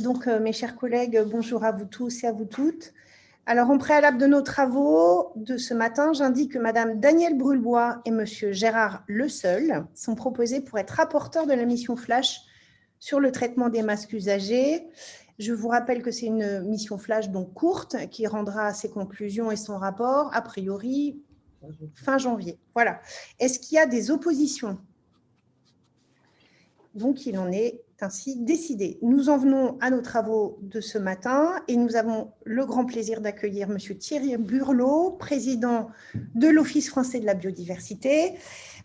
[0.00, 2.94] Donc, euh, mes chers collègues, bonjour à vous tous et à vous toutes.
[3.44, 8.10] Alors, en préalable de nos travaux de ce matin, j'indique que Madame Danielle Brulbois et
[8.10, 12.40] Monsieur Gérard Le Seul sont proposés pour être rapporteurs de la mission Flash
[13.00, 14.86] sur le traitement des masques usagés.
[15.38, 19.56] Je vous rappelle que c'est une mission Flash donc courte qui rendra ses conclusions et
[19.56, 21.20] son rapport a priori
[21.96, 22.58] fin janvier.
[22.74, 23.02] Voilà.
[23.38, 24.78] Est-ce qu'il y a des oppositions?
[26.94, 28.98] Donc, il en est ainsi décidé.
[29.02, 33.20] Nous en venons à nos travaux de ce matin et nous avons le grand plaisir
[33.20, 33.78] d'accueillir M.
[33.98, 35.88] Thierry Burlot, président
[36.34, 38.34] de l'Office français de la biodiversité.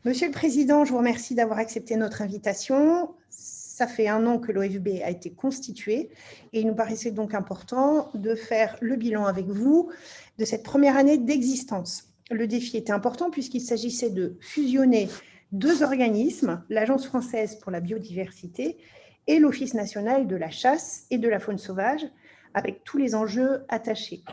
[0.05, 3.09] Monsieur le Président, je vous remercie d'avoir accepté notre invitation.
[3.30, 6.09] Ça fait un an que l'OFB a été constitué
[6.53, 9.89] et il nous paraissait donc important de faire le bilan avec vous
[10.38, 12.05] de cette première année d'existence.
[12.31, 15.09] Le défi était important puisqu'il s'agissait de fusionner
[15.52, 18.77] deux organismes, l'Agence française pour la biodiversité
[19.27, 22.05] et l'Office national de la chasse et de la faune sauvage,
[22.54, 24.23] avec tous les enjeux attachés.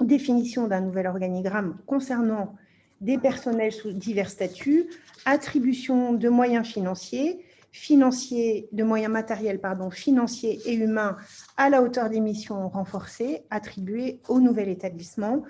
[0.00, 2.54] Définition d'un nouvel organigramme concernant
[3.00, 4.90] des personnels sous divers statuts,
[5.24, 9.60] attribution de moyens financiers, financiers, de moyens matériels
[9.92, 11.16] financiers et humains
[11.56, 15.42] à la hauteur des missions renforcées attribuées au nouvel établissement,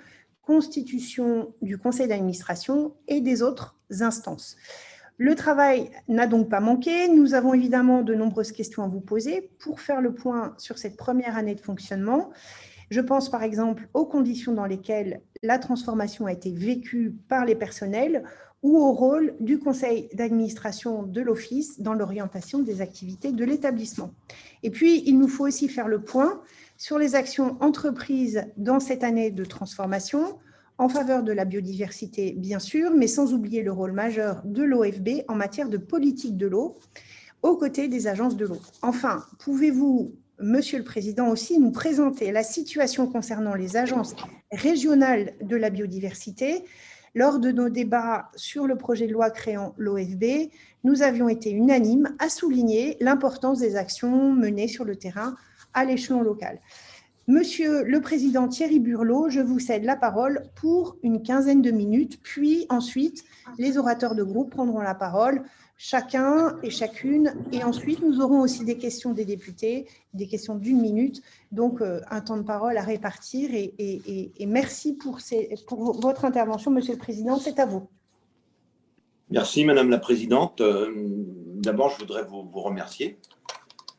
[0.43, 4.55] constitution du conseil d'administration et des autres instances.
[5.23, 7.07] Le travail n'a donc pas manqué.
[7.07, 10.97] Nous avons évidemment de nombreuses questions à vous poser pour faire le point sur cette
[10.97, 12.31] première année de fonctionnement.
[12.89, 17.53] Je pense par exemple aux conditions dans lesquelles la transformation a été vécue par les
[17.53, 18.23] personnels
[18.63, 24.15] ou au rôle du conseil d'administration de l'Office dans l'orientation des activités de l'établissement.
[24.63, 26.41] Et puis, il nous faut aussi faire le point
[26.77, 30.39] sur les actions entreprises dans cette année de transformation,
[30.77, 35.23] en faveur de la biodiversité, bien sûr, mais sans oublier le rôle majeur de l'OFB
[35.27, 36.77] en matière de politique de l'eau,
[37.43, 38.61] aux côtés des agences de l'eau.
[38.81, 44.15] Enfin, pouvez-vous, Monsieur le Président, aussi nous présenter la situation concernant les agences
[44.51, 46.63] régionales de la biodiversité?
[47.13, 50.49] Lors de nos débats sur le projet de loi créant l'OFB,
[50.83, 55.35] nous avions été unanimes à souligner l'importance des actions menées sur le terrain
[55.73, 56.59] à l'échelon local.
[57.27, 62.19] Monsieur le Président Thierry Burlot, je vous cède la parole pour une quinzaine de minutes,
[62.23, 63.23] puis ensuite
[63.59, 65.43] les orateurs de groupe prendront la parole,
[65.77, 70.81] chacun et chacune, et ensuite nous aurons aussi des questions des députés, des questions d'une
[70.81, 71.21] minute,
[71.51, 75.19] donc euh, un temps de parole à répartir, et, merci pour,
[76.01, 77.87] votre intervention, Monsieur le Président, c'est à vous.
[79.29, 80.59] Merci Madame la Présidente.
[80.59, 80.91] Euh,
[81.55, 83.19] d'abord, je voudrais vous, remercier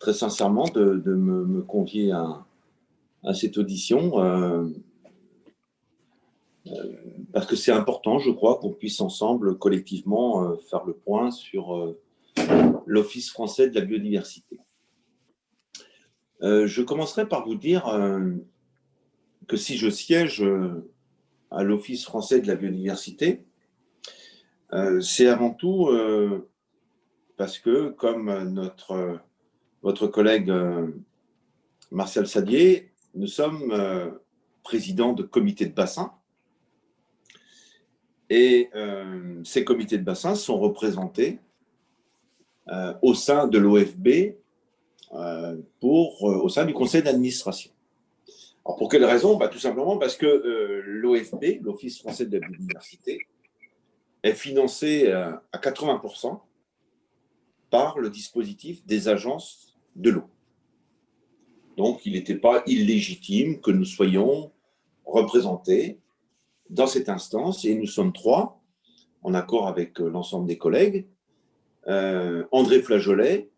[0.00, 2.44] très sincèrement de, me, me, convier à
[3.24, 4.66] à cette audition, euh,
[6.66, 6.92] euh,
[7.32, 11.94] parce que c'est important, je crois, qu'on puisse ensemble, collectivement, euh, faire le point sur
[12.86, 14.58] l'Office français de la biodiversité.
[16.40, 17.84] je commencerai par vous dire
[19.46, 20.42] que si je siège
[21.50, 23.44] à l'Office français de la biodiversité,
[25.00, 25.90] c'est avant tout
[27.36, 29.20] parce que, comme notre,
[29.82, 30.50] votre collègue
[31.90, 34.10] Martial Sadier nous sommes euh,
[34.62, 36.12] présidents de comités de bassin.
[38.30, 41.38] Et euh, ces comités de bassin sont représentés
[42.68, 44.36] euh, au sein de l'OFB
[45.82, 47.70] au sein du conseil d'administration.
[48.64, 49.36] Alors pour quelle raison?
[49.36, 53.26] Bah, Tout simplement parce que l'OFB, l'Office français de la biodiversité,
[54.22, 56.40] est financé à 80%
[57.68, 60.31] par le dispositif des agences de l'eau.
[61.76, 64.52] Donc, il n'était pas illégitime que nous soyons
[65.04, 65.98] représentés
[66.70, 68.62] dans cette instance, et nous sommes trois,
[69.22, 71.06] en accord avec euh, l'ensemble des collègues,
[71.88, 73.50] euh, André Flageolet,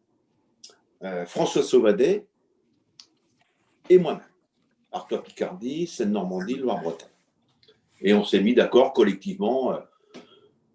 [1.02, 2.26] euh, François Sauvadet
[3.88, 4.22] et moi-même,
[4.92, 7.08] Arthur Picardie, Seine-Normandie, Loire-Bretagne.
[8.00, 9.78] Et on s'est mis d'accord collectivement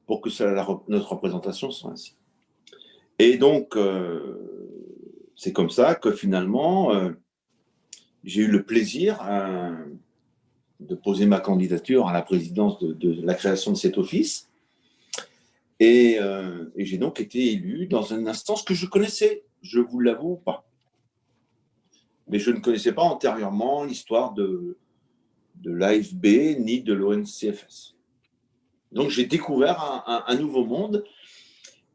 [0.05, 0.29] pour que
[0.89, 2.15] notre représentation soit ainsi.
[3.19, 3.77] Et donc,
[5.35, 6.91] c'est comme ça que finalement,
[8.23, 9.75] j'ai eu le plaisir euh,
[10.79, 14.49] de poser ma candidature à la présidence de, la création de cet office.
[15.81, 20.35] Euh, et, j'ai donc été élu dans une instance que je connaissais, je vous l'avoue
[20.35, 20.65] pas.
[22.27, 24.77] Mais je ne connaissais pas antérieurement l'histoire de,
[25.55, 27.95] de l'AFB ni de l'ONCFS.
[28.91, 31.03] Donc j'ai découvert un, nouveau monde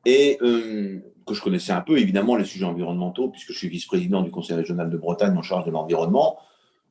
[0.04, 4.22] et euh, que je connaissais un peu, évidemment, les sujets environnementaux, puisque je suis vice-président
[4.22, 6.38] du Conseil régional de Bretagne en charge de l'environnement,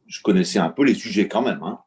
[0.07, 1.61] je connaissais un peu les sujets quand même.
[1.63, 1.79] Hein.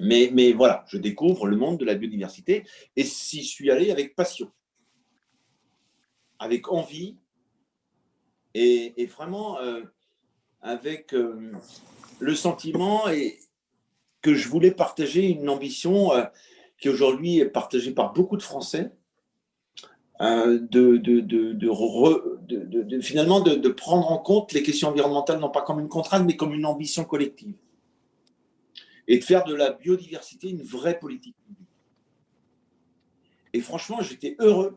[0.00, 2.64] Mais, voilà, je découvre le monde de la biodiversité
[2.96, 4.50] et j'y suis allé avec passion,
[6.38, 7.16] avec envie
[8.54, 9.82] et, vraiment, euh,
[10.62, 11.52] avec euh,
[12.20, 13.04] le sentiment
[14.22, 16.24] que je voulais partager une ambition euh,
[16.80, 18.92] qui aujourd'hui est partagée par beaucoup de Français,
[20.20, 21.00] euh, de,
[23.00, 26.52] finalement de, prendre en compte les questions environnementales non pas comme une contrainte, mais comme
[26.52, 27.54] une ambition collective.
[29.06, 31.36] Et de faire de la biodiversité une vraie politique
[33.52, 34.76] Et franchement, j'étais heureux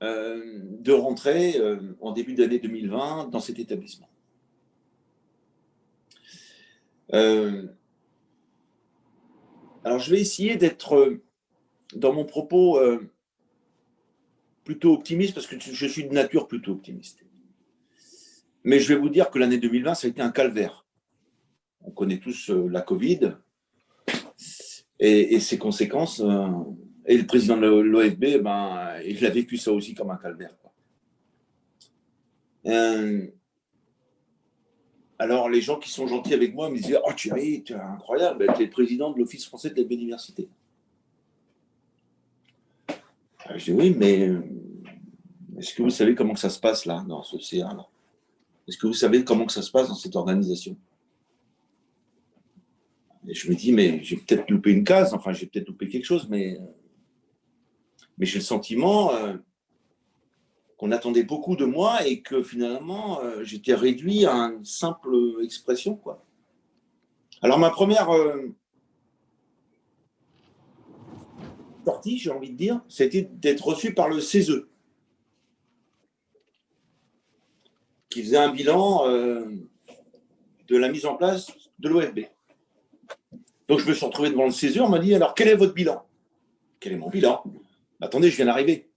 [0.00, 1.60] de rentrer
[2.00, 4.08] en début d'année 2020 dans cet établissement.
[7.14, 7.66] Euh,
[9.84, 11.22] alors, je vais essayer d'être euh,
[11.94, 13.10] dans mon propos euh,
[14.68, 17.24] plutôt optimiste parce que je suis de nature plutôt optimiste.
[18.64, 20.84] Mais je vais vous dire que l'année 2020, ça a été un calvaire.
[21.80, 23.32] On connaît tous la Covid
[25.00, 26.22] et, ses conséquences.
[27.06, 30.54] et le président de l'OFB, ben, il a vécu ça aussi comme un calvaire.
[35.18, 38.64] Alors, les gens qui sont gentils avec moi me disent Oh, tu es incroyable, tu
[38.64, 40.46] es président de l'Office français de la biodiversité.
[43.56, 44.42] Je dis Oui, mais euh,
[45.58, 47.76] est-ce que vous savez comment ça se passe là, dans ce CA
[48.66, 50.76] Est-ce que vous savez comment ça se passe dans cette organisation?
[53.26, 56.04] Et je me dis Mais j'ai peut-être loupé une case, enfin, j'ai peut-être loupé quelque
[56.04, 56.64] chose, mais, euh,
[58.16, 59.12] mais j'ai le sentiment.
[59.14, 59.36] Euh,
[60.78, 65.10] qu'on attendait beaucoup de moi et que finalement euh, j'étais réduit à une simple
[65.42, 65.96] expression.
[65.96, 66.24] Quoi.
[67.42, 68.54] Alors ma première euh,
[71.84, 74.67] sortie, j'ai envie de dire, c'était d'être reçu par le CESE,
[78.08, 79.46] qui faisait un bilan euh,
[80.68, 82.20] de la mise en place de l'OFB.
[83.68, 85.74] Donc je me suis retrouvé devant le CESE, on m'a dit alors quel est votre
[85.74, 86.06] bilan?
[86.80, 87.42] Quel est mon bilan?
[88.00, 88.88] Attendez, je viens d'arriver.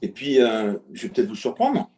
[0.00, 1.88] Et puis, euh, je vais peut-être vous surprendre,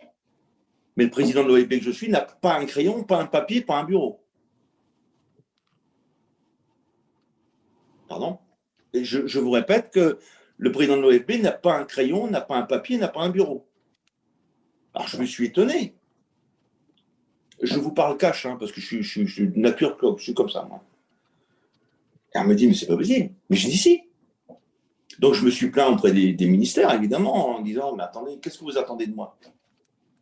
[0.97, 3.63] mais le président de l'OEB que je suis n'a pas un crayon, pas un papier,
[3.63, 4.21] pas un bureau.
[8.09, 8.39] Pardon?
[8.93, 10.19] Et je, vous répète que
[10.59, 13.31] le président de l'OFB n'a pas un crayon, n'a pas un papier, n'a pas un
[13.31, 13.67] bureau.
[14.95, 15.95] Alors je me suis étonné.
[17.61, 20.51] Je vous parle cash, hein, parce que je suis, je, de nature, je suis comme
[20.51, 20.83] ça, moi.
[22.35, 23.33] Et elle me dit, mais c'est pas possible.
[23.49, 24.03] Mais je dis si.
[25.19, 28.65] Donc je me suis plaint auprès des, ministères, évidemment, en disant, mais attendez, qu'est-ce que
[28.65, 29.37] vous attendez de moi?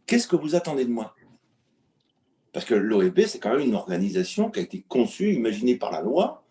[0.07, 1.15] Qu'est-ce que vous attendez de moi?
[2.53, 6.03] Parce que l'OEB, c'est quand même une organisation qui a été conçue, imaginée par la
[6.03, 6.42] loi,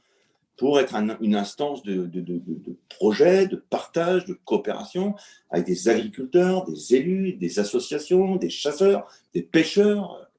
[0.57, 2.41] pour être une instance de, de,
[2.89, 5.15] projet, de partage, de coopération
[5.49, 10.29] avec des agriculteurs, des élus, des associations, des chasseurs, des pêcheurs.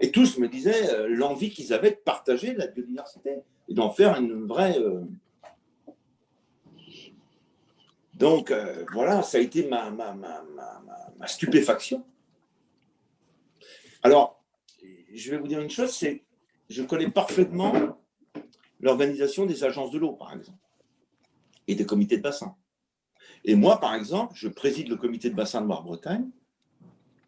[0.00, 4.18] Et tous me disaient euh, l'envie qu'ils avaient de partager la biodiversité et d'en faire
[4.18, 5.02] une vraie, euh,
[8.16, 9.92] donc euh, voilà, ça a été ma,
[11.26, 12.04] stupéfaction.
[14.02, 14.42] Alors,
[15.12, 16.22] je vais vous dire une chose, c'est
[16.68, 17.98] je connais parfaitement
[18.80, 20.58] l'organisation des agences de l'eau, par exemple,
[21.66, 22.56] et des comités de bassin.
[23.44, 26.28] Et moi, par exemple, je préside le comité de bassin de Loire-Bretagne.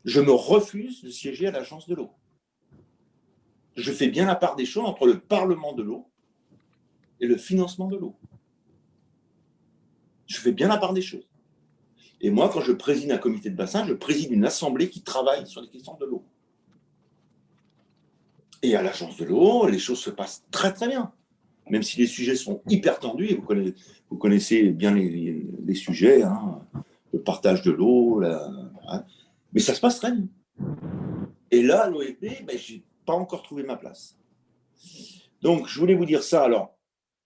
[0.05, 2.11] Je me refuse de siéger à l'agence de l'eau.
[3.77, 6.09] Je fais bien la part des choses entre le Parlement de l'eau
[7.21, 8.17] et le financement de l'eau
[10.29, 11.27] je fais bien la part des choses.
[12.21, 15.47] Et moi, quand je préside un comité de bassin, je préside une assemblée qui travaille
[15.47, 16.25] sur les questions de l'eau.
[18.63, 21.13] Et à l'agence de l'eau, les choses se passent très très bien.
[21.71, 23.75] Même si les sujets sont hyper tendus, vous connaissez,
[24.11, 26.61] vous connaissez bien les, sujets, hein,
[27.13, 29.05] le partage de l'eau, hein,
[29.53, 30.27] mais ça se passe très bien.
[31.51, 34.19] Et là, à l'OEP, ben, je n'ai pas encore trouvé ma place.
[35.43, 36.45] Donc, je voulais vous dire ça.
[36.45, 36.77] Alors,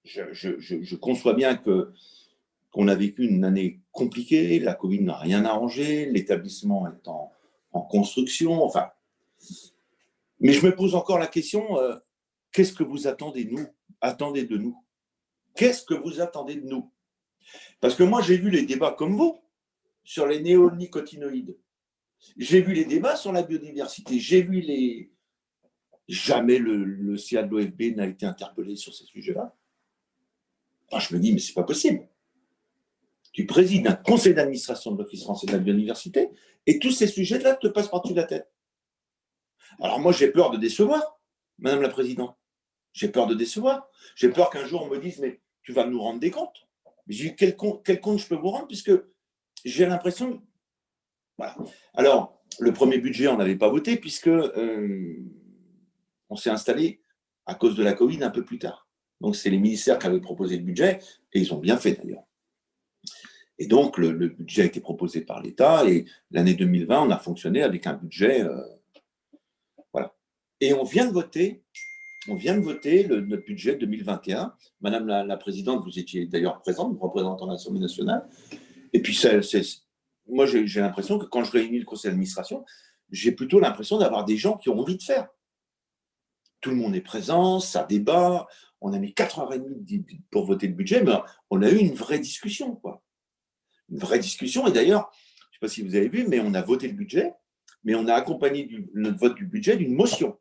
[0.05, 1.93] je conçois bien que
[2.73, 7.31] qu'on a vécu une année compliquée, la Covid n'a rien arrangé, l'établissement est en,
[7.91, 8.91] construction, enfin.
[10.41, 11.97] Mais je me pose encore la question, euh,
[12.51, 13.67] qu'est-ce que vous attendez nous?
[14.03, 14.77] Attendez de nous.
[15.55, 16.93] Qu'est-ce que vous attendez de nous?
[17.81, 19.39] Parce que moi, j'ai vu les débats comme vous
[20.05, 21.57] sur les néonicotinoïdes.
[22.37, 24.19] J'ai vu les débats sur la biodiversité.
[24.19, 25.11] J'ai vu les.
[26.09, 29.57] Jamais le, le CA de l'OFB n'a été interpellé sur ces sujets-là.
[30.99, 32.07] je me dis, mais c'est pas possible
[33.33, 36.31] tu présides un conseil d'administration de l'Office français de la biodiversité,
[36.67, 38.51] et tous ces sujets-là te passent par-dessus la tête.
[39.81, 41.19] Alors moi, j'ai peur de décevoir,
[41.59, 42.37] Madame la Présidente.
[42.93, 43.89] J'ai peur de décevoir.
[44.17, 46.67] J'ai peur qu'un jour on me dise, mais tu vas nous rendre des comptes.
[47.07, 48.93] Mais quel compte, quel compte je peux vous rendre, puisque
[49.65, 50.43] j'ai l'impression...
[51.39, 51.57] Voilà.
[51.95, 55.17] Alors, le premier budget, on n'avait pas voté, puisque euh,
[56.29, 57.01] on s'est installé
[57.47, 58.89] à cause de la Covid un peu plus tard.
[59.21, 61.01] Donc, c'est les ministères qui avaient proposé le budget,
[61.33, 62.25] et ils ont bien fait d'ailleurs.
[63.59, 67.63] Et donc, le, budget a été proposé par l'État et l'année 2020, on a fonctionné
[67.63, 68.61] avec un budget euh,
[70.61, 71.63] Et on vient de voter,
[72.29, 74.55] on vient de voter notre budget 2021.
[74.81, 78.29] Madame la, présidente, vous étiez d'ailleurs présente, représentant l'Assemblée nationale.
[78.93, 79.41] Et puis, c'est,
[80.29, 82.65] moi, j'ai, l'impression que quand je réunis le conseil d'administration,
[83.11, 85.29] j'ai plutôt l'impression d'avoir des gens qui ont envie de faire.
[86.61, 88.47] Tout le monde est présent, ça débat.
[88.81, 91.13] On a mis 4h30 pour voter le budget, mais
[91.51, 92.77] on a eu une vraie discussion.
[92.77, 93.03] Quoi.
[93.91, 94.67] Une vraie discussion.
[94.69, 96.95] Et d'ailleurs, je ne sais pas si vous avez vu, mais on a voté le
[96.95, 97.33] budget,
[97.83, 100.39] mais on a accompagné notre vote du budget d'une motion.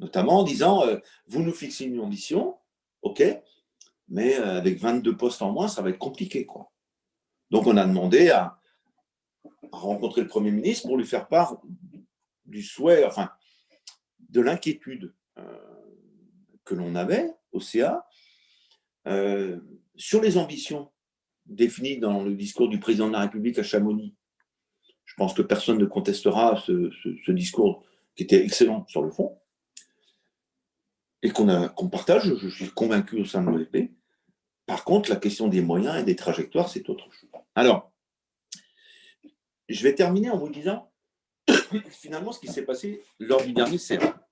[0.00, 2.56] Notamment en disant, euh, vous nous fixez une ambition,
[3.02, 3.22] OK,
[4.08, 6.46] mais euh, avec 22 postes en moins, ça va être compliqué.
[6.46, 6.72] Quoi.
[7.50, 8.56] Donc on a demandé à,
[9.72, 11.60] rencontrer le Premier ministre pour lui faire part
[12.44, 13.30] du souhait, enfin,
[14.18, 15.42] de l'inquiétude euh,
[16.64, 18.04] que l'on avait au CA
[19.96, 20.90] sur les ambitions
[21.46, 24.14] définies dans le discours du président de la République à Chamonix.
[25.04, 27.84] Je pense que personne ne contestera ce, discours
[28.16, 29.40] qui était excellent sur le fond
[31.22, 33.90] et qu'on partage, je suis convaincu au sein de l'OFP.
[34.66, 37.30] Par contre, la question des moyens et des trajectoires, c'est autre chose.
[37.54, 37.92] Alors,
[39.68, 40.90] je vais terminer en vous disant
[41.90, 44.26] finalement ce qui s'est passé lors du dernier CA.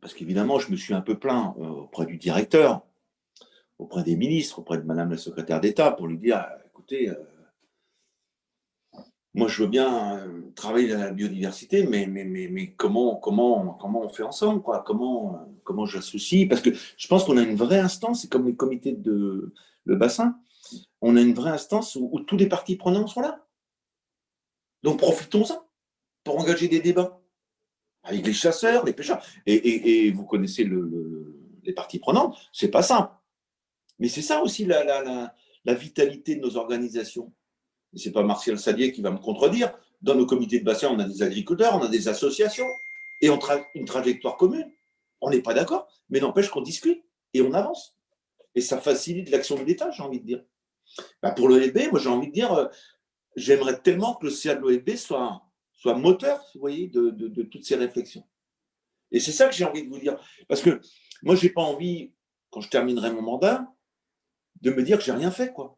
[0.00, 2.86] Parce qu'évidemment, je me suis un peu plaint euh, auprès du directeur,
[3.78, 7.16] auprès des ministres, auprès de Madame la secrétaire d'État pour lui dire écoutez, euh,
[9.38, 13.78] moi je veux bien euh, travailler dans la biodiversité, mais, mais, mais, mais, comment, comment,
[13.80, 14.82] comment on fait ensemble quoi?
[14.86, 16.48] Comment, comment j'associe?
[16.48, 19.52] Parce que je pense qu'on a une vraie instance, c'est comme les comités de
[19.84, 20.36] le bassin
[21.00, 23.46] on a une vraie instance où, tous les partis prenants sont là.
[24.82, 25.68] Donc profitons-en
[26.24, 27.20] pour engager des débats
[28.02, 29.24] avec les chasseurs, les pêcheurs.
[29.46, 30.68] Et, vous connaissez
[31.62, 33.12] les parties prenantes, c'est pas simple.
[33.98, 35.34] Mais c'est ça aussi la,
[35.66, 37.32] vitalité de nos organisations.
[37.94, 39.72] Et c'est pas Martial Sadier qui va me contredire.
[40.02, 42.66] Dans nos comités de bassin, on a des agriculteurs, on a des associations,
[43.20, 44.70] et on a une trajectoire commune.
[45.20, 47.02] On n'est pas d'accord, mais n'empêche qu'on discute
[47.34, 47.96] et on avance.
[48.54, 50.44] Et ça facilite l'action de l'État, j'ai envie de dire.
[51.22, 52.66] Bah, pour l'OEB, moi j'ai envie de dire, euh,
[53.36, 55.42] j'aimerais tellement que le CA de l'OEB soit,
[55.84, 58.24] moteur, vous voyez, de, de, toutes ces réflexions.
[59.10, 60.18] Et c'est ça que j'ai envie de vous dire.
[60.48, 60.80] Parce que
[61.22, 62.12] moi, je n'ai pas envie,
[62.50, 63.66] quand je terminerai mon mandat,
[64.60, 65.77] de me dire que j'ai rien fait, quoi.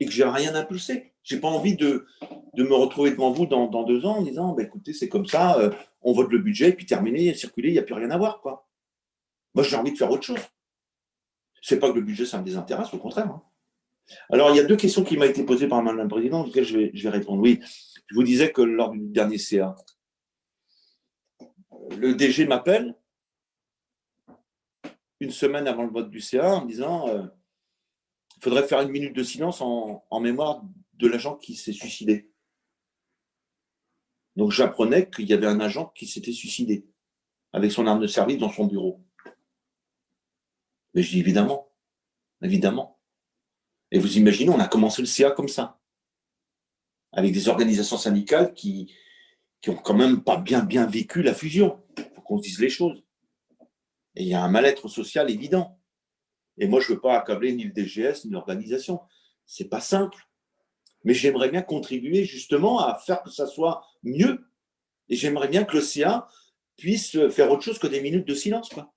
[0.00, 1.12] Et que j'ai rien impulsé.
[1.22, 2.06] Je n'ai pas envie de,
[2.54, 5.26] de, me retrouver devant vous dans, dans deux ans en disant, bah, écoutez, c'est comme
[5.26, 8.16] ça, euh, on vote le budget, puis terminé, circuler, il n'y a plus rien à
[8.16, 8.66] voir, quoi.
[9.54, 10.40] Moi, j'ai envie de faire autre chose.
[11.62, 13.26] C'est pas que le budget, ça me désintéresse, au contraire.
[13.26, 13.42] Hein.
[14.30, 16.64] Alors, il y a deux questions qui m'ont été posées par Mme la Présidente, auxquelles
[16.64, 17.42] je vais, je vais répondre.
[17.42, 17.60] Oui,
[18.06, 19.74] je vous disais que lors du dernier CA,
[21.96, 22.94] le DG m'appelle
[25.20, 27.22] une semaine avant le vote du CA en me disant euh,
[28.40, 30.62] il faudrait faire une minute de silence en, mémoire
[30.94, 32.30] de l'agent qui s'est suicidé.
[34.34, 36.86] Donc j'apprenais qu'il y avait un agent qui s'était suicidé
[37.52, 39.04] avec son arme de service dans son bureau.
[40.94, 41.70] Mais je dis évidemment,
[42.40, 42.98] évidemment.
[43.90, 45.78] Et vous imaginez, on a commencé le CA comme ça,
[47.12, 48.90] avec des organisations syndicales qui,
[49.60, 51.84] qui ont quand même pas bien, bien vécu la fusion.
[51.98, 53.04] Il faut qu'on se dise les choses.
[54.14, 55.78] Et il y a un mal-être social évident.
[56.58, 59.00] Et moi, je ne veux pas accabler ni le DGS ni l'organisation.
[59.46, 60.28] C'est pas simple.
[61.04, 64.44] Mais j'aimerais bien contribuer justement à faire que ça soit mieux.
[65.08, 66.28] Et j'aimerais bien que le CA
[66.76, 68.68] puisse faire autre chose que des minutes de silence.
[68.68, 68.92] Quoi.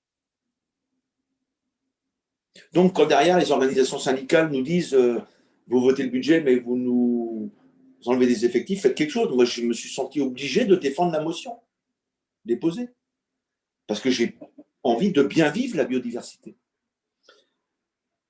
[2.74, 5.19] Donc, quand derrière les organisations syndicales nous disent euh,
[5.67, 7.51] vous votez le budget, mais vous nous
[8.05, 9.33] enlevez des effectifs, faites quelque chose.
[9.33, 11.60] Moi, je me suis senti obligé de défendre la motion
[12.45, 12.89] déposée.
[13.88, 14.38] Parce que j'ai
[14.83, 16.55] envie de bien vivre la biodiversité.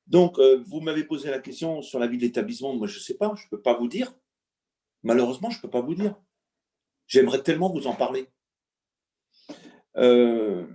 [0.07, 2.75] Donc, euh, vous m'avez posé la question sur la vie de l'établissement.
[2.75, 4.13] Moi, je ne sais pas, je ne peux pas vous dire.
[5.03, 6.15] Malheureusement, je ne peux pas vous dire.
[7.07, 8.29] J'aimerais tellement vous en parler.
[9.97, 10.65] Euh,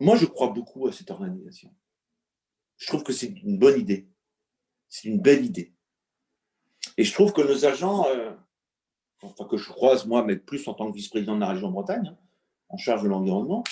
[0.00, 1.74] moi, je crois beaucoup à cette organisation.
[2.76, 4.08] Je trouve que c'est une bonne idée.
[4.88, 5.74] C'est une belle idée.
[6.96, 8.32] Et je trouve que nos agents, euh,
[9.22, 12.08] enfin que je croise moi, mais plus en tant que vice-président de la région Bretagne,
[12.08, 12.18] hein,
[12.68, 13.64] en charge de l'environnement,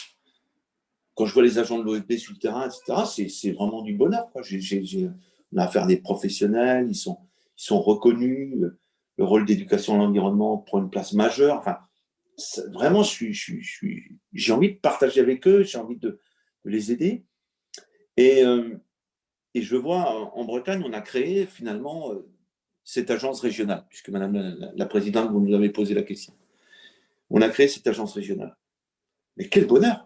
[1.16, 4.28] quand je vois les agents de l'OFP sur le terrain, etc., c'est vraiment du bonheur.
[4.34, 7.18] On a affaire à des professionnels, ils sont,
[7.58, 8.78] ils sont reconnus, le,
[9.24, 11.56] rôle d'éducation à l'environnement prend une place majeure.
[11.56, 11.78] Enfin,
[12.68, 16.20] vraiment, j'ai je suis, j'ai envie de partager avec eux, j'ai envie de,
[16.66, 17.24] les aider.
[18.18, 18.76] Et, euh,
[19.54, 22.28] et je vois, en Bretagne, on a créé finalement euh,
[22.84, 26.34] cette agence régionale, puisque Madame la, Présidente, vous nous avez posé la question.
[27.30, 28.54] On a créé cette agence régionale.
[29.36, 30.05] Mais quel bonheur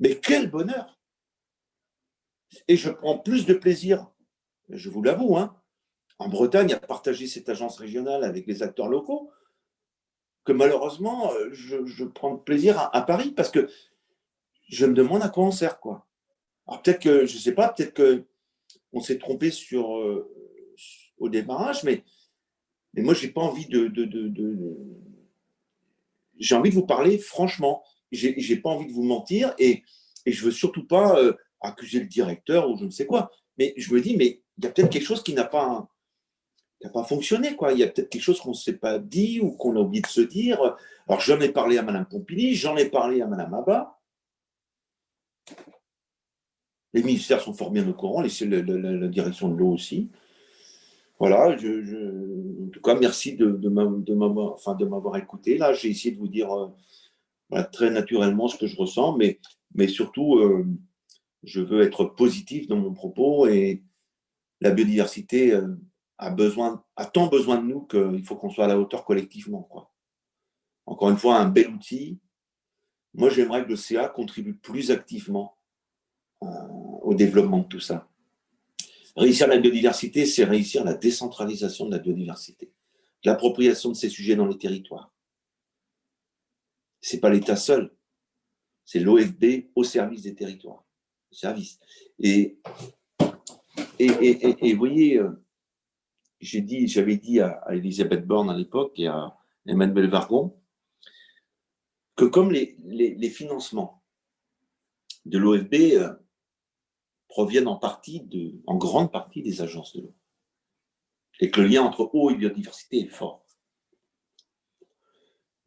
[0.00, 0.98] Mais quel bonheur
[2.66, 4.10] Et je prends plus de plaisir,
[4.70, 5.54] je vous l'avoue, hein,
[6.18, 9.30] en Bretagne, à partager cette agence régionale avec les acteurs locaux,
[10.44, 13.68] que malheureusement, je, prends plaisir à, Paris parce que
[14.68, 15.80] je me demande à quoi on sert.
[15.80, 16.06] Quoi.
[16.66, 17.94] Alors peut-être que, je ne sais pas, peut-être
[18.92, 19.90] qu'on s'est trompé sur,
[21.18, 22.04] au démarrage, mais,
[22.94, 23.92] mais moi, je n'ai pas envie de,
[26.38, 27.84] J'ai envie de vous parler franchement.
[28.12, 29.82] Je n'ai pas envie de vous mentir et,
[30.26, 31.18] et je veux surtout pas
[31.60, 33.30] accuser le directeur ou je ne sais quoi.
[33.58, 35.88] Mais je me dis, mais il y a peut-être quelque chose qui n'a pas,
[36.92, 37.56] pas fonctionné.
[37.56, 37.72] Quoi.
[37.72, 40.02] Il y a peut-être quelque chose qu'on ne s'est pas dit ou qu'on a oublié
[40.02, 40.60] de se dire.
[41.08, 43.98] Alors j'en ai parlé à Madame Pompili, j'en ai parlé à Madame Abba.
[46.92, 50.10] Les ministères sont fort bien au courant, les, la, direction de l'eau aussi.
[51.20, 55.58] Voilà, je, en tout cas, merci de, de m'avoir écouté.
[55.58, 56.50] Là, j'ai essayé de vous dire
[57.52, 59.40] euh, très naturellement ce que je ressens, mais,
[59.74, 60.66] mais surtout, euh,
[61.42, 63.82] je veux être positif dans mon propos et
[64.60, 65.74] la biodiversité euh,
[66.18, 69.68] a, besoin, a tant besoin de nous qu'il faut qu'on soit à la hauteur collectivement.
[70.86, 72.18] Encore une fois, un bel outil.
[73.14, 75.56] Moi, j'aimerais que le CA contribue plus activement
[76.42, 76.46] euh,
[77.02, 78.08] au développement de tout ça.
[79.16, 82.72] Réussir la biodiversité, c'est réussir la décentralisation de la biodiversité,
[83.24, 85.12] l'appropriation de ces sujets dans les territoires.
[87.00, 87.94] Ce n'est pas l'État seul,
[88.84, 90.84] c'est l'OFB au service des territoires
[91.32, 91.78] service.
[92.18, 92.58] Et,
[93.98, 95.30] et, et, et, vous voyez, euh,
[96.40, 100.56] j'ai dit, j'avais dit à, Elisabeth Borne à l'époque et à Emmanuel Vargon
[102.16, 104.02] que comme les, les, financements
[105.24, 106.14] de l'OFB euh,
[107.28, 110.14] proviennent en partie, de, en grande partie des agences de l'eau,
[111.40, 113.46] et que le lien entre eau et biodiversité est fort.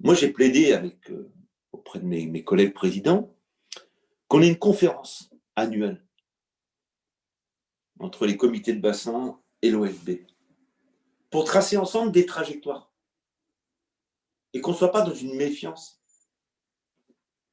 [0.03, 0.74] Moi, j'ai plaidé
[1.10, 1.31] euh,
[1.72, 3.33] auprès de mes, collègues présidents
[4.27, 6.05] qu'on ait une conférence annuel
[8.00, 10.25] entre les comités de bassin et l'OFB
[11.29, 12.93] pour tracer ensemble des trajectoires
[14.51, 16.03] et qu'on ne soit pas dans une méfiance,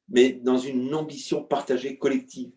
[0.09, 2.53] mais dans une ambition partagée collective.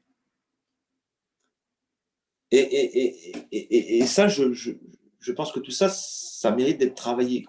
[2.50, 7.46] Et, ça, je, pense que tout ça, ça mérite d'être travaillé.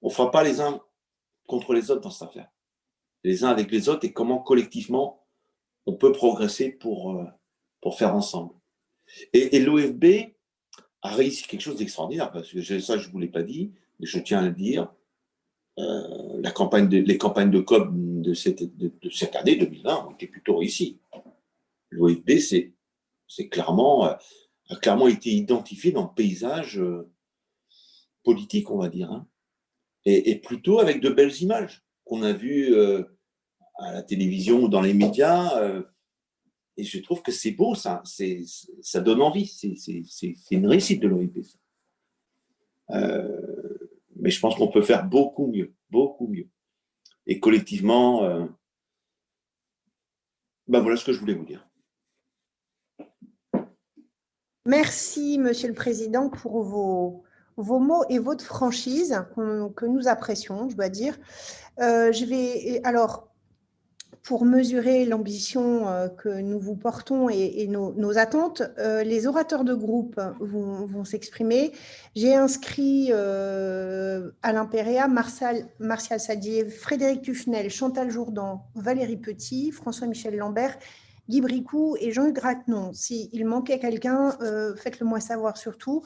[0.00, 0.82] On ne fera pas les uns
[1.46, 2.48] contre les autres dans cette affaire.
[3.24, 5.22] Les uns avec les autres et comment collectivement
[5.86, 7.24] on peut progresser pour, euh,
[7.80, 8.54] pour faire ensemble.
[9.32, 10.34] Et, l'OFB
[11.02, 14.06] a réussi quelque chose d'extraordinaire, parce que ça, je ne vous l'ai pas dit, mais
[14.06, 14.92] je tiens à le dire.
[15.78, 20.26] Euh, la campagne les campagnes de COP de cette, de, cette année 2020 ont été
[20.26, 21.00] plutôt réussies.
[21.90, 24.14] L'OFB c'est, clairement, euh,
[24.68, 26.80] a clairement été identifié dans le paysage
[28.22, 29.26] politique, on va dire, hein.
[30.04, 32.74] Et, plutôt avec de belles images qu'on a vues
[33.78, 35.58] à la télévision ou dans les médias.
[35.58, 35.82] Euh,
[36.76, 38.02] et je trouve que c'est beau, ça,
[38.80, 41.38] ça donne envie, c'est une réussite de l'OIP.
[42.90, 43.78] Euh,
[44.16, 46.48] mais je pense qu'on peut faire beaucoup mieux, beaucoup mieux.
[47.26, 48.46] Et collectivement, euh,
[50.66, 51.68] ben voilà ce que je voulais vous dire.
[54.64, 57.24] Merci, Monsieur le Président, pour vos,
[57.56, 61.18] vos mots et votre franchise que nous apprécions, je dois dire.
[61.78, 63.32] je vais alors
[64.22, 69.74] pour mesurer l'ambition euh, que nous vous portons et, nos, attentes, euh, les orateurs de
[69.74, 71.72] groupe vont, s'exprimer.
[72.14, 80.36] J'ai inscrit euh, Alain Péréa, Martial, Martial Sadier, Frédéric Tufnel, Chantal Jourdan, Valérie Petit, François-Michel
[80.36, 80.78] Lambert,
[81.28, 82.92] Guy Bricou et Jean-Hugues Gratnon.
[82.92, 84.36] S'il manquait quelqu'un,
[84.76, 86.02] faites-le moi savoir surtout.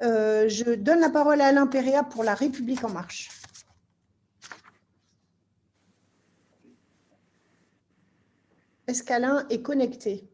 [0.00, 3.30] je donne la parole à Alain Péréa pour La République en marche.
[8.86, 10.28] Est-ce qu'Alain est connecté?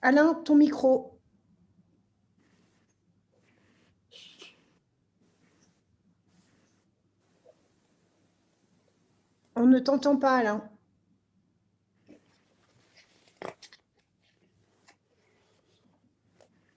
[0.00, 1.20] Alain, ton micro.
[9.56, 10.70] On ne t'entend pas, Alain.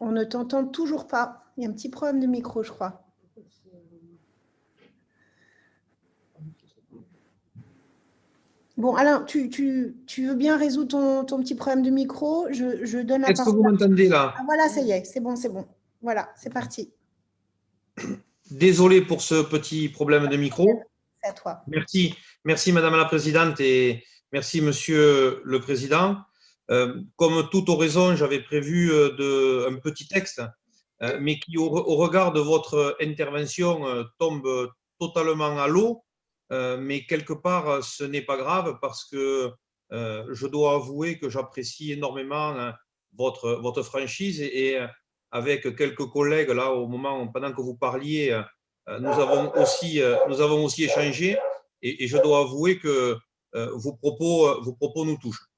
[0.02, 1.44] On ne t'entend toujours pas.
[1.56, 3.06] Il y a un petit problème de micro, je crois.
[8.78, 12.48] Bon, Alain, tu, veux bien résoudre ton, petit problème de micro?
[12.50, 14.34] Je, donne la Est-ce que vous m'entendez là?
[14.36, 15.68] Ah, Voilà, ça y est, c'est bon, c'est bon.
[16.02, 16.92] Voilà, c'est parti.
[18.50, 20.66] Désolé pour ce petit problème de micro.
[21.22, 21.62] C'est à toi.
[21.68, 26.18] Merci, merci Madame la Présidente et merci Monsieur le Président.
[26.72, 30.42] Euh, comme toute oraison, j'avais prévu euh, un petit texte,
[31.02, 36.04] euh, mais qui, au, regard de votre intervention, tombe totalement à l'eau.
[36.52, 39.52] Euh, mais quelque part, ce n'est pas grave parce que
[39.94, 42.74] euh, je dois avouer que j'apprécie énormément hein,
[43.18, 44.78] votre, votre franchise et,
[45.32, 48.38] avec quelques collègues, là, au moment, pendant que vous parliez,
[49.00, 51.38] nous, avons aussi, nous avons aussi échangé
[51.82, 53.18] et, je dois avouer que
[53.54, 55.51] vos, propos, vos propos nous touchent.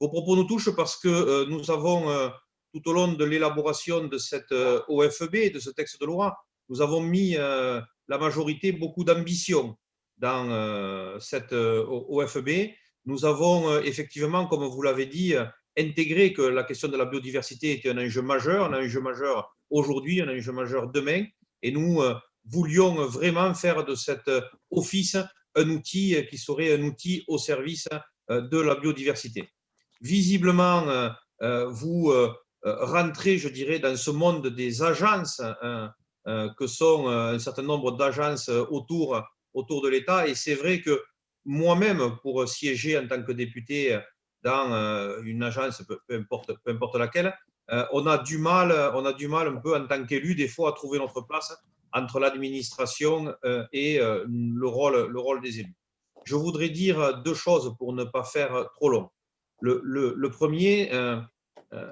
[0.00, 2.30] Vos propos nous touchent parce que nous avons,
[2.72, 6.36] tout au long de l'élaboration de cette OFEB, de ce texte de loi,
[6.68, 9.76] nous avons mis la majorité beaucoup d'ambition
[10.18, 12.70] dans cette OFEB.
[13.06, 15.34] Nous avons effectivement, comme vous l'avez dit,
[15.76, 20.20] intégré que la question de la biodiversité était un enjeu majeur, un enjeu majeur aujourd'hui,
[20.20, 21.24] un enjeu majeur demain,
[21.62, 22.02] et nous
[22.44, 24.30] voulions vraiment faire de cet
[24.70, 25.16] office
[25.56, 27.88] un outil qui serait un outil au service
[28.28, 29.48] de la biodiversité.
[30.00, 32.12] Visiblement, vous
[32.62, 35.92] rentrez, je dirais, dans ce monde des agences hein,
[36.26, 39.22] que sont un certain nombre d'agences autour,
[39.54, 41.02] autour de l'État, et c'est vrai que
[41.44, 43.98] moi-même, pour siéger en tant que député
[44.42, 46.24] dans euh, une agence, peu,
[46.68, 47.34] importe, laquelle,
[47.70, 50.48] euh, on a du mal, on a du mal un peu en tant qu'élu des
[50.48, 51.54] fois à trouver notre place
[51.92, 55.74] entre l'administration euh, et le rôle, le rôle des élus.
[56.24, 59.08] Je voudrais dire deux choses pour ne pas faire trop long.
[59.60, 60.90] Le, premier,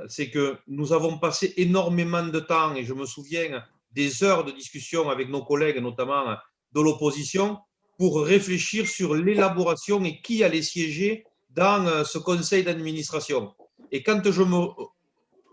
[0.09, 4.53] c'est que nous avons passé énormément de temps, et je me souviens des heures de
[4.53, 6.37] discussion avec nos collègues, notamment
[6.73, 7.59] de l'opposition,
[7.99, 13.55] pour réfléchir sur l'élaboration et qui allait siéger dans euh, ce conseil d'administration.
[13.91, 14.67] Et quand je me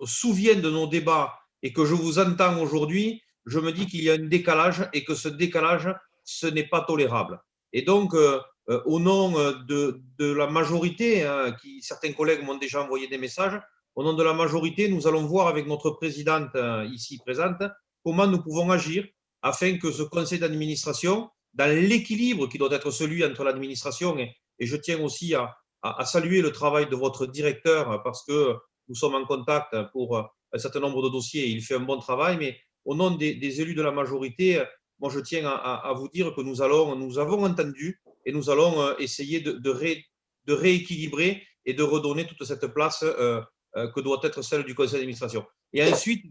[0.06, 4.10] souviens de nos débats et que je vous entends aujourd'hui, je me dis qu'il y
[4.10, 5.88] a un décalage et que ce décalage,
[6.24, 7.42] ce n'est pas tolérable.
[7.72, 9.32] Et donc, euh, euh, au nom
[9.68, 13.60] de, de la majorité, hein, qui, certains collègues m'ont déjà envoyé des messages,
[13.96, 16.56] au nom de la majorité, nous allons voir avec notre présidente
[16.92, 17.62] ici présente
[18.04, 19.06] comment nous pouvons agir
[19.42, 24.78] afin que ce conseil d'administration, dans l'équilibre qui doit être celui entre l'administration et, je
[24.78, 28.56] tiens aussi à, à, saluer le travail de votre directeur parce que
[28.88, 31.48] nous sommes en contact pour un certain nombre de dossiers.
[31.48, 34.64] Il fait un bon travail, mais au nom des, élus de la majorité,
[35.00, 38.82] moi je tiens à, vous dire que nous, allons, nous avons entendu et nous allons
[38.82, 39.70] euh, essayer de,
[40.48, 43.42] rééquilibrer et de redonner toute cette place euh,
[43.76, 45.46] euh, que doit être celle du conseil d'administration.
[45.72, 46.26] Et ensuite,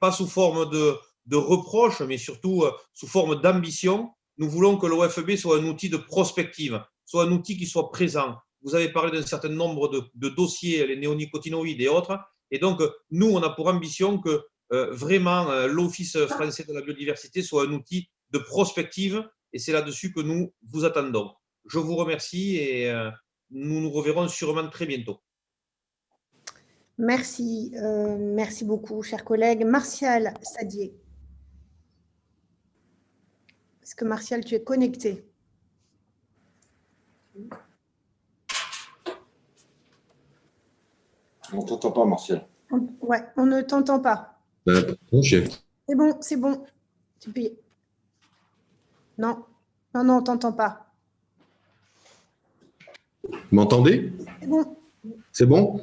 [0.00, 0.94] pas sous forme de,
[1.26, 5.96] de reproche, mais surtout sous forme d'ambition, nous voulons que l'OFB soit un outil de
[5.96, 10.86] prospective, soit un outil qui soit présent, vous avez parlé d'un certain nombre de, dossiers,
[10.86, 12.18] les néonicotinoïdes et autres.
[12.50, 17.64] Et donc, nous, on a pour ambition que vraiment l'Office français de la biodiversité soit
[17.64, 19.24] un outil de prospective.
[19.52, 21.32] Et c'est là-dessus que nous vous attendons.
[21.66, 23.10] Je vous remercie et euh,
[23.50, 25.20] nous nous reverrons sûrement très bientôt.
[26.98, 27.74] Merci,
[28.18, 29.64] merci beaucoup, chers collègues.
[29.66, 30.96] Martial Sadier.
[33.82, 35.24] Est-ce que Martial, tu es connecté?
[41.52, 42.48] On ne t'entend pas, Martial.
[43.00, 44.40] Ouais, on ne t'entend pas.
[44.68, 46.64] Euh, c'est bon, c'est bon.
[47.20, 47.50] Tu peux...
[49.18, 49.44] Non,
[49.94, 50.92] non, non, on ne t'entend pas.
[53.24, 54.12] Vous m'entendez?
[54.40, 54.76] C'est bon.
[55.32, 55.80] C'est bon,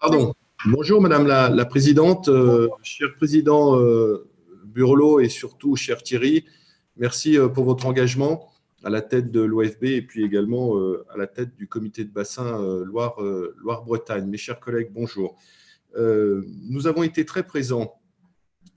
[0.00, 0.34] Pardon.
[0.66, 4.28] Bonjour, Madame la, Présidente, euh, cher Président euh,
[4.64, 6.44] Burlot et surtout cher Thierry.
[6.96, 8.50] Merci euh, pour votre engagement
[8.84, 12.10] à la tête de l'OFB et puis également euh, à la tête du comité de
[12.10, 13.16] bassin Loire,
[13.56, 14.26] Loire-Bretagne.
[14.26, 15.36] Mes chers collègues, bonjour.
[15.96, 17.99] Nous avons été très présents,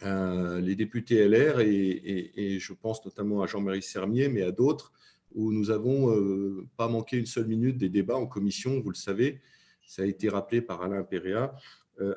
[0.03, 4.91] les députés LR, et, je pense notamment à Jean-Marie Sermier, mais à d'autres,
[5.33, 6.13] où nous n'avons
[6.77, 9.41] pas manqué une seule minute des débats en commission, vous le savez,
[9.85, 11.55] ça a été rappelé par Alain Péréa,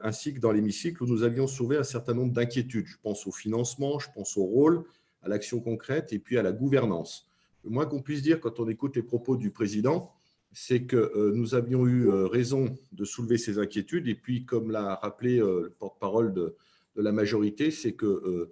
[0.02, 2.86] ainsi que dans l'hémicycle où nous avions soulevé un certain nombre d'inquiétudes.
[2.86, 4.84] Je pense au financement, je pense au rôle,
[5.22, 7.28] à l'action concrète et puis à la gouvernance.
[7.64, 10.12] Le moins qu'on puisse dire quand on écoute les propos du président,
[10.52, 14.08] c'est que euh, nous avions eu euh, raison de soulever ces inquiétudes.
[14.08, 16.56] Et puis, comme l'a rappelé euh, le porte-parole de,
[16.96, 18.50] la majorité, c'est que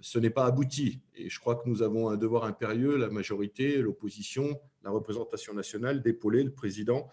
[0.00, 1.00] ce n'est pas abouti.
[1.14, 6.02] Et je crois que nous avons un devoir impérieux, la majorité, l'opposition, la représentation nationale,
[6.02, 7.08] d'épauler le président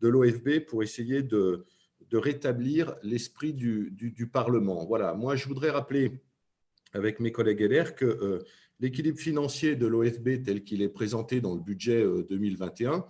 [0.00, 1.66] de l'OFB pour essayer de,
[2.12, 4.84] rétablir l'esprit du, Parlement.
[4.86, 6.20] Voilà, moi je voudrais rappeler
[6.92, 8.42] avec mes collègues LR que
[8.80, 13.00] l'équilibre financier de l'OFB tel qu'il est présenté dans le budget 2021 euh,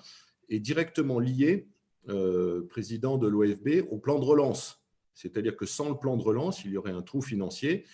[0.48, 1.68] est directement lié,
[2.08, 4.79] euh, président de l'OFB, au plan de relance.
[5.20, 7.84] C'est-à-dire que sans le plan de relance, il y aurait un trou financier.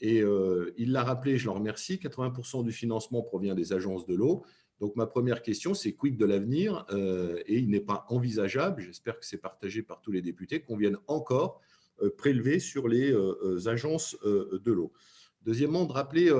[0.00, 4.14] Et euh, il l'a rappelé, je le remercie, 80% du financement provient des agences de
[4.14, 4.44] l'eau.
[4.80, 6.86] Donc ma première question, c'est quid de l'avenir?
[7.46, 10.96] Et il n'est pas envisageable, j'espère que c'est partagé par tous les députés, qu'on vienne
[11.06, 11.60] encore
[12.16, 13.14] prélever sur les
[13.66, 14.90] agences de l'eau.
[15.42, 16.32] Deuxièmement, de rappeler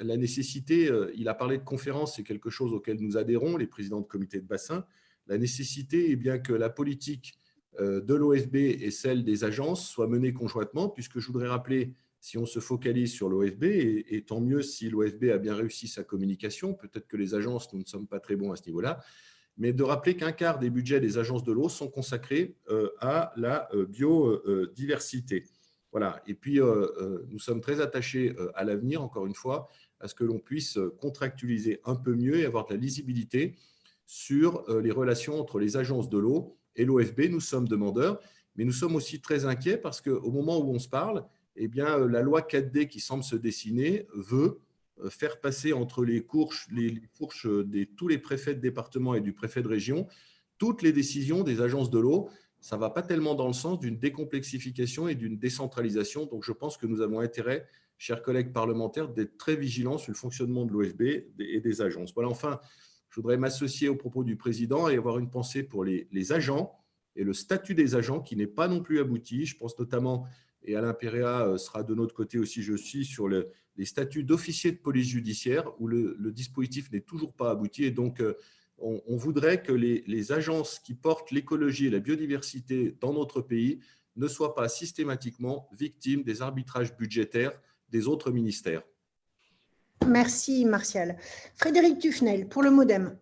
[0.00, 3.66] la nécessité, euh, il a parlé de conférences, c'est quelque chose auquel nous adhérons, les
[3.66, 4.84] présidents de comités de bassin.
[5.26, 7.43] La nécessité bien que la politique euh,
[7.80, 12.46] de l'OFB et celle des agences soient menées conjointement, puisque je voudrais rappeler si on
[12.46, 17.06] se focalise sur l'OFB, et, tant mieux si l'OFB a bien réussi sa communication, peut-être
[17.06, 19.04] que les agences, nous ne sommes pas très bons à ce niveau-là,
[19.58, 23.34] mais de rappeler qu'un quart des budgets des agences de l'eau sont consacrés euh, à
[23.36, 25.44] la euh, biodiversité.
[25.92, 26.22] Voilà.
[26.26, 29.68] Et puis, euh, nous sommes très attachés à l'avenir, encore une fois,
[30.00, 33.54] à ce que l'on puisse contractualiser un peu mieux et avoir de la lisibilité
[34.06, 37.22] sur les relations entre les agences de l'eau et l'OFB.
[37.30, 38.20] Nous sommes demandeurs,
[38.56, 41.24] mais nous sommes aussi très inquiets parce qu'au moment où on se parle,
[41.56, 44.60] eh bien, euh, la loi 4D qui semble se dessiner veut
[45.02, 46.24] euh, faire passer entre les,
[47.14, 50.06] fourches de tous les préfets de département et du préfet de région
[50.58, 52.28] toutes les décisions des agences de l'eau.
[52.60, 56.26] Ça ne va pas tellement dans le sens d'une décomplexification et d'une décentralisation.
[56.26, 57.66] Donc, je pense que nous avons intérêt,
[57.98, 61.02] chers collègues parlementaires, d'être très vigilants sur le fonctionnement de l'OFB
[61.40, 62.14] et des agences.
[62.14, 62.60] Voilà, enfin,
[63.14, 66.76] je voudrais m'associer aux propos du président et avoir une pensée pour les, agents
[67.14, 69.46] et le statut des agents qui n'est pas non plus abouti.
[69.46, 70.26] Je pense notamment
[70.64, 74.72] et Alain Péréa euh, sera de notre côté aussi, je suis, sur les statuts d'officier
[74.72, 77.84] de police judiciaire, où le, dispositif n'est toujours pas abouti.
[77.84, 78.34] Et donc, euh,
[78.78, 83.78] on, voudrait que les, agences qui portent l'écologie et la biodiversité dans notre pays
[84.16, 87.52] ne soient pas systématiquement victimes des arbitrages budgétaires
[87.90, 88.82] des autres ministères.
[90.06, 91.16] Merci, Martial.
[91.56, 93.16] Frédéric Dufnel, pour le MoDem.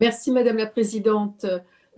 [0.00, 1.46] Merci, Madame la Présidente.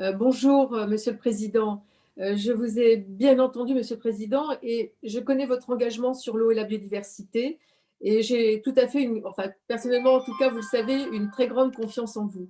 [0.01, 1.85] Euh, bonjour, Monsieur le Président.
[2.21, 6.37] Euh, je vous ai bien entendu, Monsieur le Président, et je connais votre engagement sur
[6.37, 7.59] l'eau et la biodiversité.
[8.01, 11.31] Et j'ai tout à fait, une, enfin personnellement en tout cas, vous le savez, une
[11.31, 12.49] très grande confiance en vous.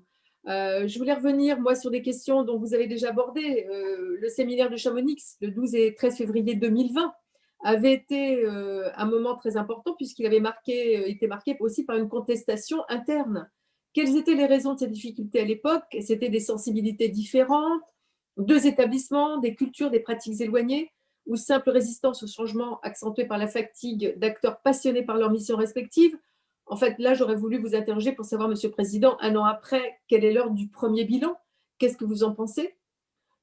[0.49, 3.67] Euh, je voulais revenir, moi, sur des questions dont vous avez déjà abordé.
[3.71, 7.15] Euh, le séminaire de Chamonix, le 12 et 13 février 2020,
[7.65, 12.85] avait été un moment très important puisqu'il avait marqué, été marqué aussi par une contestation
[12.89, 13.51] interne.
[13.93, 15.85] Quelles étaient les raisons de ces difficultés à l'époque?
[16.01, 17.83] C'était des sensibilités différentes
[18.37, 20.93] deux établissements, des cultures, des pratiques éloignées,
[21.27, 26.19] ou simple résistance au changement accentuée par la fatigue d'acteurs passionnés par leurs missions respectives?
[26.67, 30.01] En fait, là, j'aurais voulu vous interroger pour savoir, Monsieur le Président, un an après,
[30.09, 31.37] quelle est l'heure du premier bilan?
[31.79, 32.75] Qu'est-ce que vous en pensez?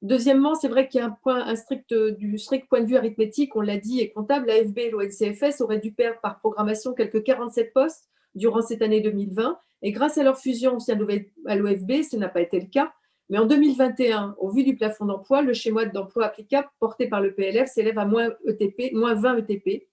[0.02, 3.54] Deuxièmement, c'est vrai qu'il y a un point, strict, du strict point de vue arithmétique,
[3.54, 7.72] on l'a dit, et comptable, l'AFB et l'ONCFS auraient dû perdre par programmation quelques 47
[7.72, 9.56] postes durant cette année 2020.
[9.82, 12.92] Et grâce à leur fusion au sein de l'OFB, ce n'a pas été le cas.
[13.30, 17.32] Mais en 2021, au vu du plafond d'emploi, le schéma d'emploi applicable porté par le
[17.32, 19.86] PLF s'élève à moins, ETP, moins 20 ETP.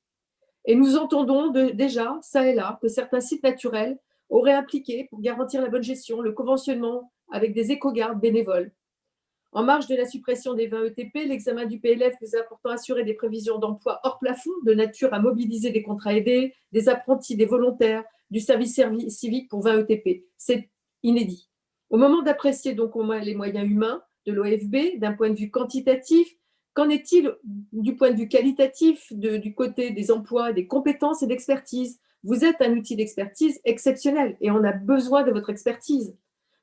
[0.65, 3.97] Et nous entendons déjà, ça et là, que certains sites naturels
[4.29, 8.71] auraient impliqué, pour garantir la bonne gestion, le conventionnement avec des éco-gardes bénévoles.
[9.51, 13.03] En marge de la suppression des 20 ETP, l'examen du PLF nous a pourtant assuré
[13.03, 17.47] des prévisions d'emploi hors plafond, de nature à mobiliser des contrats aidés, des apprentis, des
[17.47, 20.25] volontaires, du service civique pour 20 ETP.
[20.37, 20.69] C'est
[21.01, 21.49] inédit.
[21.89, 26.35] Au moment d'apprécier donc les moyens humains de l'OFB d'un point de vue quantitatif,
[26.75, 31.99] qu'en est-il du point de vue qualitatif du côté des emplois, des compétences et d'expertise?
[32.23, 36.15] Vous êtes un outil d'expertise exceptionnel et on a besoin de votre expertise.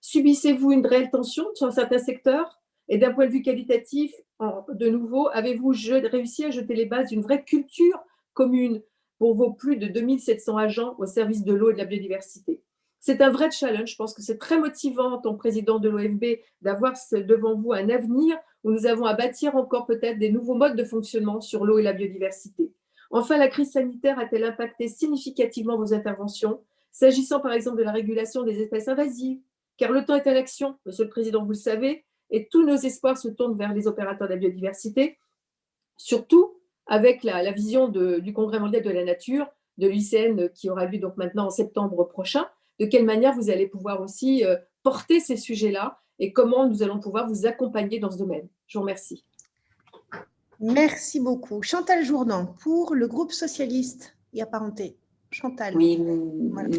[0.03, 2.61] Subissez-vous une réelle tension sur certains secteurs?
[2.89, 5.73] Et d'un point de vue qualitatif, de nouveau, avez-vous
[6.11, 8.01] réussi à jeter les bases d'une vraie culture
[8.33, 8.83] commune
[9.19, 12.63] pour vos plus de 2700 agents au service de l'eau et de la biodiversité?
[13.01, 13.93] C'est un vrai challenge.
[13.93, 17.73] Je pense que c'est très motivant, en tant que président de l'OFB, d'avoir devant vous
[17.73, 21.65] un avenir où nous avons à bâtir encore peut-être des nouveaux modes de fonctionnement sur
[21.65, 22.73] l'eau et la biodiversité.
[23.11, 28.43] Enfin, la crise sanitaire a-t-elle impacté significativement vos interventions, s'agissant par exemple de la régulation
[28.43, 29.39] des espèces invasives
[29.77, 32.77] Car le temps est à l'action, Monsieur le Président, vous le savez, et tous nos
[32.77, 35.19] espoirs se tournent vers les opérateurs de la biodiversité,
[35.97, 36.55] surtout
[36.87, 39.47] avec la, vision du Congrès mondial de la nature,
[39.79, 42.47] de l'UICN qui aura lieu donc maintenant en septembre prochain,
[42.81, 47.01] de quelle manière vous allez pouvoir aussi euh, porter ces sujets-là et comment nous allons
[47.01, 48.49] pouvoir vous accompagner dans ce domaine?
[48.67, 49.25] Je vous remercie.
[50.61, 51.63] Merci beaucoup.
[51.63, 54.97] Chantal Jourdan, pour le groupe socialiste et apparenté.
[55.37, 55.77] Chantal.
[55.77, 55.99] Oui,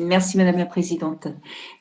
[0.02, 1.28] merci Madame la Présidente.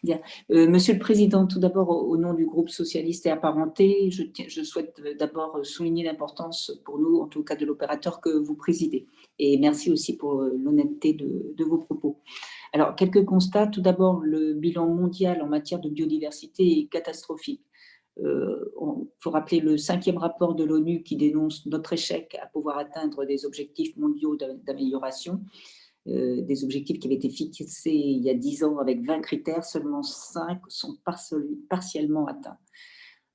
[0.02, 0.20] Bien.
[0.50, 4.62] Euh, monsieur le Président, tout d'abord, au, nom du groupe socialiste et apparenté, je, je
[4.62, 9.06] souhaite d'abord souligner l'importance pour nous, en tout cas de l'opérateur que vous présidez.
[9.38, 12.20] Et merci aussi pour euh, l'honnêteté de, de, vos propos.
[12.74, 13.68] Alors, quelques constats.
[13.68, 17.62] Tout d'abord, le bilan mondial en matière de biodiversité est catastrophique.
[18.18, 18.72] Il euh,
[19.20, 23.46] faut rappeler le cinquième rapport de l'ONU qui dénonce notre échec à pouvoir atteindre des
[23.46, 25.66] objectifs mondiaux d'amélioration, euh,
[26.06, 30.02] des objectifs qui avaient été fixés il y a dix ans avec 20 critères, seulement
[30.02, 30.96] 5 sont
[31.68, 32.58] partiellement atteints.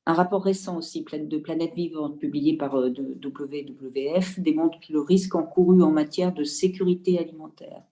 [0.07, 5.83] Un rapport récent aussi de Planète Vivante, publié par euh, WWF, démontre le risque encouru
[5.83, 7.83] en matière de sécurité alimentaire.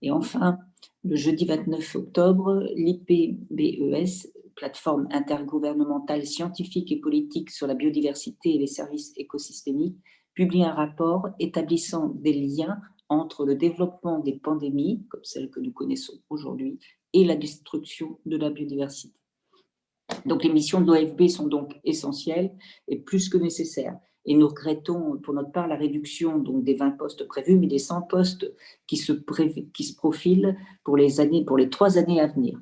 [0.00, 0.58] Et enfin,
[1.04, 8.66] le jeudi 29 octobre, l'IPBES, plateforme intergouvernementale scientifique et politique sur la biodiversité et les
[8.66, 9.98] services écosystémiques,
[10.34, 12.80] publie un rapport établissant des liens
[13.12, 16.78] entre le développement des pandémies, comme celle que nous connaissons aujourd'hui,
[17.12, 19.18] et la destruction de la biodiversité.
[20.26, 22.52] Donc les missions de l'OFB sont donc essentielles
[22.88, 23.98] et plus que nécessaires.
[24.24, 27.78] Et nous regrettons pour notre part la réduction donc, des 20 postes prévus, mais des
[27.78, 28.52] 100 postes
[28.86, 32.60] qui se, qui se profilent pour les, années, pour les trois années à venir.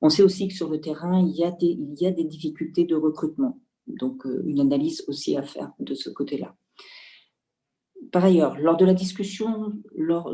[0.00, 2.24] On sait aussi que sur le terrain, il y a des, il y a des
[2.24, 3.58] difficultés de recrutement.
[3.86, 6.54] Donc, euh, une analyse aussi à faire de ce côté-là.
[8.12, 9.72] Par ailleurs, lors de la discussion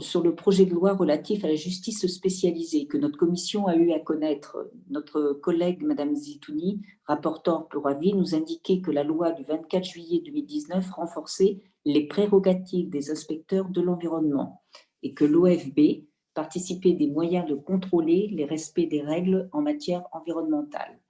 [0.01, 3.93] sur le projet de loi relatif à la justice spécialisée que notre commission a eu
[3.93, 9.45] à connaître, notre collègue Madame Zitouni, rapporteur pour avis, nous indiquait que la loi du
[9.45, 14.63] 24 juillet 2019 renforçait les prérogatives des inspecteurs de l'environnement
[15.03, 21.02] et que l'OFB participait des moyens de contrôler les respects des règles en matière environnementale.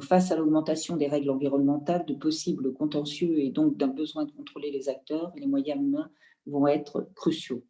[0.00, 4.70] Face à l'augmentation des règles environnementales, de possibles contentieux et donc d'un besoin de contrôler
[4.70, 6.10] les acteurs, les moyens humains
[6.46, 7.62] vont être cruciaux.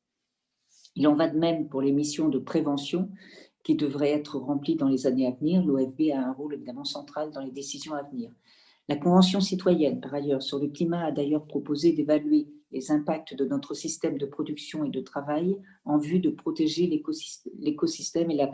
[0.94, 3.10] Il en va de même pour les missions de prévention
[3.64, 5.64] qui devraient être remplies dans les années à venir.
[5.64, 8.30] L'OFB a un rôle évidemment central dans les décisions à venir.
[8.88, 13.44] La Convention citoyenne, par ailleurs, sur le climat a d'ailleurs proposé d'évaluer les impacts de
[13.44, 16.86] notre système de production et de travail en vue de protéger
[17.58, 18.50] l'écosystème et la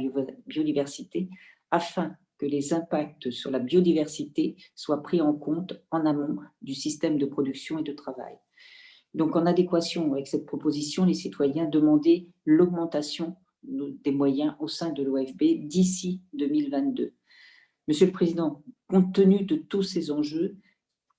[0.46, 1.28] biodiversité
[1.70, 7.18] afin que les impacts sur la biodiversité soient pris en compte en amont du système
[7.18, 8.36] de production et de travail.
[9.14, 15.02] Donc, en adéquation avec cette proposition, les citoyens demandaient l'augmentation des moyens au sein de
[15.02, 17.12] l'OFB d'ici 2022.
[17.88, 20.56] Monsieur le Président, compte tenu de tous ces enjeux,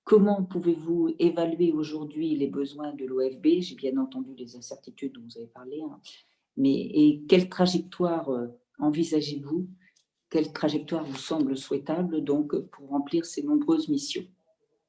[0.04, 5.38] comment pouvez-vous évaluer aujourd'hui les besoins de l'OFB J'ai bien entendu les incertitudes dont vous
[5.38, 6.00] avez parlé, hein.
[6.58, 8.48] mais quelle trajectoire euh,
[8.80, 9.68] envisagez-vous
[10.30, 14.26] quelle trajectoire vous semble souhaitable donc pour remplir ces nombreuses missions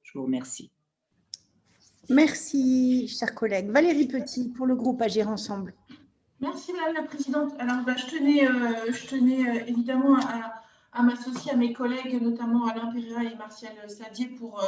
[0.02, 0.70] Je vous remercie.
[2.08, 3.70] Merci, chers collègues.
[3.70, 5.74] Valérie Petit, pour le groupe Agir Ensemble.
[6.40, 7.52] Merci, Madame la Présidente.
[7.58, 10.16] Alors, bah, je tenais, euh, je tenais euh, évidemment
[10.92, 14.66] à, m'associer à mes collègues, notamment Alain Pereira et Martial Sadier, pour, euh,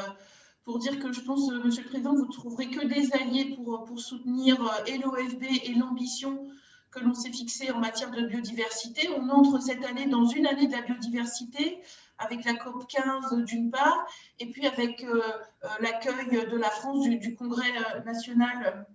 [0.65, 3.85] pour dire que je pense, Monsieur le Président, vous ne trouverez que des alliés pour,
[3.85, 4.57] pour soutenir
[4.87, 6.47] et l'OFB et l'ambition
[6.93, 9.09] que l'on s'est fixé en matière de biodiversité.
[9.17, 11.81] On entre cette année dans une année de la biodiversité
[12.19, 14.07] avec la COP 15 d'une part,
[14.39, 15.21] et puis avec euh,
[15.65, 18.87] euh, l'accueil de la France du, Congrès euh, national,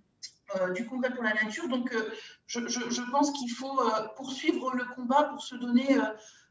[0.74, 1.68] du Congrès pour la nature.
[1.68, 1.94] Donc,
[2.46, 3.82] je, pense qu'il faut
[4.16, 5.98] poursuivre le combat pour se donner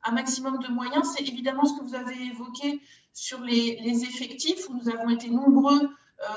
[0.03, 1.15] un maximum de moyens.
[1.15, 2.79] C'est évidemment ce que vous avez évoqué
[3.13, 5.89] sur les, les effectifs, où nous avons été nombreux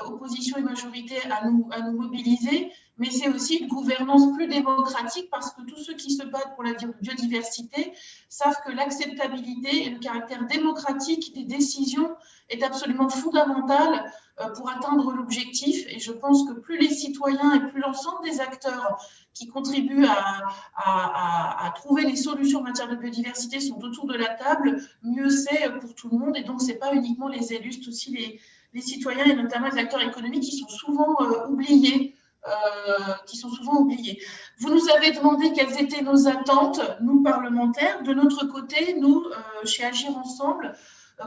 [0.05, 5.61] opposition et majorité à nous, mobiliser, mais c'est aussi une gouvernance plus démocratique parce que
[5.63, 7.93] tous ceux qui se battent pour la biodiversité
[8.29, 12.15] savent que l'acceptabilité et le caractère démocratique des décisions
[12.49, 15.85] est absolument fondamental euh, pour atteindre l'objectif.
[15.89, 20.43] Et je pense que plus les citoyens et plus l'ensemble des acteurs qui contribuent à,
[20.75, 25.29] à, à, trouver les solutions en matière de biodiversité sont autour de la table, mieux
[25.29, 26.37] c'est pour tout le monde.
[26.37, 28.39] Et donc, ce n'est pas uniquement les élus, c'est aussi les,
[28.73, 32.15] les citoyens et notamment les acteurs économiques qui sont souvent euh, oubliés.
[32.47, 34.19] Euh, qui sont souvent oubliés.
[34.57, 38.01] Vous nous avez demandé quelles étaient nos attentes, nous parlementaires.
[38.01, 40.73] De notre côté, nous, euh, chez Agir Ensemble,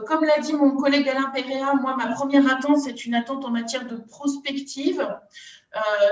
[0.07, 3.49] comme l'a dit mon collègue Alain Pereira, moi, ma première attente, c'est une attente en
[3.49, 5.07] matière de prospective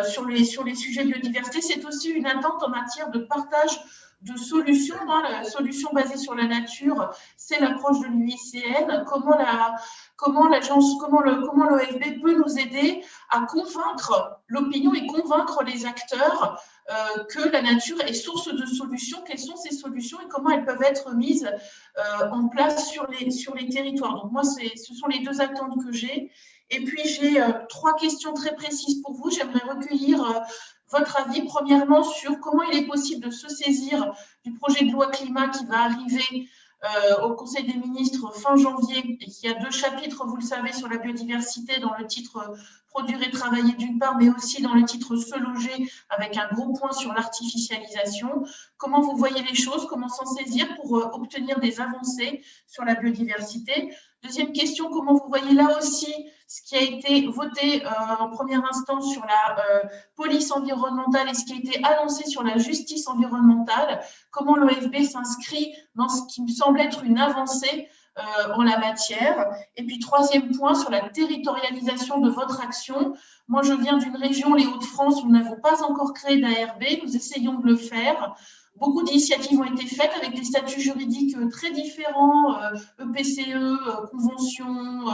[0.09, 1.59] sur, les, sur les sujets de biodiversité.
[1.59, 3.77] C'est aussi une attente en matière de partage
[4.23, 4.95] de solutions.
[5.09, 9.03] Hein, la solution basée sur la nature, c'est l'approche de l'UICN.
[9.05, 9.75] Comment la,
[10.15, 15.85] comment l'agence, comment le, comment l'OFB peut nous aider à convaincre l'opinion et convaincre les
[15.85, 19.21] acteurs euh, que la nature est source de solutions.
[19.25, 21.49] Quelles sont ces solutions et comment elles peuvent être mises
[21.97, 24.15] euh, en place sur les, sur les territoires.
[24.15, 26.31] Donc moi, ce sont les deux attentes que j'ai.
[26.69, 29.29] Et puis j'ai euh, trois questions très précises pour vous.
[29.29, 30.43] J'aimerais recueillir
[30.93, 34.13] votre avis, premièrement, sur comment il est possible de se saisir
[34.45, 36.47] du projet de loi climat qui va arriver
[36.83, 40.73] euh, au Conseil des ministres fin janvier et qui a deux chapitres, vous le savez,
[40.73, 42.55] sur la biodiversité dans le titre euh,
[42.89, 46.73] Produire et travailler d'une part, mais aussi dans le titre Se loger avec un gros
[46.73, 48.43] point sur l'artificialisation.
[48.77, 49.87] Comment vous voyez les choses?
[49.87, 53.95] Comment s'en saisir pour euh, obtenir des avancées sur la biodiversité?
[54.23, 56.07] Deuxième question, comment vous voyez là aussi
[56.47, 59.83] ce qui a été voté euh, en première instance sur la euh,
[60.15, 63.99] police environnementale et ce qui a été annoncé sur la justice environnementale?
[64.31, 69.49] Comment l'OFB s'inscrit dans ce qui me semble être une avancée euh, en la matière?
[69.75, 73.15] Et puis troisième point, sur la territorialisation de votre action.
[73.49, 76.81] Moi, je viens d'une région, les Hauts-de-France, où nous n'avons pas encore créé d'ARB.
[77.03, 78.35] Nous essayons de le faire.
[78.75, 82.55] Beaucoup d'initiatives ont été faites avec des statuts juridiques très différents,
[82.99, 85.05] EPCE, e convention,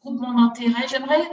[0.00, 0.86] groupement d'intérêt.
[0.88, 1.28] J'aimerais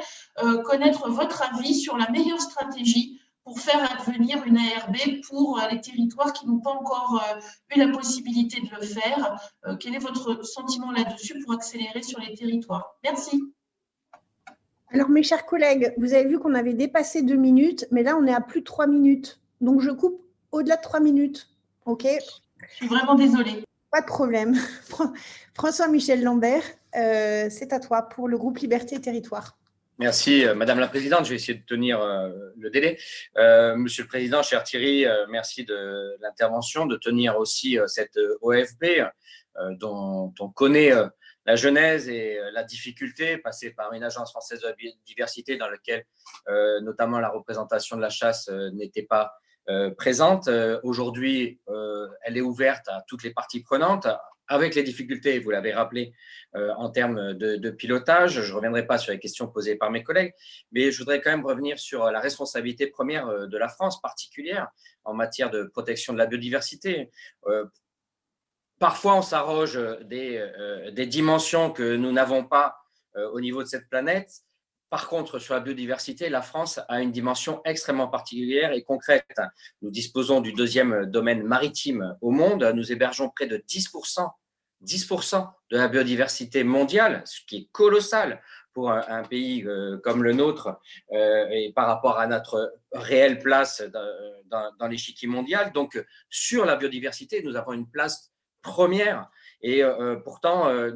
[0.63, 6.33] connaître votre avis sur la meilleure stratégie pour faire advenir une ARB pour les territoires
[6.33, 7.21] qui n'ont pas encore
[7.75, 9.39] eu la possibilité de le faire.
[9.79, 12.95] Quel est votre sentiment là-dessus pour accélérer sur les territoires?
[13.03, 13.43] Merci.
[14.89, 18.25] Alors, mes chers collègues, vous avez vu qu'on avait dépassé deux minutes, mais là, on
[18.25, 19.41] est à plus de trois minutes.
[19.61, 20.21] Donc, je coupe
[20.51, 21.49] au-delà de trois minutes.
[21.85, 23.63] OK Je suis vraiment désolée.
[23.91, 24.55] Pas de problème.
[25.53, 26.63] François-Michel Lambert,
[26.95, 29.57] euh, c'est à toi pour le groupe Liberté et Territoire.
[29.97, 31.23] Merci, euh, Madame la Présidente.
[31.25, 32.97] Je vais essayer de tenir euh, le délai.
[33.77, 38.85] Monsieur le Président, cher Thierry, merci de l'intervention, de tenir aussi cette OFB
[39.79, 40.91] dont on connaît
[41.45, 45.69] la genèse et euh, la difficulté, passer par une agence française de la biodiversité dans
[45.69, 46.05] laquelle
[46.49, 49.37] euh, notamment la représentation de la chasse euh, n'était pas
[49.97, 50.49] présente.
[50.83, 51.59] Aujourd'hui,
[52.23, 54.07] elle est ouverte à toutes les parties prenantes,
[54.47, 56.13] avec les difficultés, vous l'avez rappelé,
[56.53, 58.41] en termes de, pilotage.
[58.41, 60.33] Je ne reviendrai pas sur les questions posées par mes collègues,
[60.71, 64.67] mais je voudrais quand même revenir sur la responsabilité première de la France particulière
[65.03, 67.09] en matière de protection de la biodiversité.
[68.79, 72.75] Parfois, on s'arroge des, euh, des, dimensions que nous n'avons pas
[73.15, 74.41] euh, au niveau de cette planète.
[74.89, 79.37] Par contre, sur la biodiversité, la France a une dimension extrêmement particulière et concrète.
[79.81, 82.63] Nous disposons du deuxième domaine maritime au monde.
[82.75, 84.29] Nous hébergeons près de 10%,
[84.81, 85.09] 10
[85.71, 88.41] de la biodiversité mondiale, ce qui est colossal
[88.73, 90.77] pour un, pays euh, comme le nôtre
[91.09, 93.81] et par rapport à notre réelle place
[94.49, 95.71] dans, l'échiquier mondial.
[95.71, 99.29] Donc, sur la biodiversité, nous avons une place première.
[99.61, 100.91] Et euh, euh, pourtant, euh,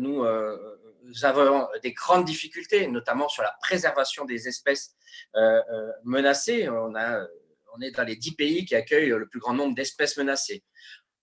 [1.09, 4.95] nous, avons des grandes difficultés, notamment sur la préservation des espèces
[6.03, 6.69] menacées.
[6.69, 7.25] On, a,
[7.75, 10.63] on est dans les dix pays qui accueillent le plus grand nombre d'espèces menacées.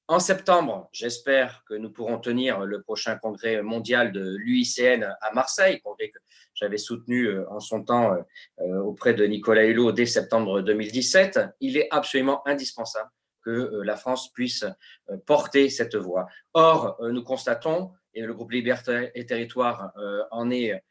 [0.09, 5.81] En septembre, j'espère que nous pourrons tenir le prochain congrès mondial de l'UICN à Marseille,
[5.81, 6.19] congrès que
[6.55, 8.17] j'avais soutenu en son temps
[8.59, 11.41] auprès de Nicolas Hulot dès septembre 2017.
[11.61, 13.11] Il est absolument indispensable
[13.47, 16.27] que euh, la France puisse euh, porter cette voix.
[16.53, 19.93] Or, euh, nous constatons, et le groupe Liberté et Territoire
[20.33, 20.83] en est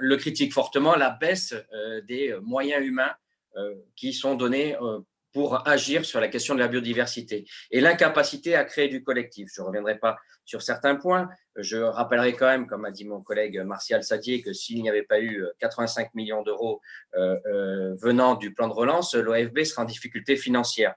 [0.00, 1.54] le critique fortement, la baisse
[2.06, 3.14] des moyens humains
[3.96, 4.76] qui sont donnés
[5.32, 9.50] pour agir sur la question de la biodiversité et l'incapacité à créer du collectif.
[9.52, 11.28] Je ne reviendrai pas sur certains points.
[11.56, 15.02] Je rappellerai quand même, comme a dit mon collègue Martial Sadier, que s'il n'y avait
[15.02, 16.80] pas eu 85 millions d'euros
[17.12, 20.94] venant du plan de relance, l'OFB sera en difficulté financière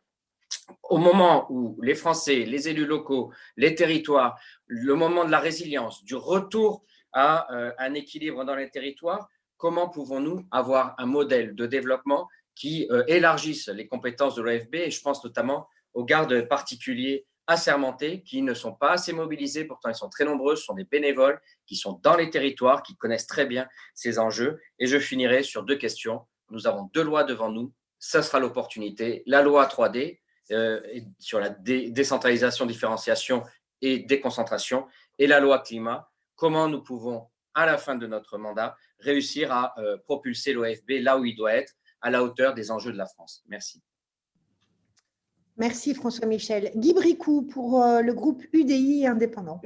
[0.83, 6.03] au moment où les Français, les élus locaux, les territoires, le moment de la résilience,
[6.03, 11.65] du retour à euh, un équilibre dans les territoires, comment pouvons-nous avoir un modèle de
[11.65, 17.25] développement qui euh, élargisse les compétences de l'OFB Et je pense notamment aux gardes particuliers
[17.47, 20.85] assermentés qui ne sont pas assez mobilisés, pourtant ils sont très nombreux, ce sont des
[20.85, 24.59] bénévoles qui sont dans les territoires, qui connaissent très bien ces enjeux.
[24.79, 26.21] Et je finirai sur deux questions.
[26.49, 29.23] Nous avons deux lois devant nous, ça sera l'opportunité.
[29.25, 30.19] La loi 3D,
[30.51, 30.81] euh,
[31.19, 33.43] sur la décentralisation, différenciation
[33.81, 34.85] et déconcentration,
[35.17, 39.73] et la loi climat, comment nous pouvons, à la fin de notre mandat, réussir à
[39.79, 43.05] euh, propulser l'OFB là où il doit être, à la hauteur des enjeux de la
[43.05, 43.43] France.
[43.47, 43.81] Merci.
[45.57, 46.71] Merci François Michel.
[46.75, 49.61] Guy Bricou pour euh, le groupe UDI indépendant.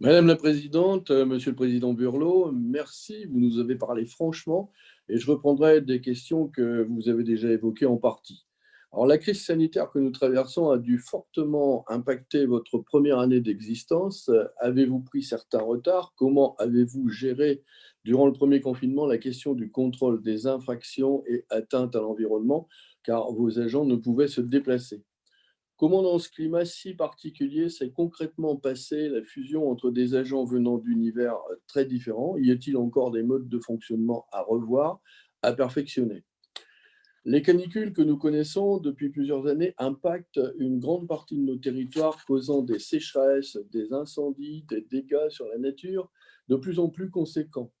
[0.00, 3.26] Madame la Présidente, Monsieur le Président Burlot, merci.
[3.26, 4.72] Vous nous avez parlé franchement
[5.08, 8.46] et je reprendrai des questions que vous avez déjà évoquées en partie.
[8.92, 14.28] Alors, la crise sanitaire que nous traversons a dû fortement impacter votre première année d'existence.
[14.58, 16.12] Avez-vous pris certains retards?
[16.16, 17.62] Comment avez-vous géré
[18.04, 22.66] durant le premier confinement la question du contrôle des infractions et atteintes à l'environnement,
[23.04, 25.04] car vos agents ne pouvaient se déplacer.
[25.76, 30.78] Comment dans ce climat si particulier s'est concrètement passée la fusion entre des agents venant
[30.78, 31.36] d'univers
[31.68, 32.36] très différents?
[32.38, 35.00] Y a-t-il encore des modes de fonctionnement à revoir,
[35.42, 36.24] à perfectionner?
[37.24, 42.24] Les canicules que nous connaissons depuis plusieurs années impactent une grande partie de nos territoires,
[42.24, 46.10] causant des sécheresses, des incendies, des dégâts sur la nature
[46.48, 47.72] de plus en plus conséquents.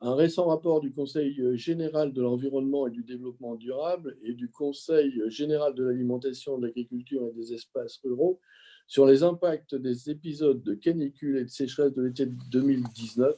[0.00, 5.22] Un récent rapport du Conseil général de l'environnement et du développement durable et du Conseil
[5.28, 8.40] général de l'alimentation, de l'agriculture et des espaces ruraux
[8.88, 13.36] sur les impacts des épisodes de canicule et de sécheresse de l'été 2019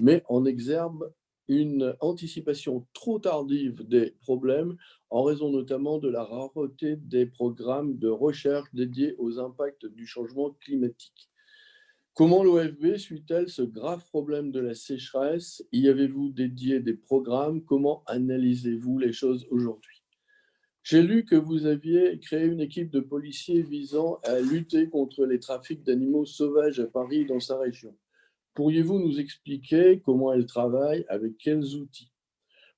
[0.00, 1.10] met en exergue
[1.48, 4.76] une anticipation trop tardive des problèmes
[5.10, 10.50] en raison notamment de la rareté des programmes de recherche dédiés aux impacts du changement
[10.60, 11.30] climatique.
[12.14, 15.64] Comment l'OFB suit-elle ce grave problème de la sécheresse?
[15.72, 17.64] Y avez-vous dédié des programmes?
[17.64, 20.02] Comment analysez-vous les choses aujourd'hui?
[20.82, 25.38] J'ai lu que vous aviez créé une équipe de policiers visant à lutter contre les
[25.38, 27.96] trafics d'animaux sauvages à Paris et dans sa région.
[28.54, 32.12] Pourriez-vous nous expliquer comment elle travaille, avec quels outils?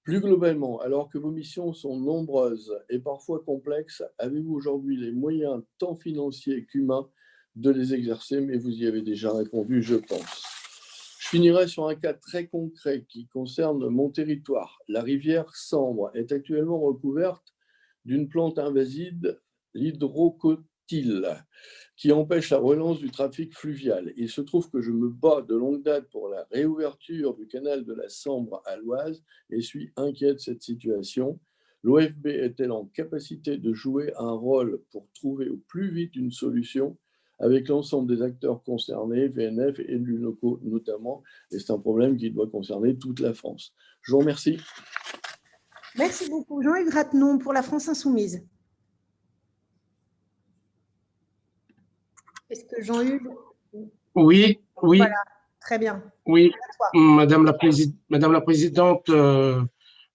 [0.04, 5.62] Plus globalement, alors que vos missions sont nombreuses et parfois complexes, avez-vous aujourd'hui les moyens
[5.78, 7.08] tant financiers qu'humains
[7.56, 8.40] de les exercer?
[8.40, 10.44] Mais vous y avez déjà répondu, je pense.
[11.18, 14.78] Je finirai sur un cas très concret qui concerne mon territoire.
[14.88, 17.54] La rivière Sambre est actuellement recouverte
[18.04, 19.40] d'une plante invasive,
[20.86, 24.12] qui empêche la relance du trafic fluvial.
[24.16, 27.84] Il se trouve que je me bats de longue date pour la réouverture du canal
[27.84, 31.38] de la Sambre à l'Oise et suis inquiet de cette situation.
[31.82, 36.96] L'OFB est-elle en capacité de jouer un rôle pour trouver au plus vite une solution
[37.40, 42.30] avec l'ensemble des acteurs concernés, VNF et élus locaux notamment, et c'est un problème qui
[42.30, 43.74] doit concerner toute la France.
[44.02, 44.58] Je vous remercie.
[45.96, 46.62] Merci beaucoup.
[46.62, 48.46] Jean-Yves Ratenon pour la France Insoumise.
[52.54, 53.28] Est-ce que Jean-Yves
[54.14, 54.98] Oui, oui.
[54.98, 55.24] Voilà,
[55.60, 56.04] très bien.
[56.24, 56.52] Oui,
[56.94, 57.58] Madame la,
[58.10, 59.60] Madame la Présidente, euh,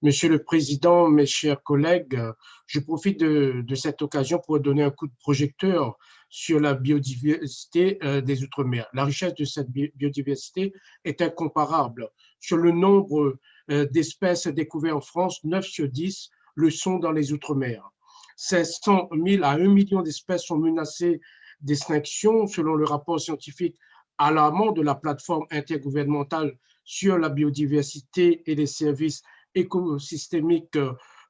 [0.02, 2.18] Monsieur le Président, mes chers collègues,
[2.66, 5.98] je profite de, de, cette occasion pour donner un coup de projecteur
[6.30, 8.88] sur la biodiversité euh, des Outre-mer.
[8.94, 10.72] La richesse de cette biodiversité
[11.04, 12.08] est incomparable.
[12.40, 13.38] Sur le nombre
[13.70, 17.92] euh, d'espèces découvertes en France, 9 sur 10 le sont dans les Outre-mer.
[18.38, 21.20] 500 000 à 1 million d'espèces sont menacées
[21.62, 23.76] d'extinction selon le rapport scientifique
[24.18, 29.22] alarmant de la plateforme intergouvernementale sur la biodiversité et les services
[29.56, 30.78] écosystémiques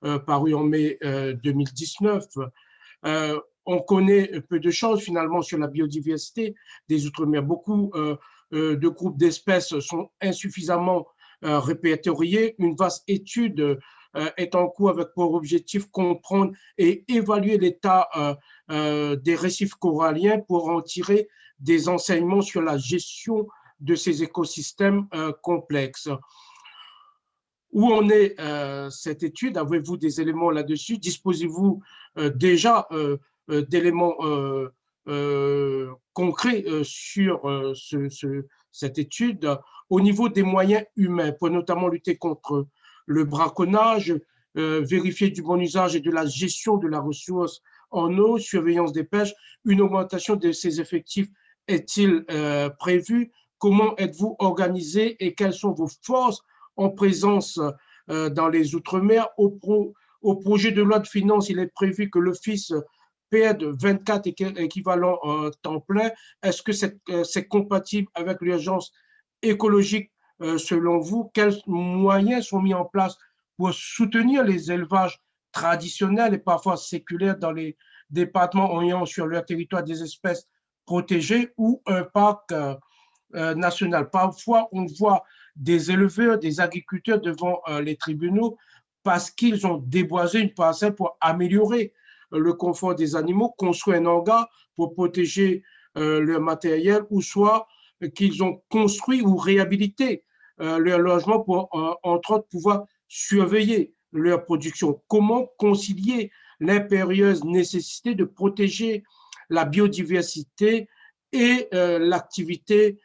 [0.04, 2.26] euh, paru en mai 2019.
[3.06, 6.56] Euh, on connaît peu de choses finalement sur la biodiversité
[6.88, 7.44] des Outre-mer.
[7.44, 7.92] Beaucoup
[8.52, 11.06] de groupes d'espèces sont insuffisamment
[11.46, 12.56] euh, répertorié.
[12.60, 13.80] Une vaste étude euh,
[14.38, 18.10] est en cours avec pour objectif comprendre et évaluer l'état
[18.72, 21.28] euh, des récifs coralliens pour en tirer
[21.60, 23.47] des enseignements sur la gestion
[23.80, 25.07] de ces écosystèmes
[25.41, 26.10] complexes.
[27.72, 28.36] Où en est
[28.89, 29.57] cette étude?
[29.57, 30.97] Avez-vous des éléments là-dessus?
[30.97, 31.82] Disposez-vous
[32.36, 32.88] déjà
[33.47, 34.16] d'éléments
[36.14, 37.41] concrets sur
[37.76, 39.57] ce, cette étude
[39.89, 42.68] au niveau des moyens humains pour notamment lutter contre
[43.10, 44.14] le braconnage,
[44.57, 48.93] euh, vérifier du bon usage et de la gestion de la ressource en eau, surveillance
[48.93, 49.34] des pêches.
[49.66, 51.28] Une augmentation de ces effectifs
[51.68, 53.32] est-il euh, prévu?
[53.57, 56.41] Comment êtes-vous organisé et quelles sont vos forces
[56.78, 57.60] en présence
[58.12, 59.28] euh, dans les Outre-mer?
[59.38, 62.74] Au, projet de loi de finances, il est prévu que l'Office
[63.32, 64.28] perde 24
[64.60, 66.12] équivalents en temps plein.
[66.43, 68.91] Est-ce que c'est compatible avec l'urgence
[69.41, 73.18] écologique, euh, selon vous, quels moyens sont mis en place
[73.58, 75.20] pour soutenir les élevages
[75.52, 77.78] traditionnels et parfois séculaires dans les
[78.10, 80.48] départements ayant sur leur territoire des espèces
[80.86, 82.76] protégées ou un parc euh,
[83.36, 84.10] euh, national?
[84.10, 85.24] Parfois, on voit
[85.56, 88.58] des éleveurs, des agriculteurs devant les tribunaux
[89.04, 91.92] parce qu'ils ont déboisé une parcelle pour améliorer
[92.32, 95.64] le confort des animaux, construire un hangar pour protéger
[95.96, 97.68] leur matériel ou soit
[98.16, 100.29] qu'ils ont construit ou réhabilité euh,
[100.60, 105.01] leur logement pour, euh, entre autres, pouvoir surveiller leur production.
[105.07, 109.03] Comment concilier l'impérieuse nécessité de protéger
[109.49, 110.89] la biodiversité
[111.32, 112.99] et euh, l'activité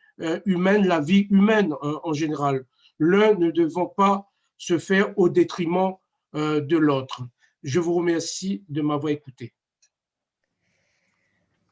[0.45, 2.65] humaine, la vie humaine en général?
[3.01, 5.95] L'un ne devant pas se faire au détriment
[6.33, 7.23] de l'autre.
[7.65, 9.53] Je vous remercie de m'avoir écouté.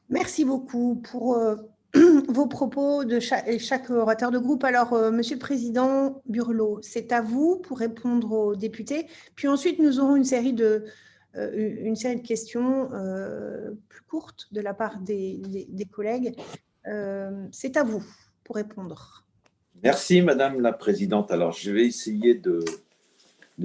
[0.09, 1.37] Merci beaucoup pour
[2.27, 4.63] vos propos de chaque, orateur de groupe.
[4.63, 9.07] Alors, euh, Monsieur le Président Burlot, c'est à vous pour répondre aux députés.
[9.35, 10.85] Puis ensuite, nous aurons une série de,
[11.35, 15.41] euh, questions euh, plus courtes de la part des,
[15.91, 16.35] collègues.
[17.51, 18.03] c'est à vous
[18.43, 19.23] pour répondre.
[19.83, 21.31] Merci, Madame la Présidente.
[21.31, 22.63] Alors, je vais essayer de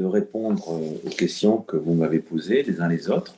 [0.04, 3.36] répondre aux questions que vous m'avez posées les uns les autres,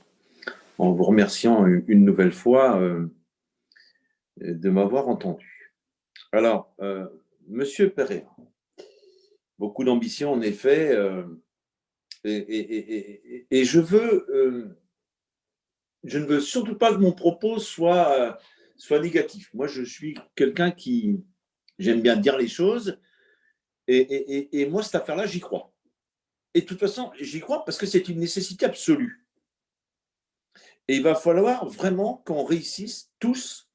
[0.79, 2.81] en vous remerciant une nouvelle fois
[4.41, 5.75] de m'avoir entendu.
[6.33, 7.07] Alors, euh,
[7.49, 8.35] Monsieur Pereira,
[9.59, 11.25] beaucoup d'ambition en effet, euh,
[12.25, 14.79] et, je veux, euh,
[16.05, 18.39] je ne veux surtout pas que mon propos soit,
[18.77, 19.53] soit négatif.
[19.55, 21.25] Moi, je suis quelqu'un qui,
[21.79, 22.99] j'aime bien dire les choses,
[23.89, 25.73] et, moi, cette affaire-là, j'y crois.
[26.55, 29.27] Et de toute façon, j'y crois parce que c'est une nécessité absolue.
[30.89, 33.70] Et il va falloir vraiment qu'on réussisse tous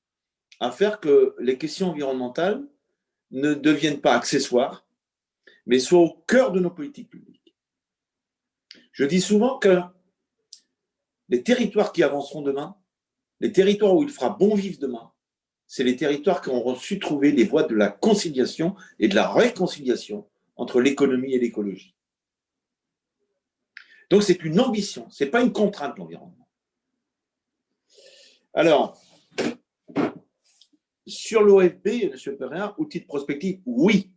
[0.60, 2.66] à faire que les questions environnementales
[3.32, 4.88] ne deviennent pas accessoires,
[5.66, 7.56] mais soient au cœur de nos politiques publiques.
[8.92, 9.82] Je dis souvent que
[11.30, 12.78] les territoires qui avanceront demain,
[13.40, 15.12] les territoires où il fera bon vivre demain,
[15.68, 19.28] c'est les territoires qui auront su trouver les voies de la conciliation et de la
[19.28, 21.96] réconciliation entre l'économie et l'écologie.
[24.10, 26.48] Donc c'est une ambition, ce n'est pas une contrainte l'environnement.
[28.54, 29.02] Alors,
[31.08, 32.38] sur l'OFB, M.
[32.38, 34.12] Perrin, outil de prospective, oui.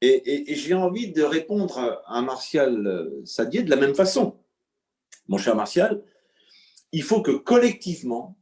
[0.00, 4.38] Et, j'ai envie de répondre à Martial Sadier de la même façon.
[5.26, 6.04] Mon cher Martial,
[6.92, 8.38] il faut que collectivement,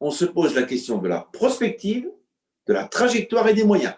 [0.00, 2.10] on se pose la question de la prospective,
[2.66, 3.94] de la trajectoire et des moyens.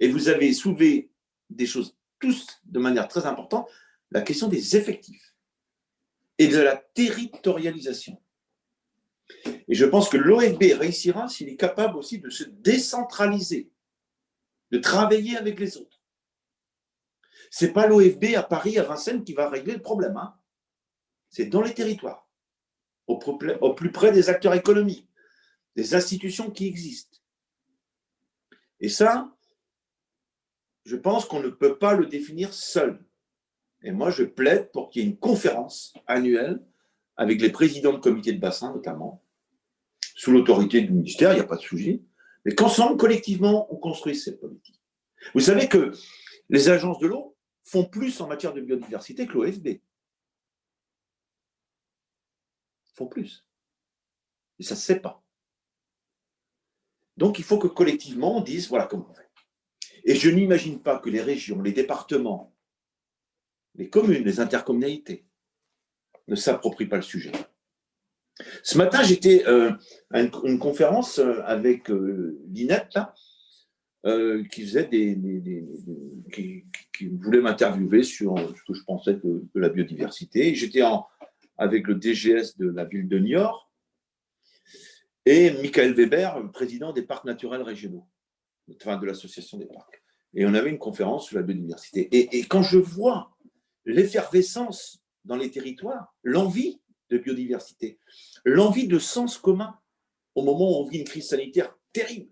[0.00, 1.10] Et vous avez soulevé
[1.48, 3.68] des choses tous de manière très importante,
[4.10, 5.34] la question des effectifs
[6.38, 8.20] et de la territorialisation.
[9.68, 13.70] Et je pense que l'OFB réussira s'il est capable aussi de se décentraliser,
[14.70, 16.02] de travailler avec les autres.
[17.50, 20.16] Ce n'est pas l'OFB à Paris, à Vincennes, qui va régler le problème.
[20.16, 20.34] Hein.
[21.28, 22.28] C'est dans les territoires,
[23.06, 23.18] au
[23.74, 25.08] plus près des acteurs économiques,
[25.76, 27.18] des institutions qui existent.
[28.80, 29.34] Et ça,
[30.84, 33.04] je pense qu'on ne peut pas le définir seul.
[33.82, 36.64] Et moi, je plaide pour qu'il y ait une conférence annuelle
[37.16, 39.22] avec les présidents de comités de bassin notamment,
[40.18, 42.02] sous l'autorité du ministère, il n'y a pas de sujet,
[42.44, 44.82] mais qu'ensemble, collectivement, on construise cette politique.
[45.32, 45.92] Vous savez que
[46.48, 49.80] les agences de l'eau font plus en matière de biodiversité que l'OFB.
[52.96, 53.46] font plus.
[54.58, 55.22] Et ça ne se sait pas.
[57.16, 59.30] Donc il faut que collectivement on dise voilà comment on fait.
[60.02, 62.52] Et je n'imagine pas que les régions, les départements,
[63.76, 65.28] les communes, les intercommunalités
[66.26, 67.30] ne s'approprient pas le sujet.
[68.62, 69.72] Ce matin, j'étais euh,
[70.10, 72.88] à une, conférence euh, avec euh, l'INET,
[74.50, 75.18] qui faisait des,
[76.32, 76.64] qui,
[77.08, 80.54] voulait m'interviewer sur ce que je pensais de, la biodiversité.
[80.54, 80.80] J'étais
[81.58, 83.70] avec le DGS de la ville de Niort
[85.26, 88.06] et Michael Weber, président des parcs naturels régionaux,
[88.76, 90.02] enfin de l'association des parcs.
[90.32, 92.08] Et on avait une conférence sur la biodiversité.
[92.10, 93.36] Et quand je vois
[93.84, 96.80] l'effervescence dans les territoires, l'envie
[97.10, 97.98] de biodiversité,
[98.44, 99.78] l'envie de sens commun
[100.34, 102.30] au moment où on vit une crise sanitaire terrible,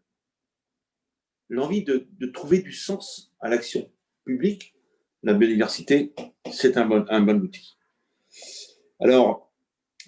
[1.48, 3.90] l'envie de, trouver du sens à l'action
[4.24, 4.74] publique,
[5.22, 6.14] la biodiversité,
[6.52, 7.76] c'est un bon, un bon outil.
[9.00, 9.52] Alors,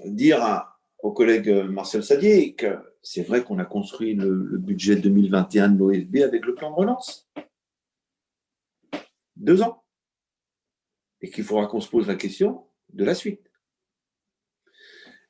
[0.05, 0.65] dire
[0.99, 5.79] au collègue Marcel Sadier que c'est vrai qu'on a construit le, le budget 2021 de
[5.79, 7.29] l'OFB avec le plan de relance.
[9.37, 9.85] Deux ans.
[11.21, 13.48] Et qu'il faudra qu'on se pose la question de la suite.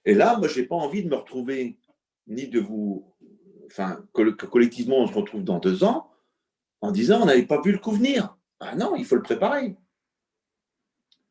[0.09, 1.79] Et là, moi, je n'ai pas envie de me retrouver,
[2.27, 3.15] ni de vous,
[3.67, 6.11] enfin, que, collectivement, on se retrouve dans deux ans
[6.81, 8.35] en disant on n'avait pas vu le coup venir.
[8.59, 9.77] Ah non, il faut le préparer.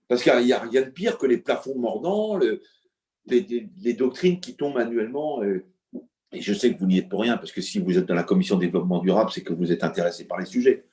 [0.08, 4.78] Parce qu'il n'y a rien de pire que les plafonds mordants, les, doctrines qui tombent
[4.78, 5.42] annuellement.
[5.42, 5.66] Euh,
[6.32, 8.14] et je sais que vous n'y êtes pour rien, parce que si vous êtes dans
[8.14, 10.86] la commission développement durable, c'est que vous êtes intéressé par les sujets.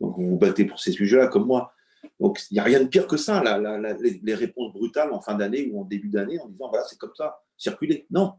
[0.00, 1.74] Donc vous vous battez pour ces sujets-là comme moi.
[2.20, 5.68] Donc, il n'y a rien de pire que ça, les, réponses brutales en fin d'année
[5.70, 8.06] ou en début d'année en disant, voilà, c'est comme ça, circuler.
[8.10, 8.34] Non,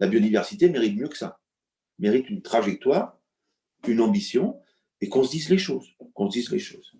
[0.00, 1.38] la biodiversité mérite mieux que ça.
[1.98, 3.18] Mérite une trajectoire,
[3.86, 4.60] une ambition,
[5.00, 5.88] et qu'on se dise les choses.
[6.14, 6.92] Qu'on se dise les choses.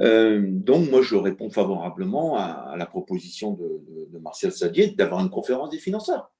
[0.00, 5.70] Euh, donc, moi, je réponds favorablement à, la proposition de, Martial Sadier d'avoir une conférence
[5.70, 6.32] des financeurs.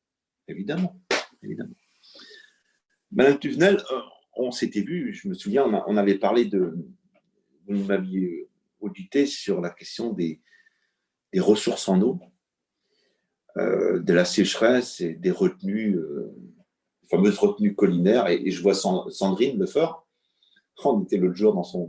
[0.46, 1.00] Évidemment.
[1.42, 1.74] évidemment.
[3.10, 4.00] Madame Tuvenel, euh,
[4.36, 6.76] on s'était vu, je me souviens, on avait parlé de,
[7.66, 8.48] vous m'aviez
[8.80, 10.40] audité sur la question des,
[11.38, 12.20] ressources en eau,
[13.56, 16.34] euh, de la sécheresse et des retenues, euh,
[17.10, 18.28] fameuses retenues collinaires.
[18.28, 20.06] Et, je vois Sandrine Lefort,
[20.84, 21.88] on était l'autre jour dans, son,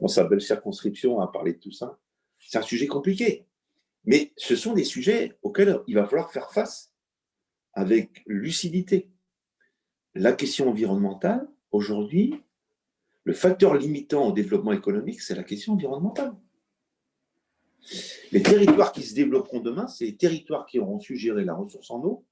[0.00, 1.98] dans sa belle circonscription à parler de tout ça.
[2.38, 3.46] C'est un sujet compliqué.
[4.04, 6.92] Mais ce sont des sujets auxquels il va falloir faire face
[7.74, 9.10] avec lucidité.
[10.14, 12.42] La question environnementale, aujourd'hui,
[13.24, 16.34] le facteur limitant au développement économique, c'est la question environnementale.
[18.32, 21.90] Les territoires qui se développeront demain, c'est les territoires qui auront su gérer la ressource
[21.90, 22.24] en eau,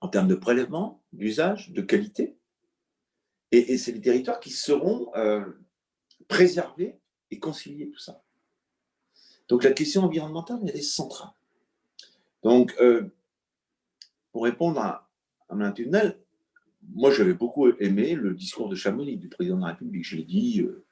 [0.00, 2.36] en termes de prélèvement, d'usage, de qualité.
[3.52, 5.44] Et, c'est les territoires qui seront euh,
[6.28, 6.98] préservés
[7.30, 8.22] et concilier tout ça.
[9.48, 11.30] Donc la question environnementale, elle est centrale.
[12.42, 13.14] Donc, euh,
[14.32, 15.08] pour répondre à,
[15.48, 16.20] à Mme Tunnel,
[16.94, 20.04] moi, j'avais beaucoup aimé le discours de Chamonix, du président de la République.
[20.04, 20.84] Je l'ai dit, euh,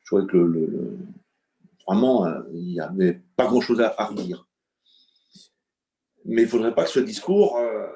[0.00, 0.98] je trouvais que
[1.86, 4.48] vraiment, euh, il n'y avait pas grand-chose à, redire.
[6.24, 7.86] Mais il ne faudrait pas que ce discours euh,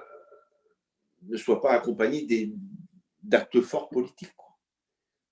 [1.22, 2.52] ne soit pas accompagné
[3.22, 4.30] d'actes forts politiques.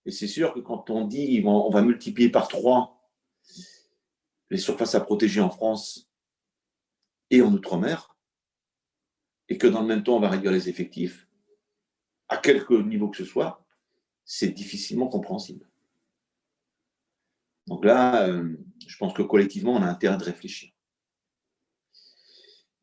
[0.05, 2.99] Et c'est sûr que quand on dit on va multiplier par trois
[4.51, 6.11] les surfaces à protéger en France
[7.31, 8.15] et en Outre-mer,
[9.49, 11.27] et que dans le même temps, on va réduire les effectifs,
[12.33, 13.65] à quelque niveau que ce soit,
[14.25, 15.69] c'est difficilement compréhensible.
[17.67, 18.57] Donc là, euh,
[18.87, 20.71] je pense que collectivement, on a intérêt de réfléchir.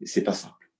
[0.01, 0.71] Et c'est pas simple.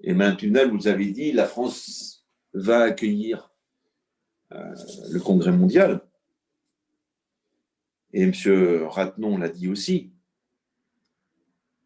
[0.00, 3.52] Et Mme vous avez dit, la France va accueillir
[4.52, 4.74] euh,
[5.10, 6.06] le Congrès mondial.
[8.12, 8.32] Et M.
[8.86, 10.12] Ratnon l'a dit aussi.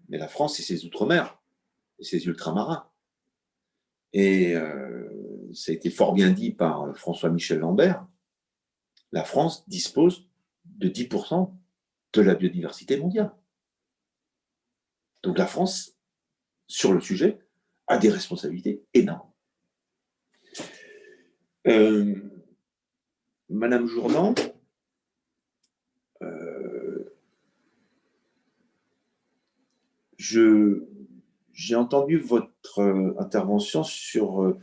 [0.08, 1.38] Mais la France, c'est ses outre-mer
[2.00, 2.88] ses ultramarins.
[4.12, 4.97] Et euh,
[5.54, 8.06] ça a été fort bien dit par François-Michel Lambert.
[9.12, 10.28] La France dispose
[10.64, 11.52] de 10%
[12.12, 13.32] de la biodiversité mondiale.
[15.22, 15.96] Donc la France,
[16.66, 17.38] sur le sujet,
[17.86, 19.30] a des responsabilités énormes.
[21.66, 22.14] Euh,
[23.48, 24.34] Madame Jourdan,
[26.22, 27.14] euh,
[30.18, 34.58] j'ai entendu votre euh, intervention sur euh,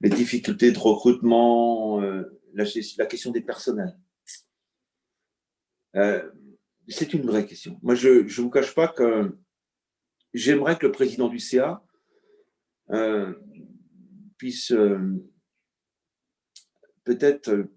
[0.00, 2.64] les difficultés de recrutement, la,
[2.98, 3.96] la, question des personnels.
[6.88, 7.78] C'est une vraie question.
[7.82, 9.36] Moi, je ne vous cache pas que
[10.32, 11.84] j'aimerais que le président du CA
[14.38, 14.72] puisse
[17.04, 17.68] peut-être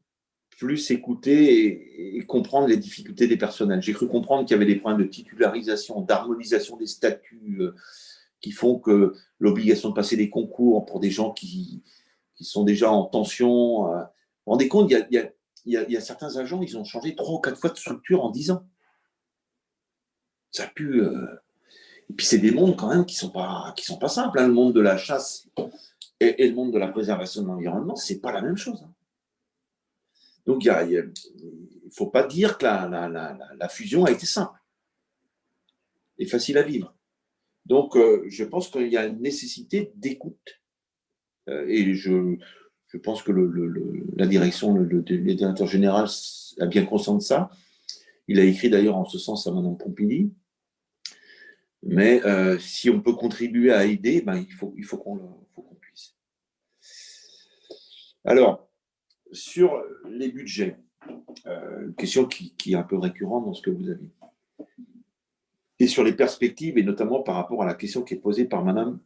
[0.58, 3.82] plus écouter et, comprendre les difficultés des personnels.
[3.82, 7.76] J'ai cru comprendre qu'il y avait des points de titularisation, d'harmonisation des statuts euh,
[8.40, 11.84] qui font que l'obligation de passer des concours pour des gens qui,
[12.36, 13.88] qui sont déjà en tension.
[13.88, 14.06] Euh, vous
[14.46, 15.32] vous rendez compte, il
[15.66, 18.52] y, a, certains agents, ils ont changé trois ou quatre fois de structure en dix
[18.52, 18.66] ans.
[20.52, 21.02] Ça a pu.
[21.02, 21.28] Euh,
[22.10, 23.32] et puis c'est des mondes quand même qui sont
[23.78, 24.40] sont pas simples.
[24.40, 24.48] Hein.
[24.48, 25.48] Le monde de la chasse
[26.20, 28.84] et, le monde de la préservation de l'environnement, c'est pas la même chose.
[28.84, 28.94] Hein.
[30.46, 34.60] Donc, il ne faut pas dire que la, fusion a été simple
[36.18, 36.96] et facile à vivre.
[37.66, 40.62] Donc, euh, je pense qu'il y a une nécessité d'écoute.
[41.50, 42.38] Euh, et je,
[43.04, 43.32] pense que
[44.16, 46.08] la direction, le, directeur général
[46.60, 47.50] a bien conscience de ça.
[48.28, 50.32] Il a écrit d'ailleurs en ce sens à Mme Pompili.
[51.86, 56.16] Mais euh, si on peut contribuer à aider, ben, il faut, qu'on puisse.
[58.24, 58.70] Alors,
[59.34, 60.78] sur les budgets,
[61.46, 64.10] euh, question qui, est un peu récurrente dans ce que vous avez
[65.80, 68.64] et sur les perspectives, et notamment par rapport à la question qui est posée par
[68.64, 69.00] Madame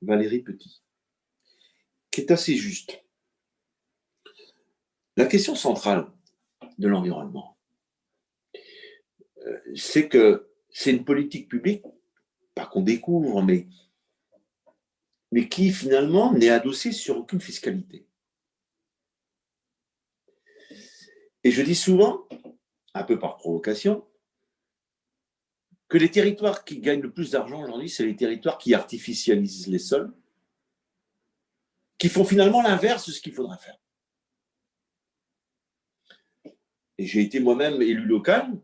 [0.00, 0.82] Valérie Petit,
[2.10, 3.02] qui est assez juste.
[5.16, 6.10] La question centrale
[6.78, 7.58] de l'environnement,
[9.46, 11.84] euh, c'est que c'est une politique publique,
[12.54, 13.66] pas qu'on découvre, mais,
[15.32, 18.06] mais qui finalement n'est adossée sur aucune fiscalité.
[21.42, 22.28] Et je dis souvent,
[22.94, 24.06] un peu par provocation,
[25.88, 29.78] que les territoires qui gagnent le plus d'argent aujourd'hui, c'est les territoires qui artificialisent les
[29.78, 30.14] sols,
[32.00, 33.76] qui font finalement l'inverse de ce qu'il faudrait faire.
[36.98, 38.58] Et j'ai été moi-même élu local,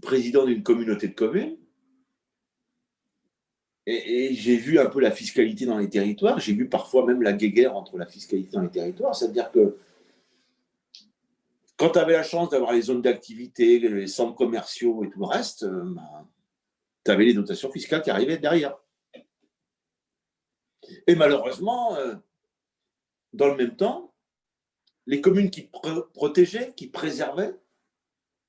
[0.00, 1.58] président d'une communauté de communes,
[3.88, 7.32] et, j'ai vu un peu la fiscalité dans les territoires, j'ai vu parfois même la
[7.32, 9.76] guéguerre entre la fiscalité dans les territoires, c'est-à-dire que
[11.76, 15.26] quand tu avais la chance d'avoir les zones d'activité, les centres commerciaux et tout le
[15.26, 16.24] reste, euh, bah,
[17.04, 18.76] tu avais les dotations fiscales qui arrivaient derrière.
[21.06, 22.14] Et malheureusement, euh,
[23.36, 24.14] dans le même temps,
[25.06, 25.70] les communes qui
[26.14, 27.54] protégeaient, qui préservaient,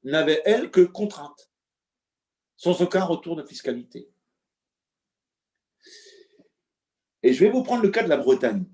[0.03, 1.51] n'avaient, elles, que contraintes,
[2.55, 4.09] sans aucun retour de fiscalité.
[7.21, 8.65] Et je vais vous prendre le cas de la Bretagne.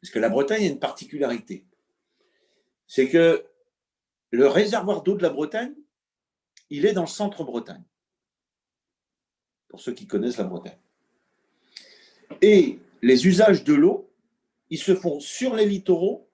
[0.00, 1.66] Parce que la Bretagne a une particularité
[2.86, 3.44] c'est que
[4.30, 5.74] le réservoir d'eau de la Bretagne,
[6.70, 7.82] il est dans le centre Bretagne,
[9.68, 10.78] pour ceux qui connaissent la Bretagne.
[12.42, 14.05] Et les usages de l'eau,
[14.70, 16.28] ils se font sur les littoraux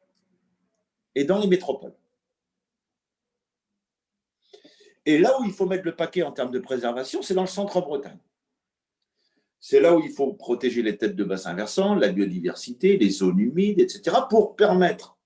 [1.14, 1.94] et dans les métropoles.
[5.04, 7.48] Et là où il faut mettre le paquet en termes de préservation, c'est dans le
[7.48, 8.18] centre Bretagne.
[9.58, 13.38] C'est là où il faut protéger les têtes de bassin versant, la biodiversité, les zones
[13.38, 15.18] humides, etc., pour permettre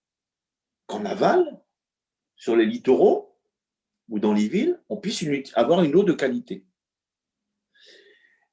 [0.86, 1.60] qu'en aval,
[2.36, 3.34] sur les littoraux
[4.08, 6.64] ou dans les villes, on puisse avoir une eau de qualité.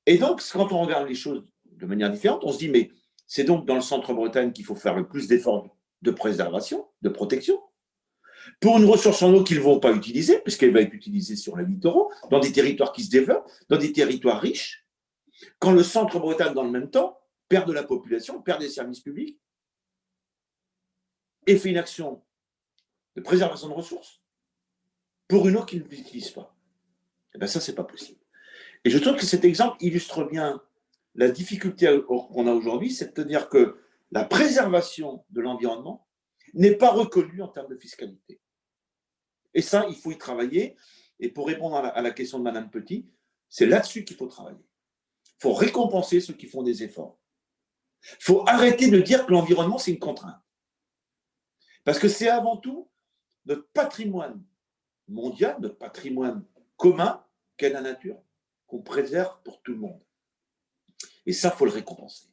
[0.06, 2.92] Et donc, quand on regarde les choses de manière différente, on se dit, mais
[3.34, 7.60] c'est donc dans le centre-Bretagne qu'il faut faire le plus d'efforts de préservation, de protection,
[8.60, 11.58] pour une ressource en eau qu'ils ne vont pas utiliser, puisqu'elle va être utilisée sur
[11.58, 14.86] les littoraux, dans des territoires qui se développent, dans des territoires riches,
[15.58, 17.18] quand le centre-Bretagne, dans le même temps,
[17.50, 19.40] perd de la population, perd des services publics,
[21.48, 22.22] et fait une action
[23.16, 24.22] de préservation de ressources
[25.28, 26.56] pour une eau qu'il n'utilise pas.
[27.34, 28.20] Eh bien, ça, c'est pas possible.
[28.86, 30.62] Et je trouve que cet exemple illustre bien
[31.16, 33.78] la difficulté qu'on a aujourd'hui, c'est-à-dire que
[34.12, 36.08] la préservation de l'environnement
[36.54, 38.40] n'est pas reconnue en termes de fiscalité.
[39.54, 40.76] Et ça, il faut y travailler.
[41.20, 43.08] Et pour répondre à la, question de Madame Petit,
[43.50, 44.66] c'est là-dessus qu'il faut travailler.
[45.26, 47.20] Il faut récompenser ceux qui font des efforts.
[48.20, 50.42] Il faut arrêter de dire que l'environnement, c'est une contrainte.
[51.84, 52.90] Parce que c'est avant tout
[53.46, 54.44] notre patrimoine
[55.08, 56.46] mondial, notre patrimoine
[56.78, 57.24] commun
[57.58, 58.22] qu'est la nature,
[58.68, 60.02] qu'on préserve pour tout le monde.
[61.26, 62.28] Et ça, faut le récompenser.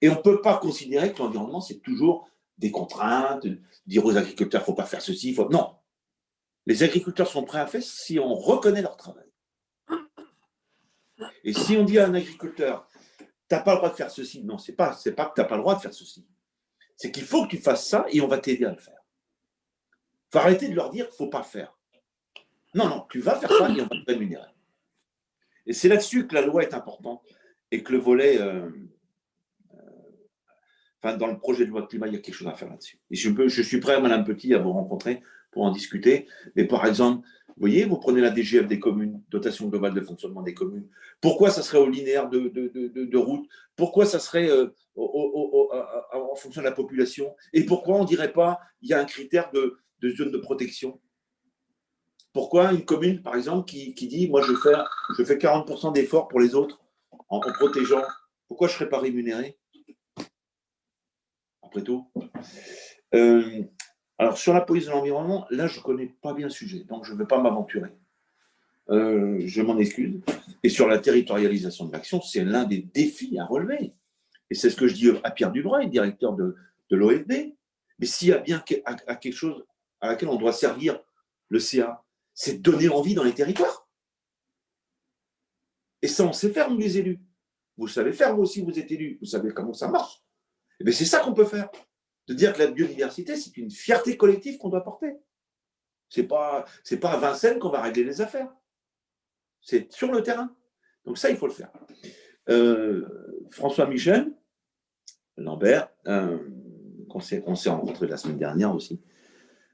[0.00, 2.28] Et on ne peut pas considérer que l'environnement, c'est toujours
[2.58, 3.46] des contraintes,
[3.86, 5.48] dire aux agriculteurs, ne faut pas faire ceci, faut...
[5.48, 5.76] non.
[6.66, 9.28] Les agriculteurs sont prêts à faire si on reconnaît leur travail.
[11.44, 12.88] Et si on dit à un agriculteur,
[13.18, 15.40] tu n'as pas le droit de faire ceci, non, ce n'est pas, pas que tu
[15.40, 16.26] n'as pas le droit de faire ceci.
[16.96, 19.00] C'est qu'il faut que tu fasses ça et on va t'aider à le faire.
[19.94, 21.76] Il faut arrêter de leur dire faut pas faire.
[22.74, 24.48] Non, non, tu vas faire ça et on va te rémunérer.
[25.66, 27.22] Et c'est là-dessus que la loi est importante
[27.72, 28.68] et que le volet, euh,
[31.04, 32.68] euh, dans le projet de loi de climat, il y a quelque chose à faire
[32.68, 33.00] là-dessus.
[33.10, 36.28] Et je, peux, je suis prêt, Madame Petit, à vous rencontrer pour en discuter.
[36.54, 40.42] Mais par exemple, vous voyez, vous prenez la DGF des communes, dotation globale de fonctionnement
[40.42, 40.86] des communes.
[41.20, 43.48] Pourquoi ça serait au linéaire de, de, route?
[43.74, 47.34] Pourquoi ça serait euh, en fonction de la population?
[47.52, 49.78] Et pourquoi on ne dirait pas il y a un critère de,
[50.10, 51.00] zone de protection?
[52.32, 54.72] Pourquoi une commune, par exemple, qui, dit moi je fais,
[55.18, 56.81] je fais 40% d'efforts pour les autres
[57.32, 58.02] en, protégeant,
[58.46, 59.58] pourquoi je ne serais pas rémunéré
[61.62, 62.10] Après tout?
[63.14, 63.62] Euh,
[64.18, 67.04] alors, sur la police de l'environnement, là, je ne connais pas bien le sujet, donc
[67.04, 67.90] je ne vais pas m'aventurer.
[68.90, 70.20] Euh, je m'en excuse.
[70.62, 73.94] Et sur la territorialisation de l'action, c'est l'un des défis à relever.
[74.50, 76.56] Et c'est ce que je dis à Pierre Dubray, directeur de,
[76.90, 77.32] de l'OFB.
[77.98, 79.64] Mais s'il y a bien quelque chose
[80.00, 81.00] à laquelle on doit servir
[81.48, 82.04] le CA,
[82.34, 83.88] c'est donner envie dans les territoires.
[86.02, 87.20] Et ça, on sait faire, nous, les élus.
[87.76, 89.18] Vous savez faire, vous aussi, vous êtes élus.
[89.20, 90.22] Vous savez comment ça marche.
[90.80, 91.70] Et eh c'est ça qu'on peut faire
[92.26, 95.14] de dire que la biodiversité, c'est une fierté collective qu'on doit porter.
[96.08, 96.66] Ce n'est pas,
[97.00, 98.52] pas à Vincennes qu'on va régler les affaires.
[99.60, 100.54] C'est sur le terrain.
[101.04, 101.70] Donc ça, il faut le faire.
[102.48, 104.32] Euh, François Michel,
[105.36, 105.88] Lambert,
[107.08, 109.00] qu'on s'est rencontré la semaine dernière aussi,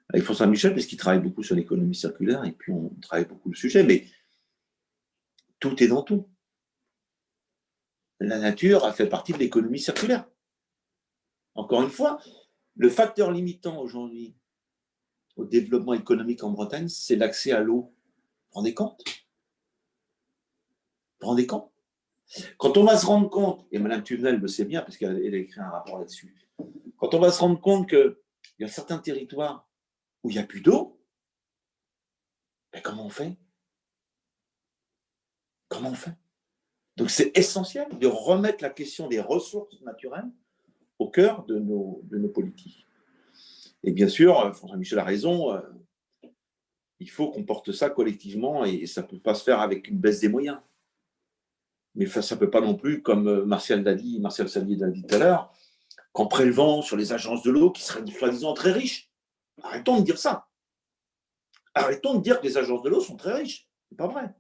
[0.09, 3.57] avec François Michel, puisqu'il travaille beaucoup sur l'économie circulaire, et puis on travaille beaucoup le
[3.57, 4.05] sujet, mais
[5.61, 6.29] tout est dans tout.
[8.21, 10.29] La nature a fait partie de l'économie circulaire.
[11.55, 12.21] Encore une fois,
[12.77, 14.37] le facteur limitant aujourd'hui
[15.37, 17.95] au développement économique en Bretagne, c'est l'accès à l'eau.
[18.51, 19.05] Rendez compte
[21.21, 21.71] rendez compte
[22.59, 25.39] Quand on va se rendre compte, et Mme Tuvenel le sait bien parce qu'elle a
[25.39, 26.35] écrit un rapport là-dessus,
[26.97, 28.17] quand on va se rendre compte qu'il
[28.59, 29.69] y a certains territoires
[30.23, 31.01] où il n'y a plus d'eau,
[32.73, 33.37] ben comment on fait?
[35.69, 36.15] Comment on fait?
[36.97, 40.29] Donc c'est essentiel de remettre la question des ressources naturelles
[40.99, 42.03] au cœur de nos,
[42.35, 42.87] politiques.
[43.85, 45.61] Et bien sûr, euh, François Michel a raison, euh,
[46.99, 49.99] il faut qu'on porte ça collectivement et ça ne peut pas se faire avec une
[49.99, 50.59] baisse des moyens.
[51.95, 55.03] Mais ça ne peut pas non plus, comme euh, Martial dit, Martial Salier l'a dit
[55.03, 55.53] tout à l'heure,
[56.13, 59.11] qu'en prélevant sur les agences de l'eau qui seraient soi-disant très riches.
[59.63, 60.49] Arrêtons de dire ça.
[61.75, 63.69] Arrêtons de dire que les agences de l'eau sont très riches.
[63.89, 64.35] Ce n'est pas vrai.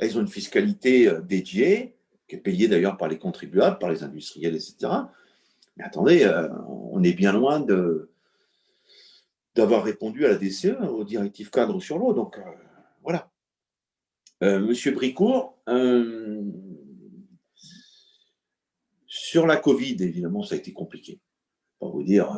[0.00, 1.96] Elles ont une fiscalité dédiée,
[2.26, 4.88] qui est payé d'ailleurs par les contribuables, par les industriels, etc.
[5.76, 8.10] Mais attendez, euh, on est bien loin de,
[9.54, 12.12] d'avoir répondu à la DCE, aux directives cadres sur l'eau.
[12.12, 12.42] Donc euh,
[13.02, 13.30] voilà.
[14.42, 15.58] Euh, Monsieur Bricourt,
[19.06, 21.20] sur la Covid, évidemment, ça a été compliqué.
[21.78, 22.30] Pas vous dire.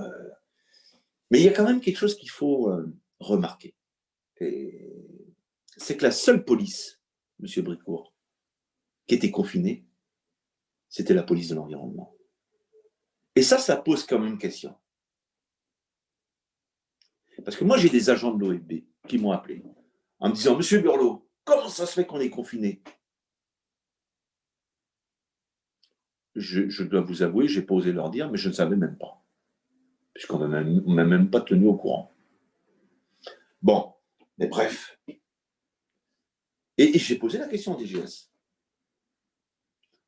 [1.31, 2.73] mais il y a quand même quelque chose qu'il faut
[3.21, 3.75] remarquer.
[4.37, 7.02] C'est que la seule police,
[7.43, 8.15] Monsieur Bricourt,
[9.07, 9.85] qui était confiné,
[10.89, 12.15] c'était la police de l'environnement.
[13.35, 14.75] Et ça, ça pose quand même question.
[17.45, 19.65] Parce que moi, j'ai des agents de l'OFB qui m'ont appelé
[20.21, 22.81] en me disant Monsieur Burlot, comment ça se fait qu'on est confiné?
[26.37, 29.23] Je, dois vous avouer, j'ai pas osé leur dire, mais je ne savais même pas.
[30.15, 32.13] Puisqu'on ne m'a même pas tenu au courant.
[33.61, 33.95] Bon,
[34.39, 34.99] mais bref.
[36.79, 38.31] Et, j'ai posé la question à DGS.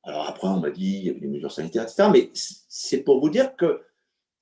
[0.03, 2.09] Alors après, on m'a dit il y avait des mesures sanitaires, etc.
[2.12, 3.85] Mais c'est pour vous dire que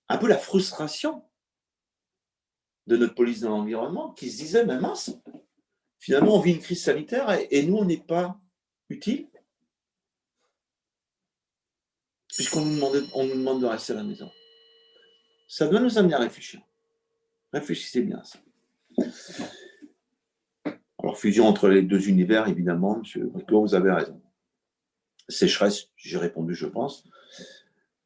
[0.08, 1.24] un peu la frustration
[2.86, 5.16] de notre police de l'environnement qui se disait, mais mince,
[5.98, 8.40] finalement, on vit une crise sanitaire et, nous, on n'est pas
[8.88, 9.28] utile
[12.34, 14.30] puisqu'on nous, nous demande de rester à la maison.
[15.46, 16.62] Ça doit nous amener à réfléchir.
[17.52, 18.38] Réfléchissez bien à ça.
[21.16, 23.28] Fusion entre les deux univers, évidemment, M.
[23.28, 24.20] Bricot, vous avez raison.
[25.28, 27.04] Sécheresse, j'ai répondu, je pense.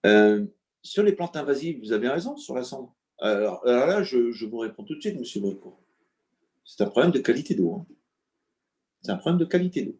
[0.04, 0.46] Euh,
[0.82, 2.94] sur les plantes invasives, vous avez raison, sur la cendre.
[3.18, 5.42] Alors, là, je, vous réponds tout de suite, M.
[5.42, 5.78] Bricot.
[6.64, 7.74] C'est un problème de qualité d'eau.
[7.74, 7.86] Hein.
[9.02, 9.98] C'est un problème de qualité d'eau.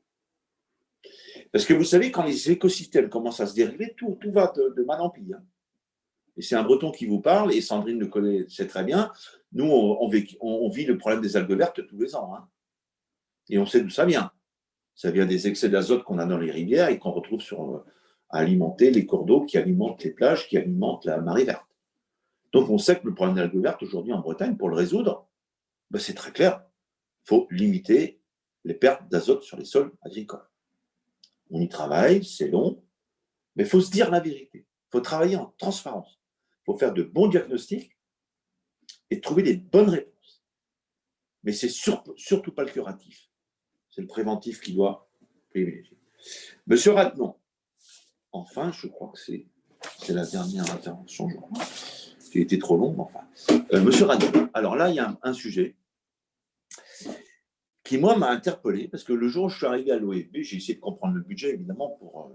[1.53, 5.01] Parce que vous savez, quand les écosystèmes commencent à se dériver, tout, va de, mal
[5.01, 5.37] en pire.
[5.39, 5.45] Hein.
[6.37, 9.11] Et c'est un breton qui vous parle, et Sandrine le connaît, très bien.
[9.53, 12.35] Nous, on, vit le problème des algues vertes tous les ans.
[12.35, 12.49] Hein.
[13.49, 14.32] Et on sait d'où ça vient.
[14.94, 17.84] Ça vient des excès d'azote qu'on a dans les rivières et qu'on retrouve sur, euh,
[18.30, 21.66] à alimenter les cours d'eau qui alimentent les plages, qui alimentent la marée verte.
[22.53, 25.28] Donc on sait que le problème algues vertes aujourd'hui en Bretagne, pour le résoudre,
[25.90, 26.64] ben, c'est très clair.
[27.24, 28.20] Il faut limiter
[28.64, 30.49] les pertes d'azote sur les sols agricoles.
[31.51, 32.82] On y travaille, c'est long,
[33.55, 34.66] mais il faut se dire la vérité.
[34.66, 36.20] Il faut travailler en transparence.
[36.62, 37.97] Il faut faire de bons diagnostics
[39.11, 40.44] et trouver des bonnes réponses.
[41.44, 43.28] Mais c'est surtout pas le curatif.
[43.97, 45.09] C'est le préventif qui doit
[45.49, 45.97] privilégier.
[46.66, 47.34] Monsieur Ratnon,
[48.30, 49.47] enfin, je crois que c'est
[50.12, 51.28] la dernière intervention,
[52.30, 53.20] qui a été trop longue, enfin.
[53.72, 55.76] Euh, monsieur Ratnon, alors là, il y a un sujet
[57.84, 60.59] qui, moi, m'a interpellé, parce que le jour où je suis arrivé à l'OFB, j'ai
[60.59, 62.34] essayé de comprendre le budget, évidemment, pour euh,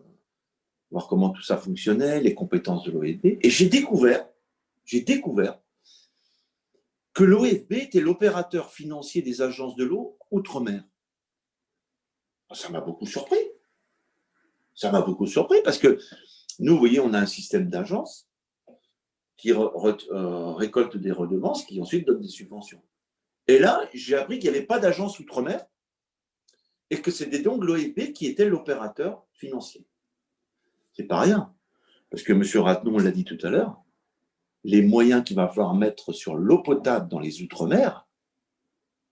[0.90, 4.28] voir comment tout ça fonctionnait, les compétences de l'OFB, et j'ai découvert,
[4.84, 5.60] j'ai découvert
[7.14, 10.84] que l'OFB était l'opérateur financier des agences de l'eau outre-mer.
[12.52, 13.40] Ah, ça m'a beaucoup surpris.
[14.76, 16.00] Ça m'a beaucoup surpris parce que
[16.60, 18.28] nous, vous voyez, on a un système d'agences
[19.38, 22.82] qui euh, récolte des redevances, qui ensuite donne des subventions.
[23.48, 25.66] Et là, j'ai appris qu'il n'y avait pas d'agence outre-mer
[26.90, 29.86] et que c'était donc l'OFB qui était l'opérateur financier.
[30.94, 31.54] C'est pas rien.
[32.10, 32.44] Parce que M.
[32.62, 33.82] Ratnon l'a dit tout à l'heure,
[34.64, 38.08] les moyens qu'il va falloir mettre sur l'eau potable dans les Outre-mer,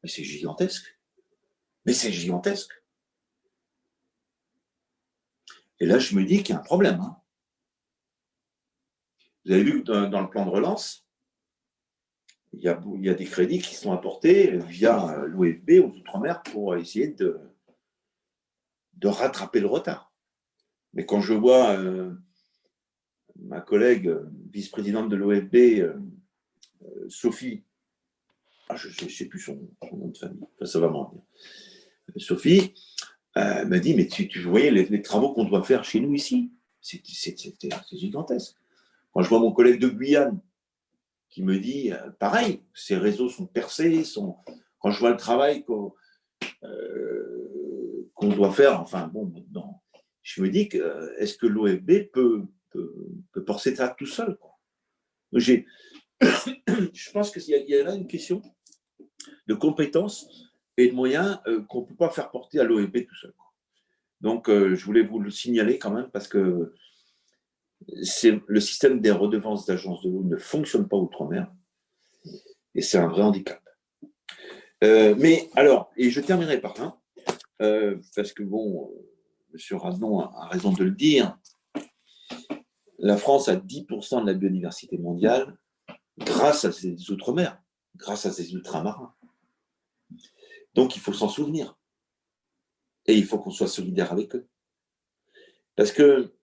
[0.04, 1.00] c'est gigantesque.
[1.86, 2.80] Mais c'est gigantesque.
[5.80, 7.00] Et là, je me dis qu'il y a un problème.
[7.02, 7.18] Hein.
[9.46, 11.10] Vous avez vu que dans le plan de relance,
[12.54, 12.68] il y,
[13.10, 17.40] a, des crédits qui sont apportés via l'OFB aux Outre-mer pour essayer de,
[19.04, 20.12] rattraper le retard.
[20.94, 22.12] Mais quand je vois euh,
[23.36, 24.12] ma collègue
[24.52, 25.94] vice-présidente de l'OFB, euh,
[26.84, 27.64] euh, Sophie,
[28.68, 31.24] ah, je ne sais plus son, nom de famille, ça va m'en venir.
[32.18, 32.74] Sophie
[33.66, 37.02] m'a dit, mais tu, tu voyais les, travaux qu'on doit faire chez nous ici, c'est
[37.92, 38.56] gigantesque.
[39.12, 40.40] Quand je vois mon collègue de Guyane,
[41.30, 44.38] qui me dit, euh, pareil, ces réseaux sont percés, sont...
[44.80, 45.94] quand je vois le travail qu'on
[46.64, 49.32] euh, doit faire, enfin bon,
[50.24, 52.94] je me dis que est-ce que l'OFB peut, peut,
[53.32, 54.38] peut, porter ça tout seul
[56.22, 58.42] je pense qu'il y, a là une question
[59.48, 60.49] de compétences
[60.80, 63.34] et de moyens euh, qu'on ne peut pas faire porter à l'OFB tout seul.
[64.22, 66.74] Donc, je voulais vous le signaler quand même parce que
[67.88, 71.50] le système des redevances d'agence de l'eau ne fonctionne pas outre-mer
[72.76, 73.62] et c'est un vrai handicap.
[74.84, 76.98] Euh, mais alors, et je terminerai par là,
[77.62, 78.92] euh, parce que bon,
[79.54, 79.78] M.
[79.78, 81.38] Raznon a, raison de le dire,
[82.98, 85.58] la France a 10% de la biodiversité mondiale
[86.18, 87.62] grâce à ses outre-mer,
[87.96, 89.14] grâce à ses ultramarins.
[90.74, 91.78] Donc il faut s'en souvenir.
[93.06, 94.48] Et il faut qu'on soit solidaire avec eux.
[95.76, 96.36] Parce que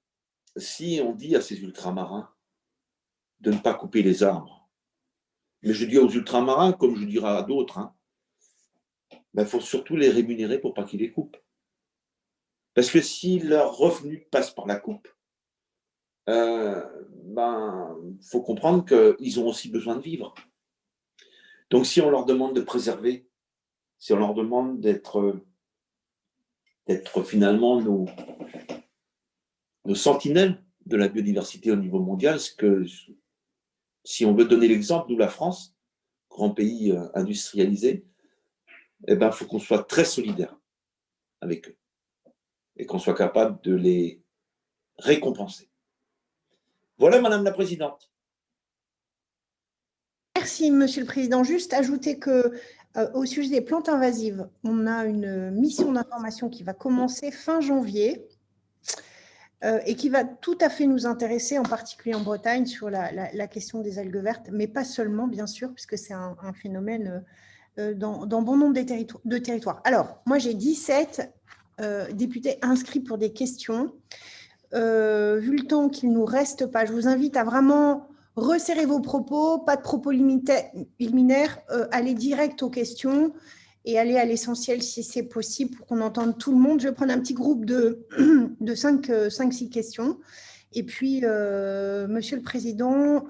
[0.57, 2.33] si on dit à ces ultramarins
[3.41, 4.69] de ne pas couper les arbres,
[5.63, 7.95] mais je dis aux ultramarins, comme je dirai à d'autres, il hein,
[9.35, 11.37] ben, faut surtout les rémunérer pour pas qu'ils les coupent.
[12.75, 15.09] Parce que si leur revenu passe par la coupe,
[16.29, 16.85] il euh,
[17.25, 17.97] ben,
[18.31, 20.35] faut comprendre qu'ils ont aussi besoin de vivre.
[21.71, 23.26] Donc si on leur demande de préserver,
[23.99, 25.41] si on leur demande d'être
[26.87, 28.07] d'être finalement nos,
[29.85, 32.85] nos sentinelles de la biodiversité au niveau mondial, ce que,
[34.05, 35.77] si on veut donner l'exemple, nous, la France,
[36.31, 38.07] grand pays euh, industrialisé,
[39.09, 40.57] eh ben, faut qu'on soit très solidaire
[41.41, 41.77] avec eux
[42.77, 44.23] et qu'on soit capable de les
[44.99, 45.71] récompenser.
[46.99, 48.11] Voilà, Madame la Présidente.
[50.37, 51.43] Merci, Monsieur le Président.
[51.43, 52.53] Juste ajouter que
[53.15, 58.27] au sujet des plantes invasives, on a une mission d'information qui va commencer fin janvier
[59.65, 63.47] euh, et qui va tout à fait nous intéresser, en particulier en Bretagne, sur la,
[63.47, 67.25] question des algues vertes, mais pas seulement, bien sûr, puisque c'est un, phénomène
[67.79, 69.81] euh, dans, bon nombre de territoires.
[69.85, 71.33] Alors, moi, j'ai 17
[71.81, 73.95] euh, députés inscrits pour des questions.
[74.73, 79.59] vu le temps qu'il nous reste pas, je vous invite à vraiment resserrer vos propos,
[79.59, 81.59] pas de propos liminaires,
[81.91, 83.33] aller direct aux questions
[83.85, 86.81] et aller à l'essentiel si c'est possible pour qu'on entende tout le monde.
[86.81, 88.07] Je vais prendre un petit groupe de,
[88.61, 90.19] de 5-6 questions.
[90.73, 93.25] Et puis, Monsieur le Président,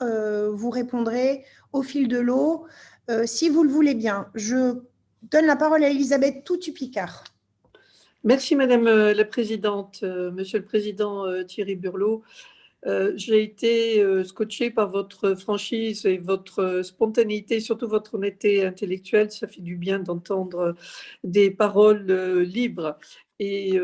[0.52, 2.66] vous répondrez au fil de l'eau.
[3.26, 4.80] si vous le voulez bien, je
[5.30, 7.24] donne la parole à Elisabeth Toutu-Picard.
[8.24, 12.24] Merci Madame euh, la Présidente, euh, Monsieur le Président euh, Thierry Burlot.
[13.16, 19.30] J'ai été scotché par votre franchise et votre spontanéité, surtout votre honnêteté intellectuelle.
[19.30, 20.74] Ça fait du bien d'entendre
[21.24, 22.06] des paroles
[22.42, 22.96] libres.
[23.38, 23.78] Et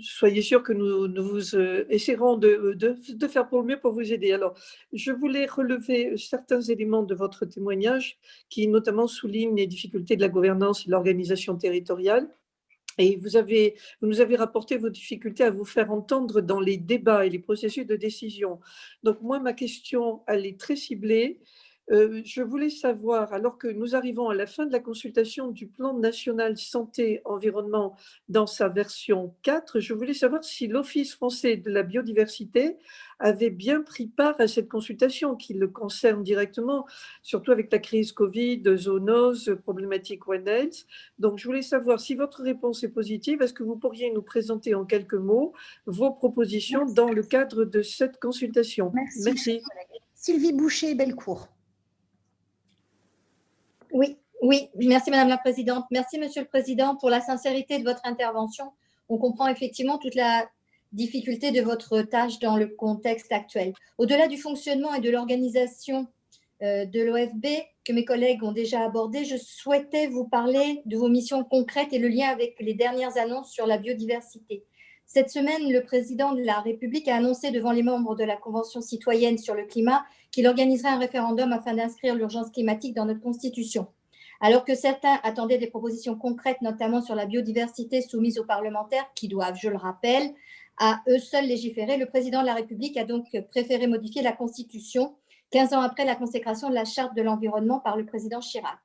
[0.00, 4.12] soyez sûr que nous, nous vous essaierons de, de, faire pour le mieux pour vous
[4.12, 4.32] aider.
[4.32, 4.54] Alors,
[4.92, 10.28] je voulais relever certains éléments de votre témoignage qui notamment soulignent les difficultés de la
[10.28, 12.28] gouvernance et de l'organisation territoriale.
[12.98, 13.30] Et vous,
[14.02, 17.86] nous avez rapporté vos difficultés à vous faire entendre dans les débats et les processus
[17.86, 18.60] de décision.
[19.02, 21.40] Donc moi, ma question, elle est très ciblée.
[21.90, 25.66] Euh, je voulais savoir, alors que nous arrivons à la fin de la consultation du
[25.66, 27.96] plan national santé-environnement
[28.28, 32.76] dans sa version 4, je voulais savoir si l'Office français de la biodiversité
[33.18, 36.86] avait bien pris part à cette consultation qui le concerne directement,
[37.22, 40.86] surtout avec la crise Covid, zoonose, problématique One Health.
[41.18, 44.74] Donc, je voulais savoir si votre réponse est positive, est-ce que vous pourriez nous présenter
[44.74, 45.52] en quelques mots
[45.86, 48.92] vos propositions dans le cadre de cette consultation?
[48.94, 49.22] Merci.
[49.24, 49.62] Merci.
[50.14, 51.48] Sylvie Boucher-Belcourt.
[53.92, 55.84] Oui, oui, merci Madame la Présidente.
[55.90, 58.72] Merci Monsieur le Président pour la sincérité de votre intervention.
[59.08, 60.48] On comprend effectivement toute la
[60.92, 63.72] difficulté de votre tâche dans le contexte actuel.
[63.98, 66.06] Au-delà du fonctionnement et de l'organisation
[66.62, 67.46] euh, de l'OFB
[67.84, 71.98] que mes collègues ont déjà abordé, je souhaitais vous parler de vos missions concrètes et
[71.98, 74.64] le lien avec les dernières annonces sur la biodiversité.
[75.12, 78.80] Cette semaine, le président de la République a annoncé devant les membres de la Convention
[78.80, 83.88] citoyenne sur le climat qu'il organiserait un référendum afin d'inscrire l'urgence climatique dans notre Constitution.
[84.40, 89.26] Alors que certains attendaient des propositions concrètes, notamment sur la biodiversité soumise aux parlementaires, qui
[89.26, 90.32] doivent, je le rappelle,
[90.78, 95.16] à eux seuls légiférer, le président de la République a donc préféré modifier la Constitution
[95.50, 98.78] 15 ans après la consécration de la Charte de l'environnement par le président Chirac.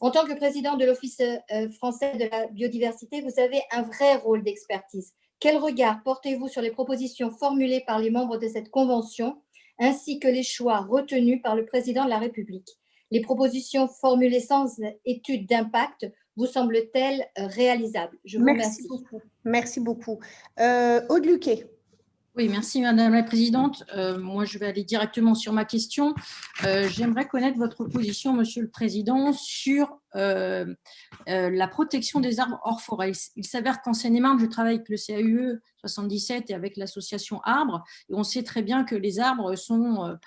[0.00, 4.16] En tant que président de l'Office euh, français de la biodiversité, vous avez un vrai
[4.16, 5.14] rôle d'expertise.
[5.40, 9.42] Quel regard portez-vous sur les propositions formulées par les membres de cette convention,
[9.78, 12.68] ainsi que les choix retenus par le président de la République?
[13.10, 18.18] Les propositions formulées sans étude d'impact vous semblent-elles réalisables?
[18.24, 18.88] Je vous Merci remercie.
[18.88, 19.22] Beaucoup.
[19.44, 20.18] Merci beaucoup.
[20.58, 21.66] Euh, Aude Luquet.
[22.36, 23.84] Oui, merci Madame la Présidente.
[23.94, 26.16] Euh, moi, je vais aller directement sur ma question.
[26.64, 30.74] Euh, j'aimerais connaître votre position, Monsieur le Président, sur euh,
[31.28, 33.12] la protection des arbres hors forêt.
[33.36, 38.24] Il s'avère qu'en Seine-et-Marne, je travaille avec le CAUE 77 et avec l'association Arbres, on
[38.24, 40.18] sait très bien que les arbres sont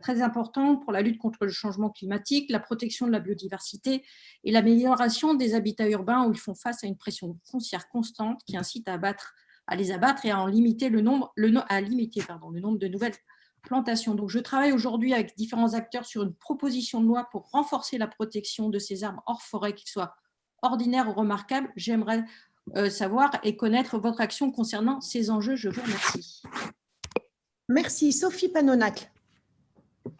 [0.00, 4.04] très importants pour la lutte contre le changement climatique, la protection de la biodiversité
[4.42, 8.56] et l'amélioration des habitats urbains où ils font face à une pression foncière constante qui
[8.56, 9.34] incite à abattre
[9.66, 12.78] à les abattre et à en limiter le nombre, le, à limiter pardon, le nombre
[12.78, 13.14] de nouvelles
[13.62, 14.14] plantations.
[14.14, 18.08] Donc, je travaille aujourd'hui avec différents acteurs sur une proposition de loi pour renforcer la
[18.08, 20.14] protection de ces arbres hors forêt, qu'ils soient
[20.62, 21.72] ordinaires ou remarquables.
[21.76, 22.24] J'aimerais
[22.76, 25.56] euh, savoir et connaître votre action concernant ces enjeux.
[25.56, 26.42] Je vous remercie.
[27.68, 28.12] Merci.
[28.12, 29.10] Sophie Panonac.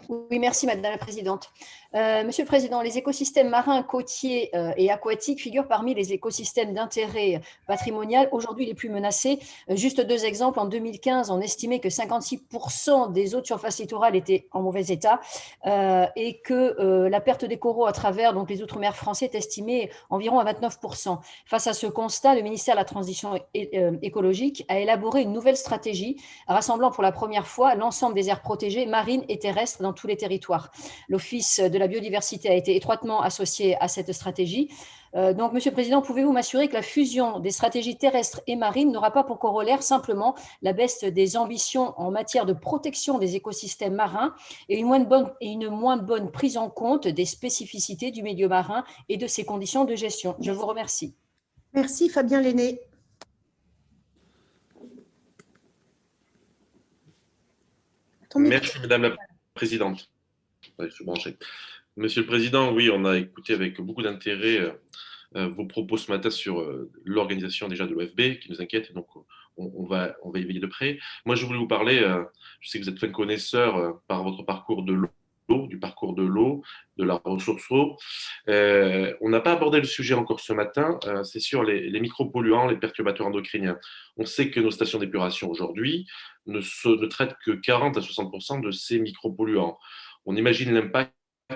[0.09, 1.51] Oui, merci Madame la Présidente.
[1.95, 6.73] Euh, Monsieur le Président, les écosystèmes marins, côtiers euh, et aquatiques figurent parmi les écosystèmes
[6.73, 9.39] d'intérêt patrimonial aujourd'hui les plus menacés.
[9.69, 10.59] Euh, juste deux exemples.
[10.59, 15.21] En 2015, on estimait que 56% des eaux de surface littorale étaient en mauvais état
[16.17, 20.39] et que la perte des coraux à travers donc, les outre-mer français est estimée environ
[20.39, 21.19] à 29%.
[21.47, 26.17] Face à ce constat, le ministère de la Transition écologique a élaboré une nouvelle stratégie
[26.47, 30.17] rassemblant pour la première fois l'ensemble des aires protégées marines et terrestres dans tous les
[30.17, 30.71] territoires.
[31.09, 34.71] L'Office de la biodiversité a été étroitement associé à cette stratégie.
[35.17, 38.93] Euh, donc, Monsieur le Président, pouvez-vous m'assurer que la fusion des stratégies terrestres et marines
[38.93, 43.97] n'aura pas pour corollaire simplement la baisse des ambitions en matière de protection des écosystèmes
[43.97, 44.33] marins
[44.69, 48.47] et une moins bonne, et une moins bonne prise en compte des spécificités du milieu
[48.47, 50.37] marin et de ses conditions de gestion?
[50.41, 51.17] Je vous remercie.
[51.75, 52.81] Merci Fabien Lenné.
[58.37, 59.17] Merci Madame la
[59.53, 60.09] Présidente.
[61.99, 64.73] Monsieur le Président, oui, on a écouté avec beaucoup d'intérêt euh,
[65.37, 69.09] euh, vos propos ce matin sur euh, l'organisation déjà de l'OFB qui nous inquiète, donc
[69.59, 70.99] on, va, y veiller de près.
[71.27, 72.01] Moi, je voulais vous parler,
[72.61, 76.23] je sais que vous êtes fin connaisseur par votre parcours de l'eau, du parcours de
[76.23, 76.63] l'eau,
[76.97, 77.99] de la ressource eau.
[78.47, 83.27] on n'a pas abordé le sujet encore ce matin, c'est sur les, micropolluants, les perturbateurs
[83.27, 83.79] endocriniens.
[84.17, 86.07] On sait que nos stations d'épuration aujourd'hui
[86.47, 89.79] ne traitent que 40 à 60% de ces micropolluants
[90.25, 91.13] on imagine l'impact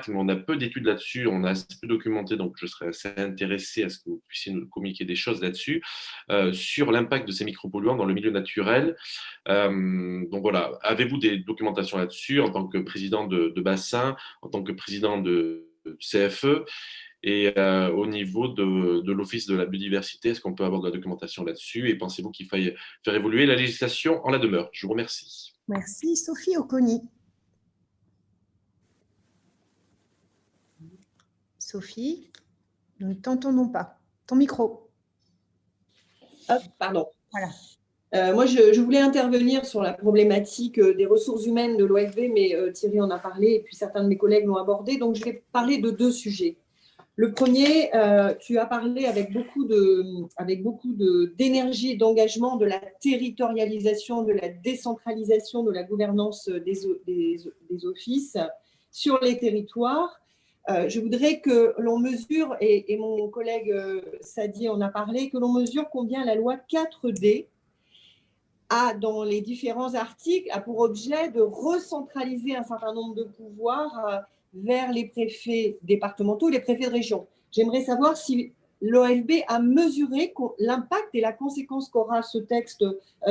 [0.08, 3.08] mais on a peu d'études là-dessus, on a assez peu documenté, donc je serais assez
[3.16, 5.82] intéressé à ce que vous puissiez nous communiquer des choses là-dessus,
[6.30, 8.96] euh, sur l'impact de ces micropolluants dans le milieu naturel.
[9.48, 14.62] Euh, donc voilà, avez-vous des documentations là-dessus en tant que président de, bassin, en tant
[14.62, 15.68] que président de
[16.00, 16.64] CFE
[17.22, 20.92] et au niveau de, de l'Office de la biodiversité, est-ce qu'on peut avoir de la
[20.92, 21.88] documentation là-dessus?
[21.88, 24.68] Et pensez-vous qu'il faille faire évoluer la législation en la demeure?
[24.72, 25.52] Je vous remercie.
[25.68, 26.16] Merci.
[26.16, 27.00] Sophie Oconi.
[31.66, 32.30] Sophie,
[33.00, 33.98] nous ne t'entendons pas.
[34.28, 34.88] Ton micro.
[36.78, 37.08] pardon.
[37.32, 37.48] Voilà.
[38.14, 42.54] Euh, moi, je, voulais intervenir sur la problématique euh, des ressources humaines de l'OFB, mais
[42.54, 44.96] euh, Thierry en a parlé et puis certains de mes collègues l'ont abordé.
[44.96, 46.56] Donc, je vais parler de deux sujets.
[47.16, 47.90] Le premier,
[48.40, 50.04] tu as parlé avec beaucoup de,
[50.36, 50.92] avec beaucoup
[51.36, 58.36] d'énergie et d'engagement de la territorialisation, de la décentralisation de la gouvernance des, des offices
[58.92, 60.20] sur les territoires.
[60.68, 65.38] Euh, je voudrais que l'on mesure, et, mon collègue euh, Sadi en a parlé, que
[65.38, 67.46] l'on mesure combien la loi 4D
[68.68, 74.06] a, dans les différents articles, a pour objet de recentraliser un certain nombre de pouvoirs
[74.08, 74.18] euh,
[74.54, 77.28] vers les préfets départementaux, les préfets de région.
[77.52, 82.84] J'aimerais savoir si l'OFB a mesuré l'impact et la conséquence qu'aura ce texte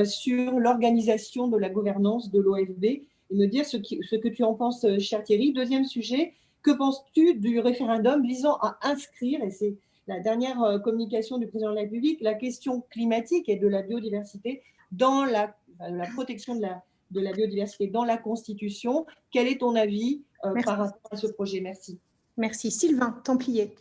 [0.03, 4.55] sur l'organisation de la gouvernance de l'OFB et me dire ce, ce, que tu en
[4.55, 5.53] penses, cher Thierry.
[5.53, 6.33] Deuxième sujet,
[6.65, 9.77] que penses-tu du référendum visant à inscrire, et c'est
[10.07, 13.83] la dernière euh, communication du président de la République, la question climatique et de la
[13.83, 19.05] biodiversité dans la, la protection de la, de la biodiversité dans la Constitution?
[19.29, 21.61] Quel est ton avis euh, par rapport à ce projet?
[21.61, 21.99] Merci.
[22.35, 22.71] Merci.
[22.71, 23.71] Sylvain Templier.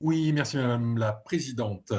[0.00, 1.92] Oui, merci Madame la Présidente.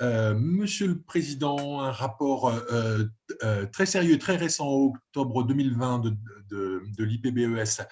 [0.00, 3.04] Euh, Monsieur le Président, un rapport euh,
[3.44, 6.16] euh, très sérieux, très récent, octobre 2020 de,
[6.50, 7.86] de, l'IPBES,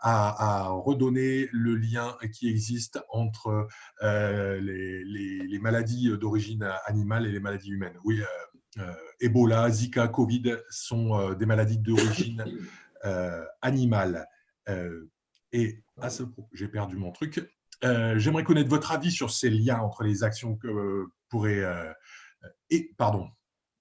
[0.00, 3.66] a, redonné le lien qui existe entre
[4.00, 7.98] les, maladies d'origine animale et les maladies humaines.
[8.04, 8.20] Oui,
[9.20, 12.44] Ebola, Zika, Covid sont des maladies d'origine
[13.62, 14.26] animale.
[15.52, 17.40] et à ce propos, j'ai perdu mon truc.
[17.82, 21.60] J'aimerais connaître votre avis sur ces liens entre les actions que pourrait...
[21.60, 21.92] Euh,
[22.70, 23.28] et, pardon,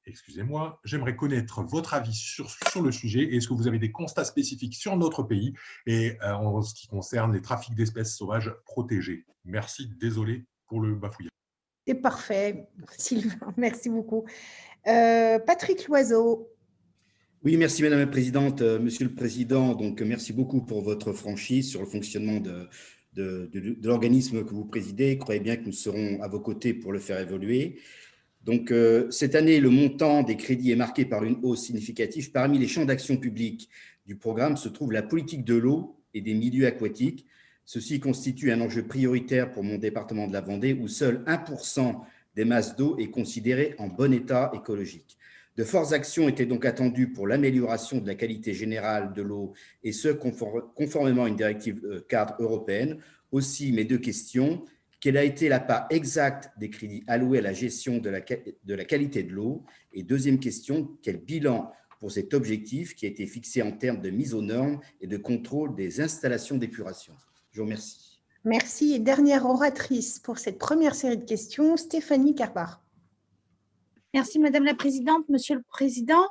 [0.06, 3.36] excusez-moi, j'aimerais connaître votre avis sur, sur le sujet.
[3.36, 5.54] Est-ce que vous avez des constats spécifiques sur notre pays?
[5.86, 10.96] Et euh, en ce qui concerne les trafics d'espèces sauvages protégées Merci, désolé pour le
[10.96, 11.32] bafouillage.
[11.86, 12.68] C'est parfait,
[12.98, 14.26] Sylvain, merci beaucoup.
[14.88, 16.50] Euh, Patrick Loiseau.
[17.44, 18.62] Oui, merci Madame la Présidente.
[18.62, 22.68] Monsieur le Président, donc merci beaucoup pour votre franchise sur le fonctionnement de,
[23.18, 25.18] de, l'organisme que vous présidez.
[25.18, 27.80] Croyez bien que nous serons à vos côtés pour le faire évoluer.
[28.44, 32.32] Donc, euh, cette année, le montant des crédits est marqué par une hausse significative.
[32.32, 33.70] Parmi les champs d'action publique
[34.06, 37.26] du programme se trouve la politique de l'eau et des milieux aquatiques.
[37.66, 42.00] Ceci constitue un enjeu prioritaire pour mon département de la Vendée, où seul 1%
[42.36, 45.18] des masses d'eau est considéré en bon état écologique.
[45.58, 49.54] De fortes actions étaient donc attendues pour l'amélioration de la qualité générale de l'eau,
[49.84, 53.00] et ce, conformément à une directive euh, cadre européenne.
[53.32, 54.64] Aussi, mes deux questions.
[55.00, 58.22] Quelle a été la part exacte des crédits alloués à la gestion de la,
[58.86, 59.64] qualité de l'eau?
[59.94, 64.12] Et deuxième question, quel bilan pour cet objectif qui a été fixé en termes de
[64.12, 67.14] mise aux normes et de contrôle des installations d'épuration?
[67.52, 68.22] Je vous remercie.
[68.44, 68.94] Merci.
[68.94, 72.82] Et dernière oratrice pour cette première série de questions, Stéphanie Carbar.
[74.18, 76.24] Merci Madame la Présidente, Monsieur le Président.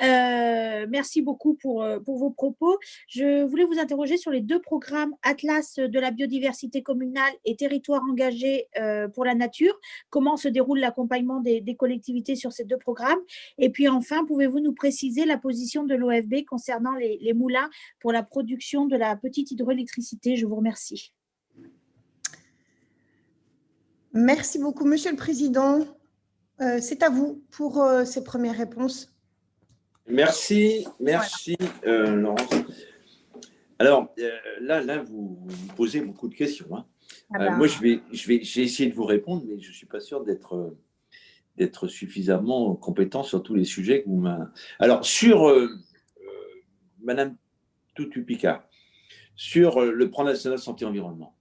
[0.00, 2.78] Euh, merci beaucoup pour, euh, pour vos propos.
[3.08, 8.00] Je voulais vous interroger sur les deux programmes Atlas de la biodiversité communale et Territoire
[8.08, 9.76] engagé euh, pour la nature.
[10.08, 13.18] Comment se déroule l'accompagnement des, collectivités sur ces deux programmes?
[13.58, 18.12] Et puis enfin, pouvez-vous nous préciser la position de l'OFB concernant les, les moulins pour
[18.12, 20.36] la production de la petite hydroélectricité?
[20.36, 21.12] Je vous remercie.
[24.12, 25.80] Merci beaucoup, Monsieur le Président.
[26.60, 29.12] Euh, c'est à vous pour euh, ces premières réponses.
[30.06, 31.56] Merci, merci
[31.86, 32.50] euh, Laurence.
[33.78, 34.14] Alors
[34.60, 36.76] là, là vous, vous, posez beaucoup de questions.
[36.76, 36.86] Hein.
[37.34, 37.50] Ah bah.
[37.50, 40.00] moi, je vais, je vais, j'ai essayé de vous répondre, mais je ne suis pas
[40.00, 40.76] sûr d'être
[41.56, 44.44] d'être suffisamment compétent sur tous les sujets que vous m'avez.
[44.78, 45.54] Alors, sur
[47.02, 47.36] Madame
[47.94, 48.64] Toutu-Picard,
[49.36, 51.36] sur le plan national santé-environnement,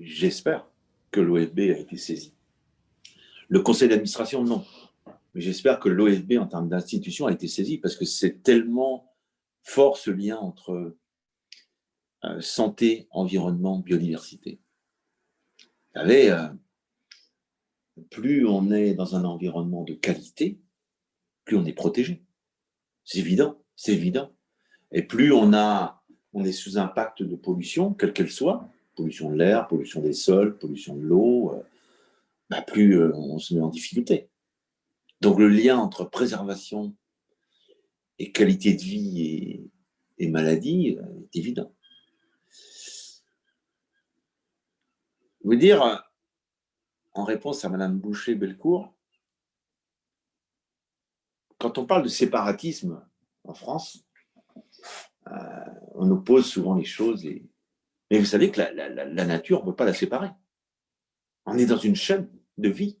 [0.00, 0.66] j'espère
[1.10, 2.35] que l'OFB a été saisi.
[3.48, 4.64] Le conseil d'administration, non.
[5.34, 9.12] Mais j'espère que l'OFB, en termes d'institution, a été saisi parce que c'est tellement
[9.62, 10.96] fort ce lien entre
[12.24, 14.60] euh, santé, environnement, biodiversité.
[15.58, 16.48] Vous savez, euh,
[18.10, 20.60] plus on est dans un environnement de qualité,
[21.44, 22.22] plus on est protégé.
[23.04, 24.32] C'est évident, c'est évident.
[24.92, 30.00] Et plus on, est sous impact de pollution, quelle qu'elle soit, pollution de l'air, pollution
[30.00, 31.62] des sols, pollution de l'eau, euh,
[32.50, 34.30] bah, plus euh, on se met en difficulté.
[35.20, 36.94] Donc le lien entre préservation
[38.18, 39.70] et qualité de vie
[40.18, 41.72] et, maladie euh, est évident.
[45.44, 46.04] Vous dire,
[47.14, 48.96] en réponse à Madame Boucher-Belcourt,
[51.58, 53.02] quand on parle de séparatisme
[53.44, 54.04] en France,
[55.28, 55.64] euh,
[55.94, 57.26] on oppose souvent les choses.
[58.10, 60.30] Mais vous savez que la, nature, on ne peut pas la séparer.
[61.46, 62.28] On est dans une chaîne
[62.58, 62.98] de vie.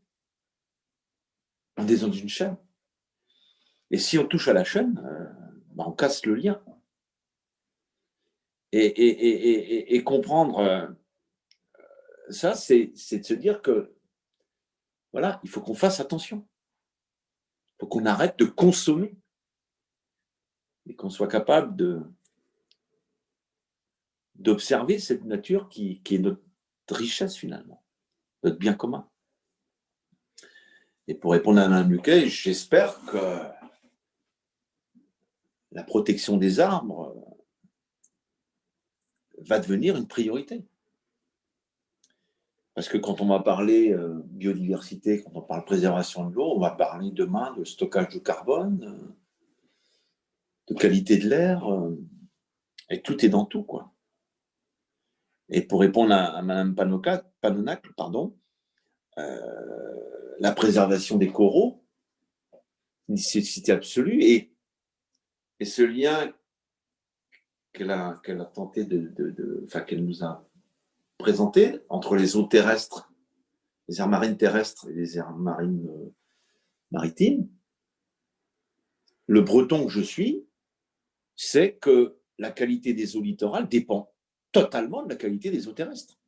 [1.76, 2.56] On est dans une chaîne.
[3.90, 5.26] Et si on touche à la chaîne, euh,
[5.74, 6.62] ben, on casse le lien.
[8.72, 10.86] Et, comprendre euh,
[12.30, 13.94] ça, c'est de se dire que,
[15.12, 16.46] voilà, il faut qu'on fasse attention.
[17.68, 19.16] Il faut qu'on arrête de consommer
[20.86, 22.02] et qu'on soit capable de
[24.34, 26.42] d'observer cette nature qui, qui, est notre
[26.90, 27.82] richesse finalement,
[28.46, 29.08] notre bien commun.
[31.08, 33.42] Et pour répondre à Mme Luquet, j'espère que
[35.72, 37.14] la protection des arbres
[39.38, 40.64] va devenir une priorité.
[42.74, 46.60] Parce que quand on va parler euh, biodiversité, quand on parle préservation de l'eau, on
[46.60, 49.14] va parler demain de stockage de carbone, euh,
[50.68, 51.96] de qualité de l'air, euh,
[52.90, 53.95] et tout est dans tout, quoi.
[55.48, 58.36] Et pour répondre à, Mme Panonac, pardon,
[59.16, 61.84] la préservation des coraux,
[63.08, 64.52] nécessité absolue, et,
[65.64, 66.32] ce lien
[67.72, 68.20] qu'elle a,
[68.54, 70.46] tenté de, de enfin qu'elle nous a
[71.18, 73.10] présenté entre les eaux terrestres,
[73.88, 76.12] les aires marines terrestres et les aires marines euh,
[76.90, 77.48] maritimes,
[79.26, 80.46] le breton que je suis
[81.36, 84.10] c'est que la qualité des eaux littorales dépend
[84.62, 86.18] totalement de la qualité des eaux terrestres.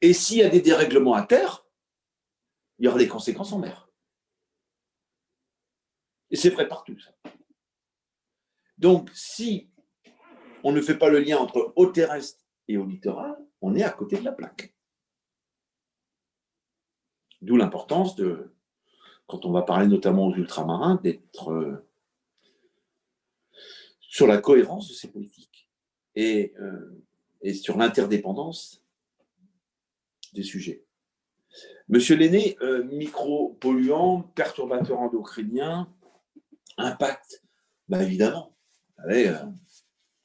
[0.00, 1.66] Et s'il y a des dérèglements à terre,
[2.78, 3.88] il y aura des conséquences en mer.
[6.30, 6.96] Et c'est vrai partout.
[8.78, 9.70] Donc, si
[10.62, 13.90] on ne fait pas le lien entre eau terrestre et au littoral, on est à
[13.90, 14.74] côté de la plaque.
[17.42, 18.54] D'où l'importance de,
[19.26, 21.88] quand on va parler notamment aux ultramarins, d'être euh,
[24.00, 25.49] sur la cohérence de ces politiques
[26.20, 27.02] et, euh,
[27.40, 28.84] et sur l'interdépendance
[30.34, 30.84] des sujets.
[31.88, 35.92] Monsieur Lenné, euh, micro-polluant, perturbateur endocrinien,
[36.76, 37.42] impact,
[37.88, 38.54] bah évidemment.
[38.98, 39.34] Savez,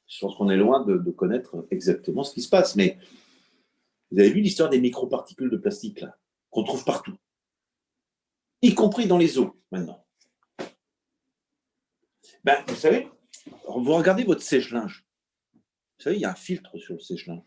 [0.06, 2.76] je pense qu'on est loin de, connaître exactement ce qui se passe.
[2.76, 2.98] Mais
[4.10, 6.16] vous avez vu l'histoire des microparticules de plastique, là,
[6.50, 7.16] qu'on trouve partout,
[8.60, 10.04] y compris dans les eaux, maintenant.
[12.44, 13.08] Ben, vous savez,
[13.66, 15.05] vous regardez votre sèche-linge.
[15.98, 17.42] Vous savez, il y a un filtre sur le sèche-linge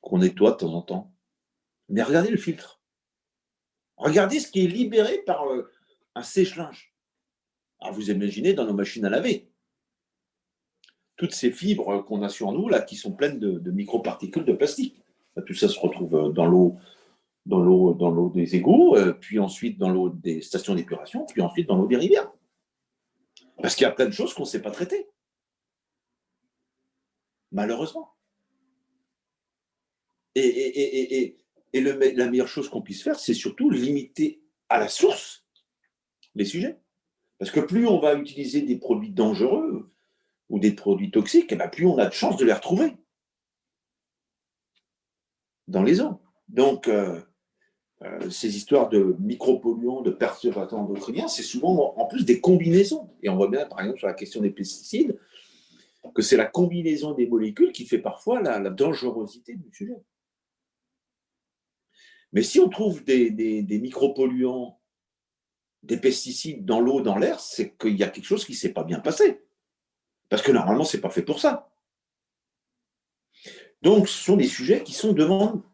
[0.00, 1.12] qu'on nettoie de temps en temps.
[1.88, 2.80] Mais regardez le filtre.
[3.96, 5.70] Regardez ce qui est libéré par euh,
[6.14, 6.94] un sèche-linge.
[7.80, 9.50] Alors vous imaginez dans nos machines à laver
[11.16, 15.02] toutes ces fibres qu'on a sur nous, là, qui sont pleines de, microparticules de plastique.
[15.46, 16.78] Tout ça se retrouve euh, dans l'eau
[17.46, 21.42] dans l'eau dans l'eau des égouts, euh, puis ensuite dans l'eau des stations d'épuration, puis
[21.42, 22.30] ensuite dans l'eau des rivières.
[23.62, 25.08] Parce qu'il y a plein de choses qu'on ne sait pas traiter.
[27.52, 28.12] Malheureusement.
[30.34, 31.36] Et,
[31.72, 35.46] et, la meilleure chose qu'on puisse faire, c'est surtout limiter à la source
[36.34, 36.78] les sujets.
[37.38, 39.90] Parce que plus on va utiliser des produits dangereux,
[40.48, 42.96] ou des produits toxiques, et eh bien plus on a de chances de les retrouver
[45.68, 46.20] dans les eaux.
[46.48, 47.20] Donc, euh,
[48.02, 53.10] euh, ces histoires de micropolluants, de perturbateurs endocriniens, c'est souvent en plus des combinaisons.
[53.22, 55.18] Et on voit bien, par exemple, sur la question des pesticides,
[56.14, 59.96] que c'est la combinaison des molécules qui fait parfois la, dangerosité du sujet.
[62.32, 64.80] Mais si on trouve des, des, micropolluants,
[65.82, 68.72] des pesticides dans l'eau, dans l'air, c'est qu'il y a quelque chose qui ne s'est
[68.72, 69.40] pas bien passé.
[70.28, 71.72] Parce que normalement, ce n'est pas fait pour ça.
[73.82, 75.64] Donc, ce sont des sujets qui sont devant nous.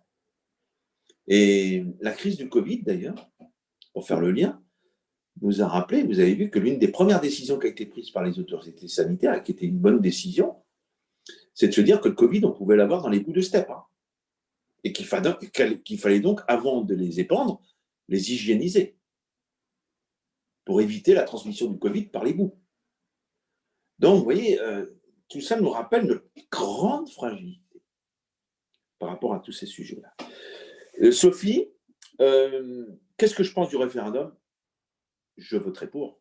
[1.27, 3.31] Et la crise du Covid, d'ailleurs,
[3.93, 4.63] pour faire le lien,
[5.41, 8.11] nous a rappelé, vous avez vu que l'une des premières décisions qui a été prise
[8.11, 10.57] par les autorités sanitaires, et qui était une bonne décision,
[11.55, 13.71] c'est de se dire que le Covid, on pouvait l'avoir dans les bouts de steppe.
[13.71, 13.85] Hein.
[14.85, 17.63] et qu'il fallait, donc, avant de les épandre,
[18.09, 18.97] les hygiéniser
[20.65, 22.59] pour éviter la transmission du Covid par les bouts.
[23.99, 24.87] Donc, vous voyez, euh,
[25.29, 27.83] tout ça nous rappelle notre grande fragilité
[28.99, 30.15] par rapport à tous ces sujets-là.
[31.01, 31.69] Euh, Sophie,
[32.21, 32.87] euh,
[33.17, 34.35] qu'est-ce que je pense du référendum?
[35.37, 36.21] Je voterai pour.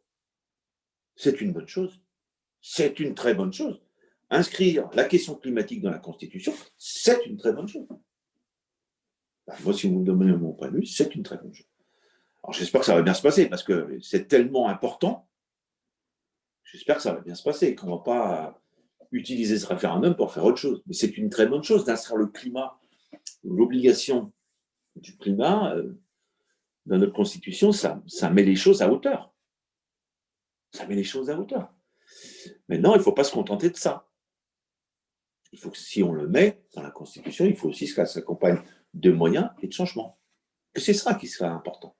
[1.16, 2.02] C'est une bonne chose.
[2.62, 3.82] C'est une très bonne chose.
[4.30, 7.88] Inscrire la question climatique dans la Constitution, c'est une très bonne chose.
[9.48, 11.68] Ben, moi, si vous me demandez mon point de vue, c'est une très bonne chose.
[12.44, 15.28] Alors j'espère que ça va bien se passer parce que c'est tellement important.
[16.64, 18.62] J'espère que ça va bien se passer, qu'on ne va pas
[19.12, 20.82] utiliser ce référendum pour faire autre chose.
[20.86, 22.80] Mais c'est une très bonne chose d'inscrire le climat,
[23.44, 24.32] l'obligation
[24.96, 25.94] du climat euh,
[26.86, 29.34] dans notre constitution, ça, ça met les choses à hauteur.
[30.72, 31.74] Ça met les choses à hauteur.
[32.68, 34.08] Maintenant, il ne faut pas se contenter de ça.
[35.52, 38.06] Il faut que si on le met dans la Constitution, il faut aussi que ça
[38.06, 38.62] s'accompagne
[38.94, 40.18] de moyens et de changements.
[40.74, 41.96] Que c'est ça qui sera important.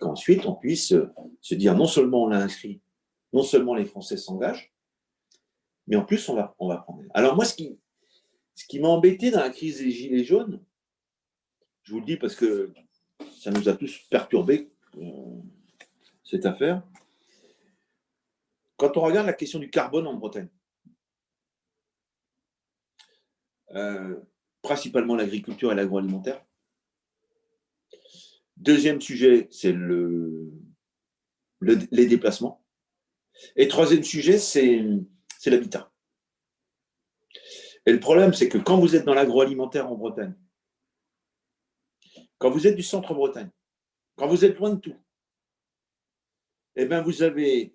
[0.00, 0.94] Qu'ensuite, on puisse
[1.40, 2.82] se dire non seulement on l'a inscrit,
[3.32, 4.74] non seulement les Français s'engagent,
[5.86, 7.02] mais en plus, on va, on va prendre.
[7.12, 7.78] Alors moi, ce qui,
[8.54, 10.64] ce qui m'a embêté dans la crise des Gilets jaunes,
[11.82, 12.72] je vous le dis parce que
[13.38, 15.40] ça nous a tous perturbé, euh,
[16.24, 16.82] cette affaire.
[18.76, 20.48] Quand on regarde la question du carbone en Bretagne,
[23.74, 24.16] euh,
[24.62, 26.44] principalement l'agriculture et l'agroalimentaire.
[28.56, 30.52] Deuxième sujet, c'est le,
[31.60, 32.64] les déplacements.
[33.56, 34.80] Et troisième sujet, c'est
[35.46, 35.92] l'habitat.
[37.86, 40.34] Et le problème, c'est que quand vous êtes dans l'agroalimentaire en Bretagne,
[42.38, 43.50] quand vous êtes du centre-Bretagne,
[44.16, 44.96] quand vous êtes loin de tout,
[46.76, 47.74] eh bien, vous avez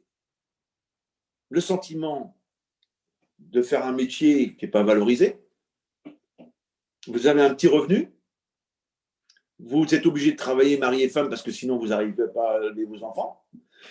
[1.50, 2.38] le sentiment
[3.40, 5.42] de faire un métier qui n'est pas valorisé.
[7.08, 8.14] Vous avez un petit revenu.
[9.58, 12.64] Vous êtes obligé de travailler mari et femme parce que sinon vous n'arrivez pas à
[12.64, 13.44] élever vos enfants.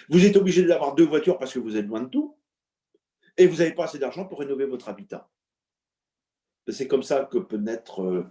[0.09, 2.37] Vous êtes obligé d'avoir deux voitures parce que vous êtes loin de tout.
[3.37, 5.31] Et vous n'avez pas assez d'argent pour rénover votre habitat.
[6.69, 8.27] C'est comme ça que peut naître euh,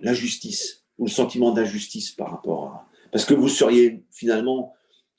[0.00, 2.88] l'injustice ou le sentiment d'injustice par rapport à.
[3.10, 4.74] Parce que vous seriez finalement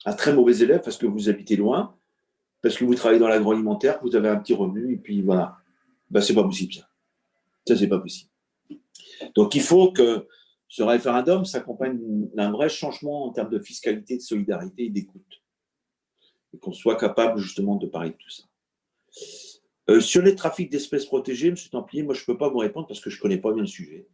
[0.06, 1.96] un très mauvais élève parce que vous habitez loin,
[2.62, 5.58] parce que vous travaillez dans l'agroalimentaire, vous avez un petit revenu, et puis voilà.
[6.10, 6.90] Ben, c'est pas possible, ça.
[7.68, 8.30] Ça, c'est pas possible.
[9.36, 10.28] Donc, il faut que
[10.68, 12.00] ce référendum s'accompagne
[12.34, 15.44] d'un vrai changement en termes de fiscalité, de solidarité et d'écoute.
[16.54, 18.44] Et qu'on soit capable, justement, de parler de tout ça.
[19.90, 21.56] Euh, sur les trafics d'espèces protégées, M.
[21.72, 23.62] Templier, moi, je ne peux pas vous répondre parce que je ne connais pas bien
[23.62, 24.08] le sujet.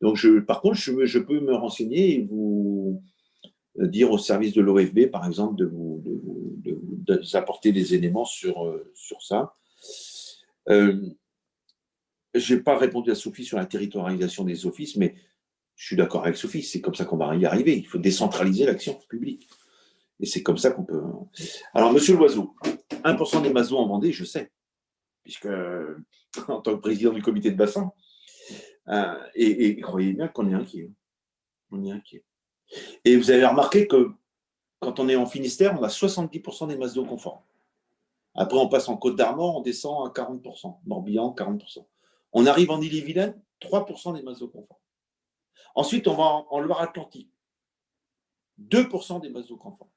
[0.00, 3.02] Donc, par contre, je, peux me renseigner et vous
[3.76, 6.02] dire au service de l'OFB, par exemple, de vous,
[7.34, 9.54] apporter des éléments sur, euh, ça.
[10.68, 11.00] Euh,
[12.34, 15.14] je n'ai pas répondu à Sophie sur la territorialisation des offices, mais
[15.74, 17.76] je suis d'accord avec Sophie, c'est comme ça qu'on va y arriver.
[17.76, 19.48] Il faut décentraliser l'action publique.
[20.20, 21.00] Et c'est comme ça qu'on peut.
[21.74, 22.54] Alors, monsieur Loiseau,
[23.04, 24.52] 1% des masos en Vendée, je sais,
[25.24, 25.48] puisque
[26.48, 27.92] en tant que président du comité de bassin,
[28.90, 30.90] euh, et, croyez bien qu'on est inquiet.
[31.70, 32.24] On est inquiet.
[33.04, 34.10] Et vous avez remarqué que
[34.80, 37.42] quand on est en Finistère, on a 70% des masses d'eau conformes.
[38.34, 40.78] Après, on passe en Côte d'Armor, on descend à 40%.
[40.86, 41.84] Morbihan, 40%.
[42.32, 44.80] On arrive en Ille-et-Vilaine, 3% des masses d'eau conformes.
[45.74, 47.30] Ensuite, on va en, Loire-Atlantique,
[48.60, 49.90] 2% des masses d'eau conformes.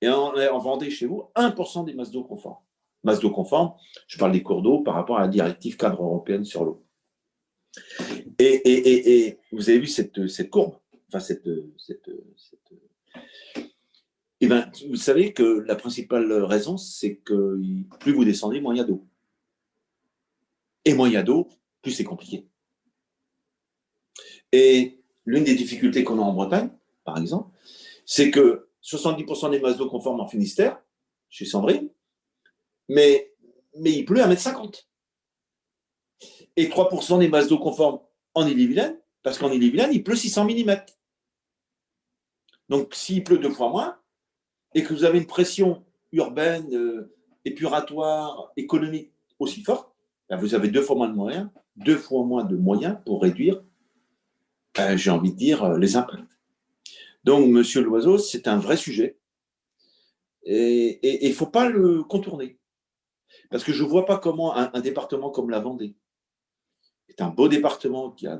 [0.00, 2.58] Et en, en Vendée, chez vous, 1% des masses d'eau conformes.
[3.02, 3.74] Masses d'eau conformes,
[4.08, 6.85] je parle des cours d'eau par rapport à la directive cadre européenne sur l'eau.
[8.38, 10.76] Et, vous avez vu cette, courbe,
[11.08, 11.48] enfin cette,
[14.40, 17.58] eh ben, vous savez que la principale raison, c'est que
[18.00, 19.06] plus vous descendez, moins il y a d'eau.
[20.84, 21.48] Et moins il y a d'eau,
[21.82, 22.46] plus c'est compliqué.
[24.52, 26.70] Et l'une des difficultés qu'on a en Bretagne,
[27.04, 27.50] par exemple,
[28.04, 30.80] c'est que 70% des masses d'eau conformes en Finistère,
[31.28, 31.88] chez Sandrine,
[32.88, 33.32] mais,
[33.78, 34.86] mais il pleut à 1m50
[36.56, 38.00] et 3% des masses d'eau conformes
[38.34, 40.76] en Ille-et-Vilaine, parce qu'en Ille-et-Vilaine, il pleut 600 mm.
[42.68, 43.96] Donc, s'il pleut deux fois moins,
[44.74, 47.14] et que vous avez une pression urbaine, euh,
[47.44, 49.92] épuratoire, économique aussi forte,
[50.28, 53.62] ben, vous avez deux fois moins de moyens, deux fois moins de moyens pour réduire,
[54.74, 56.22] ben, j'ai envie de dire, euh, les impacts.
[57.24, 59.18] Donc, monsieur Loiseau, c'est un vrai sujet.
[60.44, 62.56] Et il ne faut pas le contourner.
[63.50, 65.96] Parce que je ne vois pas comment un département comme la Vendée,
[67.08, 68.38] c'est un beau département qui a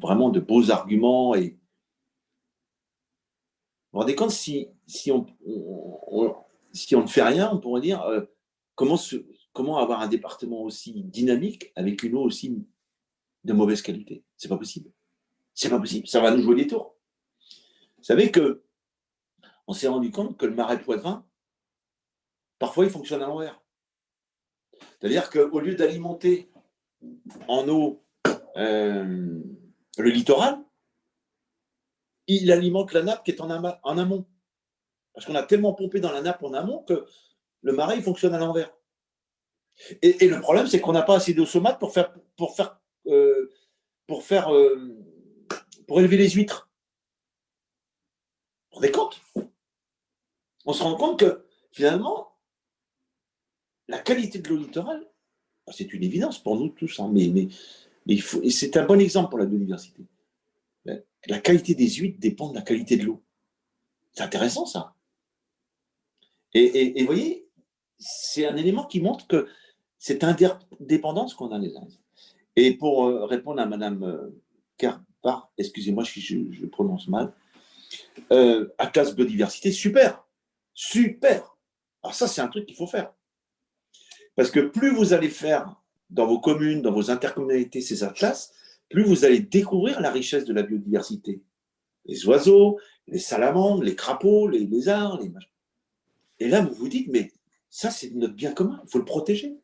[0.00, 1.34] vraiment de beaux arguments.
[1.34, 1.50] Et...
[3.90, 5.26] Vous vous rendez compte, si, si, on,
[6.72, 8.22] si on ne fait rien, on pourrait dire euh,
[8.74, 8.98] comment,
[9.52, 12.64] comment avoir un département aussi dynamique avec une eau aussi
[13.44, 14.24] de mauvaise qualité?
[14.36, 14.90] C'est pas possible.
[15.54, 16.06] C'est pas possible.
[16.08, 16.96] Ça va nous jouer des tours.
[17.98, 18.64] Vous savez que
[19.66, 21.26] on s'est rendu compte que le marais Poitevin,
[22.58, 23.60] parfois, il fonctionne à l'envers.
[25.00, 26.50] C'est-à-dire qu'au lieu d'alimenter
[27.48, 28.04] en eau
[28.56, 29.42] euh,
[29.98, 30.58] le littoral,
[32.26, 34.26] il alimente la nappe qui est en, amont.
[35.12, 37.06] Parce qu'on a tellement pompé dans la nappe en amont que
[37.62, 38.72] le marais fonctionne à l'envers.
[40.02, 43.52] Et, le problème, c'est qu'on n'a pas assez d'eau saumâtre pour faire, pour faire, euh,
[44.06, 44.96] pour faire, euh,
[45.86, 46.70] pour élever les huîtres.
[48.72, 49.20] On vous compte
[50.64, 52.38] On se rend compte que finalement,
[53.88, 55.06] la qualité de l'eau littorale,
[55.72, 57.48] c'est une évidence pour nous tous, hein, mais,
[58.50, 60.02] c'est un bon exemple pour la biodiversité.
[61.28, 63.20] La qualité des huîtres dépend de la qualité de l'eau.
[64.12, 64.94] C'est intéressant ça.
[66.54, 67.48] Et, vous voyez,
[67.98, 69.48] c'est un élément qui montre que
[69.98, 71.88] c'est indépendance qu'on a les uns.
[72.54, 74.32] Et pour euh, répondre à Madame
[74.78, 77.34] Carpar, euh, excusez-moi si je, prononce mal,
[78.32, 80.26] euh, Atlas Biodiversité, super,
[80.72, 81.56] super.
[82.02, 83.12] Alors ça, c'est un truc qu'il faut faire.
[84.36, 85.74] Parce que plus vous allez faire
[86.10, 88.52] dans vos communes, dans vos intercommunalités ces atlas,
[88.88, 91.42] plus vous allez découvrir la richesse de la biodiversité.
[92.04, 95.32] Les oiseaux, les salamandres, les crapauds, les lézards, les
[96.38, 97.32] Et là, vous vous dites, mais
[97.68, 99.56] ça, c'est notre bien commun, il faut le protéger.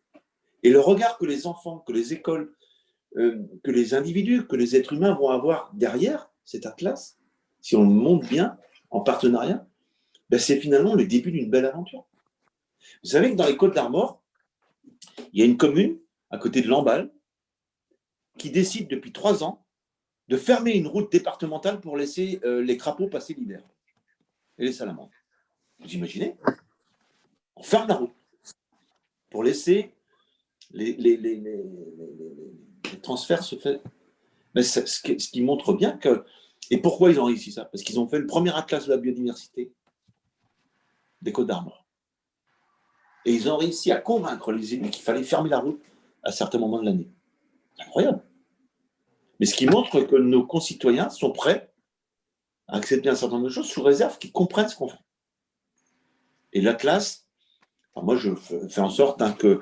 [0.64, 2.52] Et le regard que les enfants, que les écoles,
[3.16, 7.18] euh, que les individus, que les êtres humains vont avoir derrière cet atlas,
[7.60, 8.58] si on le monte bien,
[8.90, 9.66] en partenariat,
[10.30, 12.04] ben c'est finalement le début d'une belle aventure.
[13.02, 14.21] Vous savez que dans les Côtes d'Armor,
[15.32, 15.98] il y a une commune
[16.30, 17.12] à côté de Lamballe
[18.38, 19.64] qui décide depuis trois ans
[20.28, 23.62] de fermer une route départementale pour laisser euh, les crapauds passer l'hiver
[24.58, 25.10] et les salamandres.
[25.80, 26.36] Vous imaginez?
[27.56, 28.14] On ferme la route
[29.30, 29.94] pour laisser
[30.70, 30.96] les,
[33.02, 33.80] transferts se faire.
[34.54, 36.24] Mais ce, qui, ce, qui, montre bien que.
[36.70, 37.64] Et pourquoi ils ont réussi ça?
[37.66, 39.72] Parce qu'ils ont fait le premier atlas de la biodiversité
[41.20, 41.81] des Côtes d'Armor.
[43.24, 45.80] Et ils ont réussi à convaincre les élus qu'il fallait fermer la route
[46.22, 47.08] à certains moments de l'année.
[47.78, 48.22] Incroyable.
[49.40, 51.72] Mais ce qui montre que nos concitoyens sont prêts
[52.68, 54.98] à accepter un certain nombre de choses sous réserve qu'ils comprennent ce qu'on fait.
[56.52, 57.26] Et la classe,
[57.96, 59.60] moi je fais en sorte hein, que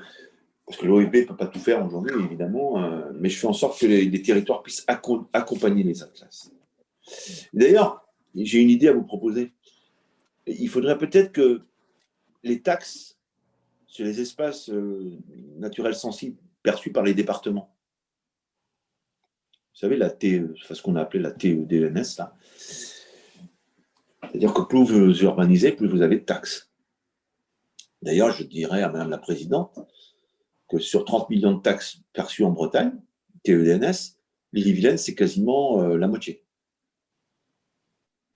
[0.66, 3.52] parce que l'OFB ne peut pas tout faire aujourd'hui, évidemment, euh, mais je fais en
[3.52, 6.52] sorte que les, territoires puissent accompagner les atlas.
[7.52, 8.06] D'ailleurs,
[8.36, 9.52] j'ai une idée à vous proposer.
[10.46, 11.62] Il faudrait peut-être que
[12.44, 13.18] les taxes
[13.90, 15.18] sur les espaces euh,
[15.58, 17.74] naturels sensibles perçus par les départements,
[19.72, 22.36] vous savez, la T, ce qu'on a appelé la TEDNS, là,
[24.22, 26.70] c'est-à-dire que plus vous urbanisez, plus vous avez de taxes.
[28.02, 29.78] D'ailleurs, je dirais à Madame la Présidente,
[30.68, 32.92] que sur 30 millions de taxes perçues en Bretagne,
[33.42, 34.18] TEDNS,
[34.52, 36.44] l'île-et-Vilaine, c'est quasiment euh, la moitié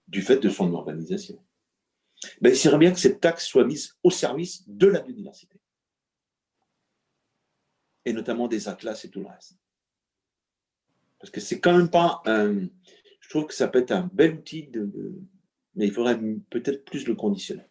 [0.09, 1.39] du fait de son urbanisation.
[2.41, 5.59] Ben, il serait bien que cette taxe soit mise au service de la biodiversité,
[8.05, 9.57] et notamment des atlas et tout le reste.
[11.19, 12.69] Parce que c'est quand même pas un.
[13.21, 14.91] Je trouve que ça peut être un bel outil, de,
[15.75, 16.21] mais il faudrait
[16.51, 17.65] peut-être plus le conditionner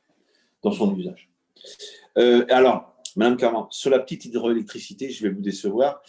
[0.64, 1.30] dans son usage.
[2.18, 6.02] Euh, alors, Madame Carman, sur la petite hydroélectricité, je vais vous décevoir,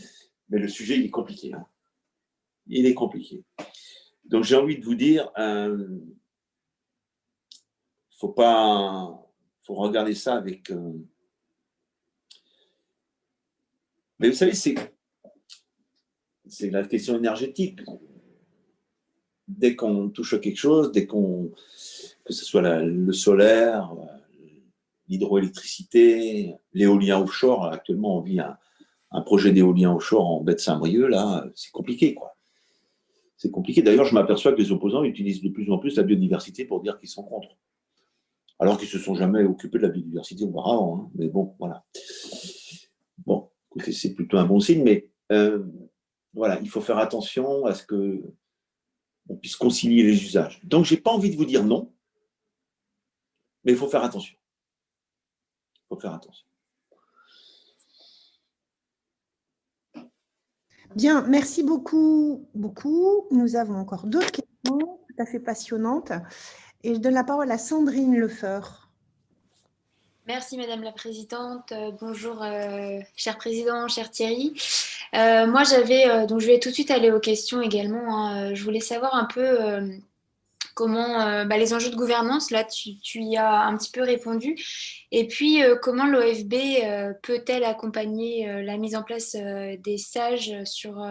[0.49, 1.53] mais le sujet, il est compliqué.
[1.53, 1.67] Hein.
[2.67, 3.45] Il est compliqué.
[4.25, 5.87] Donc, j'ai envie de vous dire, euh,
[8.25, 9.23] faut pas,
[9.65, 10.71] faut regarder ça avec.
[10.71, 10.93] Euh,
[14.19, 14.75] mais vous savez, c'est,
[16.47, 17.81] c'est la question énergétique.
[19.47, 21.53] Dès qu'on touche à quelque chose, dès qu'on,
[22.25, 23.95] que ce soit le solaire,
[25.07, 27.67] l'hydroélectricité, l'éolien offshore.
[27.67, 28.57] Actuellement, on vit un,
[29.27, 31.11] projet d'éolien offshore en baie de Saint-Brieuc.
[31.11, 32.39] Là, c'est compliqué, quoi.
[33.37, 33.83] C'est compliqué.
[33.83, 36.99] D'ailleurs, je m'aperçois que les opposants utilisent de plus en plus la biodiversité pour dire
[36.99, 37.59] qu'ils sont contre.
[38.65, 40.97] Alors qu'ils ne se sont jamais occupés de la biodiversité auparavant.
[40.97, 41.11] Hein.
[41.17, 41.85] Mais bon, voilà.
[43.27, 43.51] Bon,
[43.93, 45.63] c'est plutôt un bon signe, mais euh,
[46.33, 48.23] voilà, il faut faire attention à ce que
[49.29, 50.63] on puisse concilier les usages.
[50.65, 51.93] Donc, je n'ai pas envie de vous dire non,
[53.65, 54.35] mais il faut faire attention
[55.91, 56.47] faut faire attention.
[60.97, 63.27] Bien, merci beaucoup, beaucoup.
[63.31, 66.13] Nous avons encore d'autres questions tout à fait passionnantes.
[66.85, 68.91] Et je donne la parole à Sandrine Lefeur.
[70.27, 71.73] Merci Madame la Présidente.
[71.73, 74.53] Euh, bonjour, euh, cher Président, cher Thierry.
[75.15, 78.19] Euh, moi, j'avais, donc je vais tout de suite aller aux questions également.
[78.19, 78.55] Hein.
[78.55, 79.59] Je voulais savoir un peu
[80.75, 84.03] comment euh, bah, les enjeux de gouvernance, là, tu, tu, y as un petit peu
[84.03, 84.57] répondu.
[85.13, 91.05] Et puis, euh, comment l'OFB euh, peut-elle accompagner la mise en place des stages sur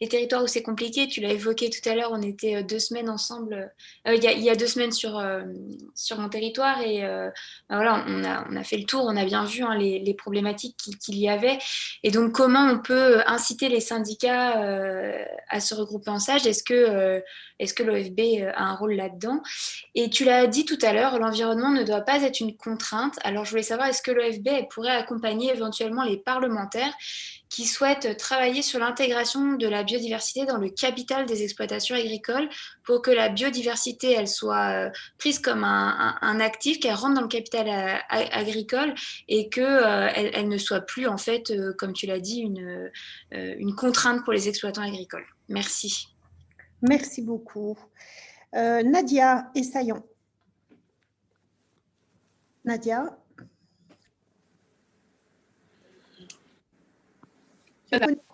[0.00, 1.06] les territoires où c'est compliqué?
[1.06, 3.72] Tu l'as évoqué tout à l'heure, on était deux semaines ensemble,
[4.06, 5.22] il y, a deux semaines sur,
[5.94, 9.24] sur mon territoire et bah, voilà, on a, on a, fait le tour, on a
[9.24, 11.58] bien vu hein, les, les, problématiques qu'il y avait.
[12.02, 14.60] Et donc, comment on peut inciter les syndicats
[15.48, 17.22] à se regrouper en stage Est-ce que,
[17.58, 19.42] est -ce que l'OFB a un rôle là là-dedans.
[19.94, 23.18] Et tu l'as dit tout à l'heure, l'environnement ne doit pas être une contrainte.
[23.24, 26.94] Alors, je voulais savoir, est-ce que l'OFB pourrait accompagner éventuellement les parlementaires
[27.52, 32.48] qui souhaitent travailler sur l'intégration de la biodiversité dans le capital des exploitations agricoles
[32.82, 37.28] pour que la biodiversité, elle soit euh, prise comme un, actif, qu'elle rentre dans le
[37.28, 38.94] capital euh, agricole
[39.28, 44.24] et qu'elle euh, elle ne soit plus, en fait, comme tu l'as dit, une contrainte
[44.24, 45.26] pour les exploitants agricoles.
[45.50, 46.08] Merci.
[46.80, 47.78] Merci beaucoup.
[48.52, 50.02] Nadia Essayon.
[52.64, 53.18] Nadia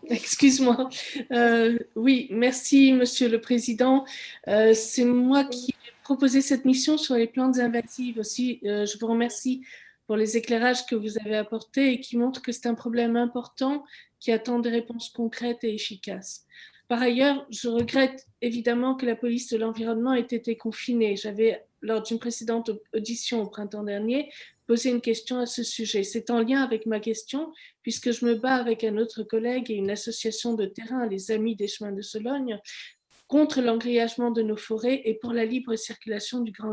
[0.09, 0.89] Excuse-moi.
[1.33, 4.05] Euh, oui, merci, Monsieur le Président.
[4.49, 8.61] Euh, c'est moi qui ai proposé cette mission sur les plantes invasives aussi.
[8.65, 9.63] Euh, je vous remercie
[10.07, 13.85] pour les éclairages que vous avez apportés et qui montrent que c'est un problème important
[14.21, 16.47] qui attend des réponses concrètes et efficaces.
[16.89, 21.17] Par ailleurs, je regrette évidemment que la police de l'environnement ait été confinée.
[21.17, 24.33] J'avais, lors d'une précédente audition au printemps dernier,
[24.67, 26.03] poser une question à ce sujet.
[26.03, 27.53] C'est en lien avec ma question,
[27.83, 31.57] puisque je me bats avec un autre collègue et une association de terrain, les Amis
[31.57, 32.59] des chemins de Sologne,
[33.27, 36.41] contre l'engrillagement de nos forêts et pour la libre circulation.
[36.41, 36.73] Du grand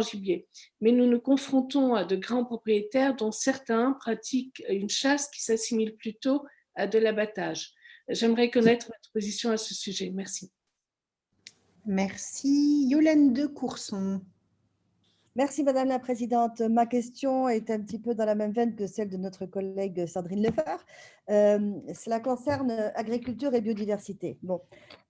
[0.00, 0.46] gibier.
[0.80, 5.94] Mais nous nous confrontons à de grands propriétaires dont certains pratiquent une chasse qui s'assimile
[5.96, 6.44] plutôt
[6.74, 7.74] à de l'abattage.
[8.10, 10.10] J'aimerais connaître votre position à ce sujet.
[10.10, 10.50] Merci.
[11.86, 12.86] Merci.
[12.88, 14.20] Yolène de Courson.
[15.36, 16.60] Merci Madame la Présidente.
[16.60, 20.04] Ma question est un petit peu dans la même veine que celle de notre collègue
[20.06, 20.84] Sandrine Lefebvre.
[21.30, 24.38] Euh, cela concerne agriculture et biodiversité.
[24.42, 24.60] Bon,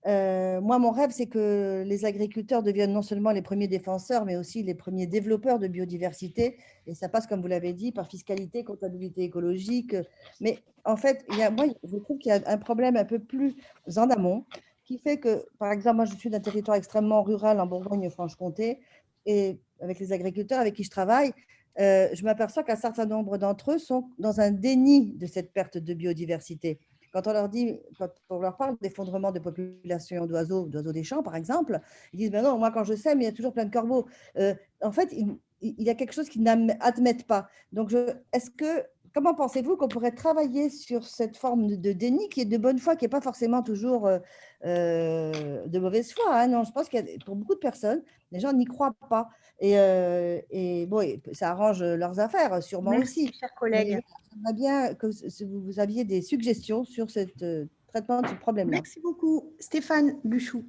[0.05, 4.35] euh, moi, mon rêve, c'est que les agriculteurs deviennent non seulement les premiers défenseurs, mais
[4.35, 6.59] aussi les premiers développeurs de biodiversité.
[6.85, 9.95] Et ça passe, comme vous l'avez dit, par fiscalité, comptabilité écologique.
[10.39, 13.05] Mais en fait, il y a, moi, je trouve qu'il y a un problème un
[13.05, 13.55] peu plus
[13.97, 14.45] en amont
[14.85, 18.81] qui fait que, par exemple, moi, je suis d'un territoire extrêmement rural en Bourgogne-Franche-Comté
[19.25, 21.33] et avec les agriculteurs avec qui je travaille,
[21.79, 25.77] euh, je m'aperçois qu'un certain nombre d'entre eux sont dans un déni de cette perte
[25.77, 26.79] de biodiversité.
[27.13, 31.23] Quand on leur dit, quand on leur parle d'effondrement de population d'oiseaux, d'oiseaux des champs,
[31.23, 31.79] par exemple,
[32.13, 34.07] ils disent ben non, moi quand je sème, il y a toujours plein de corbeaux.
[34.37, 37.49] Euh, en fait, il, il, y a quelque chose qu'ils n'admettent pas.
[37.73, 37.93] Donc,
[38.33, 42.57] est-ce que comment pensez-vous qu'on pourrait travailler sur cette forme de, déni qui est de
[42.57, 44.19] bonne foi, qui n'est pas forcément toujours euh,
[44.65, 46.47] euh, de mauvaise foi hein?
[46.47, 49.29] Non, je pense que pour beaucoup de personnes, les gens n'y croient pas.
[49.59, 50.39] Et, euh,
[50.87, 53.31] bon, ça arrange leurs affaires, sûrement aussi.
[53.33, 53.99] chers collègues.
[54.31, 55.07] J'aimerais bien que
[55.45, 58.77] vous aviez des suggestions sur ce traitement de ce problème-là.
[58.77, 59.53] Merci beaucoup.
[59.59, 60.63] Stéphane Buchou.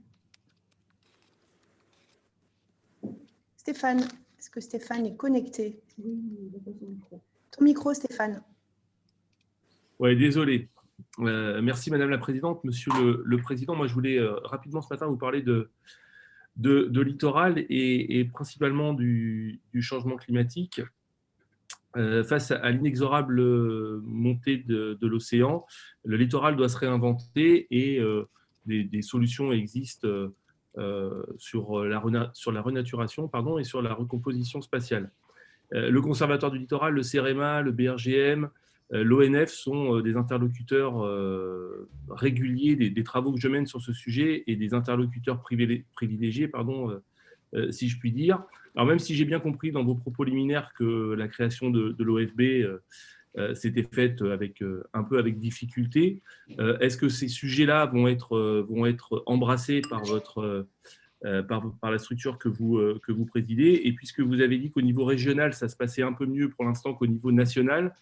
[3.57, 4.01] Stéphane,
[4.39, 5.81] est-ce que Stéphane est connecté?
[6.05, 6.21] Oui,
[6.53, 7.21] il micro.
[7.53, 8.43] Ton micro, Stéphane.
[9.99, 10.69] Oui, désolé.
[11.21, 12.65] Euh, merci, Madame la Présidente.
[12.65, 12.93] Monsieur
[13.23, 15.71] le, Président, moi, je voulais euh, rapidement ce matin vous parler de,
[16.57, 20.81] de, littoral et, principalement du, changement climatique.
[21.99, 23.43] Euh, face à, l'inexorable
[24.01, 25.67] montée de, l'océan,
[26.05, 28.01] le littoral doit se réinventer et
[28.65, 30.09] des, solutions existent
[31.37, 35.13] sur, la, sur la renaturation pardon, et sur la recomposition spatiale.
[35.75, 38.49] Euh, le Conservatoire du littoral, le CEREMA, le BRGM,
[38.93, 41.03] euh, l'ONF sont euh, des interlocuteurs
[42.11, 47.01] réguliers des, travaux que je mène sur ce sujet et des interlocuteurs privilégiés, pardon,
[47.71, 48.43] si je puis dire.
[48.75, 52.79] Alors même si j'ai bien compris dans vos propos liminaires que la création de, l'OFB
[53.55, 54.63] s'était faite avec,
[54.93, 56.21] un peu avec difficulté,
[56.81, 60.67] est-ce que ces sujets-là vont être, vont être embrassés par votre
[61.25, 63.83] euh, par, la structure que vous, euh, que vous présidez.
[63.85, 66.65] Et puisque vous avez dit qu'au niveau régional, ça se passait un peu mieux pour
[66.65, 67.95] l'instant qu'au niveau national,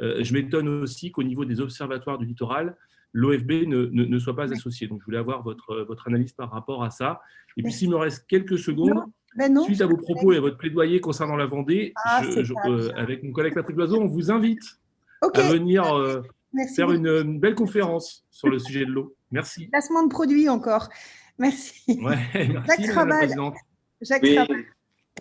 [0.00, 2.76] euh, je m'étonne aussi qu'au niveau des observatoires du littoral,
[3.14, 4.86] l'OFB ne, ne, soit pas associé.
[4.86, 7.22] Donc, je voulais avoir votre, votre analyse par rapport à ça.
[7.56, 9.02] Et puis, s'il me reste quelques secondes,
[9.34, 12.20] ben suite à vos propos et à votre plaidoyer concernant la Vendée, ah,
[12.96, 14.78] avec mon collègue Patrick Loiseau, on vous invite
[15.22, 15.84] à venir
[16.76, 19.16] faire une, une, belle conférence sur le sujet de l'eau.
[19.30, 19.68] Merci.
[19.68, 20.90] Placement de produits encore.
[21.40, 22.00] Merci.
[22.66, 23.30] Jacques Rabal.
[24.00, 24.22] Jacques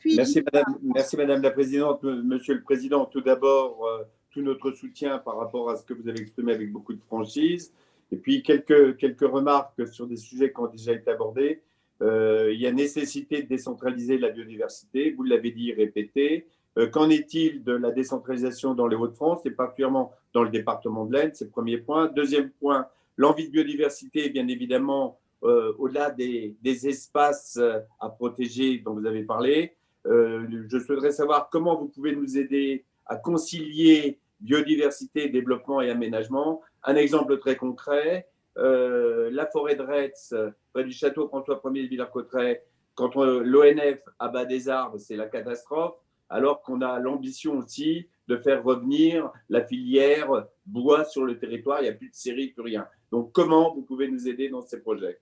[0.06, 2.04] merci, madame, merci, madame, la Présidente.
[2.04, 6.08] Monsieur le Président, tout d'abord, euh, tout notre soutien par rapport à ce que vous
[6.08, 7.72] avez exprimé avec beaucoup de franchise.
[8.12, 11.62] Et puis, quelques, quelques remarques sur des sujets qui ont déjà été abordés.
[12.02, 16.48] Euh, il y a nécessité de décentraliser la biodiversité, vous l'avez dit, répété.
[16.78, 21.14] Euh, qu'en est-il de la décentralisation dans les Hauts-de-France, et particulièrement dans le département de
[21.14, 21.32] l'Aisne?
[21.34, 22.08] C'est le premier point.
[22.08, 22.88] Deuxième point,
[23.18, 26.56] l'envie de biodiversité, bien évidemment, euh, au-delà des,
[26.88, 29.76] espaces euh, à protéger dont vous avez parlé.
[30.08, 36.62] Euh, je souhaiterais savoir comment vous pouvez nous aider à concilier biodiversité, développement et aménagement.
[36.84, 40.34] Un exemple très concret, la forêt de Retz,
[40.74, 42.64] près du château François Ier de Villers-Cotterêts,
[42.96, 45.96] quand l'ONF abat des arbres, c'est la catastrophe,
[46.30, 51.80] alors qu'on a l'ambition aussi de faire revenir la filière bois sur le territoire.
[51.80, 52.88] Il n'y a plus de série, plus rien.
[53.12, 55.20] Donc, comment vous pouvez nous aider dans ces projets?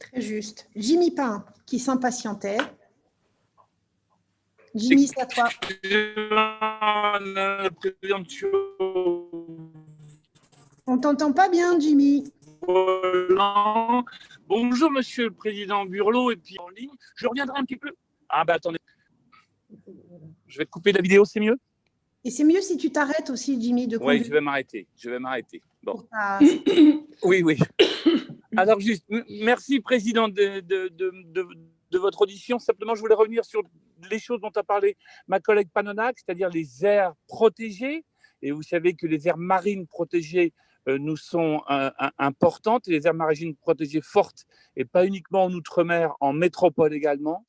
[0.00, 0.68] Très juste.
[0.74, 2.58] Jimmy Pain, qui s'impatientait.
[4.74, 5.48] Jimmy, c'est à toi.
[10.86, 12.32] On t'entend pas bien, Jimmy.
[14.48, 16.90] Bonjour, monsieur le président Burlot, et puis en ligne.
[17.14, 17.92] Je reviendrai un petit peu.
[18.28, 18.78] Ah, bah attendez.
[20.46, 21.58] Je vais te couper la vidéo, c'est mieux?
[22.24, 24.86] Et c'est mieux si tu t'arrêtes aussi, Jimmy, de Oui, je vais m'arrêter.
[24.96, 25.62] Je vais m'arrêter.
[25.82, 26.06] Bon.
[27.22, 27.58] oui, oui.
[28.56, 31.12] Alors, juste, merci, président, de, de, de,
[31.90, 32.58] de, votre audition.
[32.58, 33.62] Simplement, je voulais revenir sur
[34.10, 34.96] les choses dont a parlé
[35.28, 38.04] ma collègue Panonac, c'est-à-dire les aires protégées.
[38.42, 40.52] Et vous savez que les aires marines protégées
[40.88, 41.62] euh, nous sont
[42.18, 44.46] importantes, et les aires marines protégées fortes,
[44.76, 47.46] et pas uniquement en Outre-mer, en métropole également.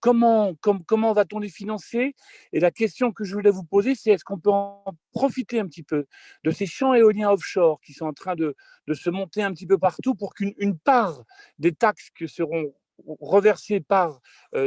[0.00, 2.16] Comment comment va-t-on les financer?
[2.52, 5.66] Et la question que je voulais vous poser, c'est est-ce qu'on peut en profiter un
[5.66, 6.06] petit peu
[6.42, 8.56] de ces champs éoliens offshore qui sont en train de,
[8.92, 11.22] se monter un petit peu partout pour qu'une part
[11.58, 12.74] des taxes que seront
[13.06, 14.20] reversées par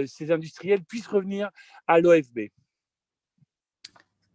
[0.05, 1.49] ces industriels puisse revenir
[1.87, 2.49] à l'OFB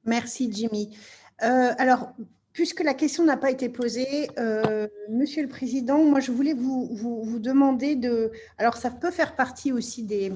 [0.05, 0.97] Merci Jimmy.
[1.39, 2.15] alors,
[2.53, 7.39] Puisque la question n'a pas été posée, euh, Monsieur le Président, moi je voulais vous,
[7.39, 8.31] demander de...
[8.59, 10.33] Alors ça peut faire partie aussi des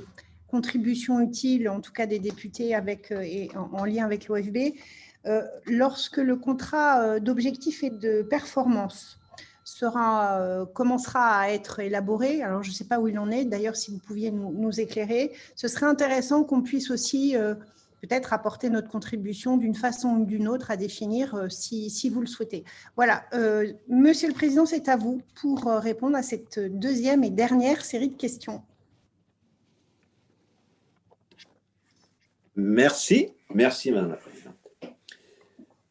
[0.48, 4.74] contributions utiles, en tout cas des députés avec, euh, et en, lien avec l'OFB,
[5.26, 9.18] euh, lorsque le contrat d'objectif et de performance
[9.64, 13.76] sera, commencera à être élaboré, alors je ne sais pas où il en est, d'ailleurs
[13.76, 17.34] si vous pouviez nous éclairer, ce serait intéressant qu'on puisse aussi
[18.07, 22.27] peut-être apporter notre contribution d'une façon ou d'une autre à définir euh, si, vous le
[22.27, 22.65] souhaitez.
[22.95, 27.31] Voilà, euh, Monsieur le Président, c'est à vous pour euh, répondre à cette deuxième et
[27.31, 28.62] dernière série de questions.
[32.55, 34.55] Merci, merci Madame la Présidente.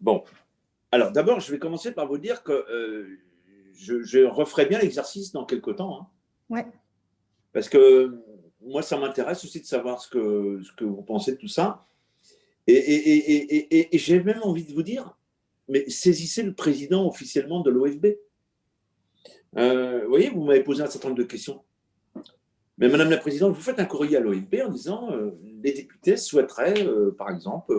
[0.02, 0.24] Bon,
[0.92, 3.20] alors d'abord, je vais commencer par vous dire que
[3.76, 6.02] je, referai bien l'exercice dans quelques temps.
[6.02, 6.08] Hein.
[6.50, 6.66] Ouais.
[7.54, 8.20] Parce que
[8.62, 11.86] moi, ça m'intéresse aussi de savoir ce que, ce que vous pensez de tout ça.
[12.68, 15.18] Et, j'ai même envie de vous dire,
[15.68, 18.08] mais saisissez le président officiellement de l'OFB.
[19.58, 21.62] Euh, vous voyez, vous m'avez posé un certain nombre de questions.
[22.78, 25.32] Mais Madame la Présidente, vous faites un courrier à l'OFB en disant euh,
[25.64, 27.74] les députés souhaiteraient, euh, par exemple,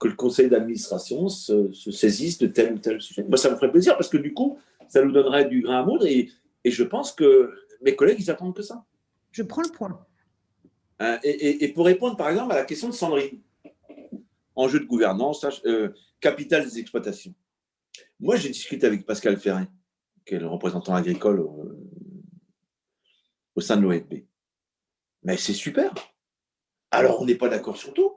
[0.00, 3.22] que le conseil d'administration se, saisisse de tel ou tel sujet.
[3.22, 4.58] Moi, ça me ferait plaisir parce que du coup,
[4.88, 6.30] ça nous donnerait du grain à moudre et,
[6.62, 7.50] je pense que
[7.80, 8.84] mes collègues, ils attendent que ça.
[9.30, 9.98] Je prends le point.
[11.22, 13.40] et, pour répondre, par exemple, à la question de Sandrine,
[14.54, 15.90] enjeu de gouvernance, euh,
[16.20, 17.34] capital des exploitations.
[18.18, 19.66] Moi, j'ai discuté avec Pascal Ferrin,
[20.26, 21.76] qui est le représentant agricole au,
[23.60, 24.24] sein de l'OFB.
[25.22, 25.92] Mais c'est super.
[26.90, 28.14] Alors, on n'est pas d'accord sur tout.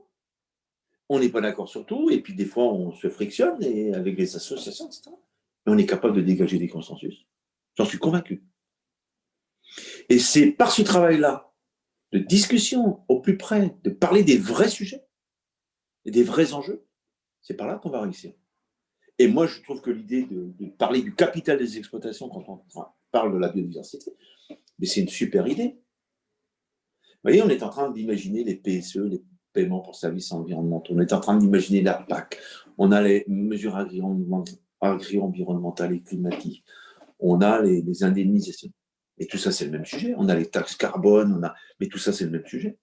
[1.09, 4.17] On n'est pas d'accord sur tout, et puis des fois, on se frictionne et avec
[4.17, 5.11] les associations, etc.
[5.65, 7.25] Mais on est capable de dégager des consensus.
[7.75, 8.43] J'en suis convaincu.
[10.07, 11.53] Et c'est par ce travail-là,
[12.13, 15.03] de discussion au plus près, de parler des vrais sujets,
[16.05, 16.85] et des vrais enjeux,
[17.41, 18.33] c'est par là qu'on va réussir.
[19.19, 22.61] Et moi, je trouve que l'idée de, parler du capital des exploitations quand on
[23.11, 24.11] parle de la biodiversité,
[24.79, 25.77] mais c'est une super idée.
[27.23, 29.21] Vous voyez, on est en train d'imaginer les PSE, les
[29.53, 30.93] paiements pour services environnementaux.
[30.95, 32.39] On est en train d'imaginer la PAC.
[32.77, 36.63] On a les mesures agri-environnementales et climatiques.
[37.19, 38.71] On a les, indemnisations.
[39.19, 40.15] Et tout ça, c'est le même sujet.
[40.17, 41.53] On a les taxes carbone, on a...
[41.79, 42.79] mais tout ça, c'est le même sujet.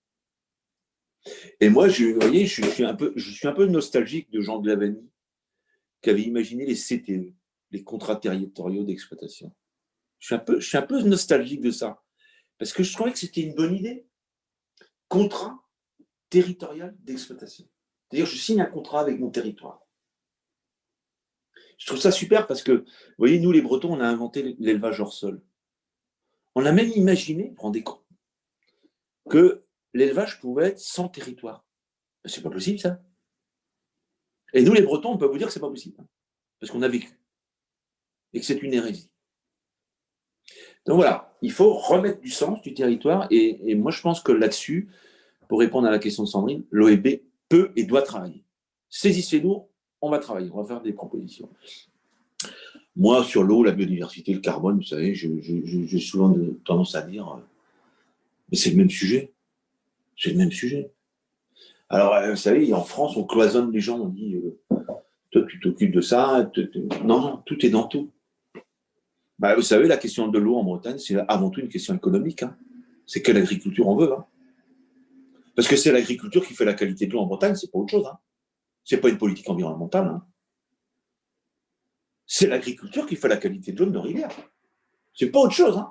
[1.61, 4.61] Et moi, je, voyez, je, suis un peu, je suis un peu nostalgique de Jean
[4.61, 5.11] Glavani,
[6.03, 7.35] qui avait imaginé les CTE,
[7.71, 9.55] les contrats territoriaux d'exploitation.
[10.19, 12.03] Je suis, un peu, je suis un peu nostalgique de ça,
[12.59, 14.07] parce que je trouvais que c'était une bonne idée.
[15.09, 15.61] Contrat
[16.29, 17.69] territorial d'exploitation.
[18.09, 19.85] C'est-à-dire, je signe un contrat avec mon territoire.
[21.79, 22.85] Je trouve ça super parce que, vous
[23.19, 25.43] voyez, nous, les Bretons, on a inventé l'élevage hors sol.
[26.55, 28.05] On a même imaginé, vous rendez compte,
[29.29, 29.65] que
[29.95, 31.65] l'élevage pouvait être sans territoire.
[32.25, 33.01] C'est pas possible, ça.
[34.53, 35.97] Et nous, les Bretons, on peut vous dire que c'est pas possible.
[36.01, 36.07] Hein,
[36.59, 37.19] parce qu'on a vécu.
[38.33, 39.11] Et que c'est une hérésie.
[40.87, 43.27] Donc voilà, il faut remettre du sens du territoire.
[43.31, 44.89] Et, moi, je pense que là-dessus,
[45.49, 48.45] pour répondre à la question de Sandrine, l'OEB peut et doit travailler.
[48.89, 49.69] Saisissez-nous,
[50.01, 51.49] on va travailler, on va faire des propositions.
[52.97, 56.35] Moi, sur l'eau, la biodiversité, le carbone, vous savez, j'ai souvent
[56.65, 57.41] tendance à dire, euh,
[58.51, 59.33] mais c'est le même sujet.
[60.17, 60.93] C'est le même sujet.
[61.89, 64.77] Alors, euh, vous savez, en France, on cloisonne les gens, on dit euh,
[65.31, 66.51] Toi, tu t'occupes de ça.
[67.05, 68.13] Non, non, tout est dans tout.
[69.39, 72.43] Bah, vous savez, la question de l'eau en Bretagne, c'est avant tout une question économique.
[72.43, 72.57] Hein.
[73.07, 74.13] c'est quelle agriculture on veut.
[74.13, 74.27] Hein.
[75.57, 77.91] Parce que c'est l'agriculture qui fait la qualité de l'eau en Bretagne, c'est pas autre
[77.91, 78.07] chose.
[78.07, 78.19] Hein.
[78.85, 80.07] C'est pas une politique environnementale.
[80.07, 80.27] Hein.
[82.27, 84.31] C'est l'agriculture qui fait la qualité de l'eau de nos rivières.
[85.15, 85.83] C'est pas autre chose.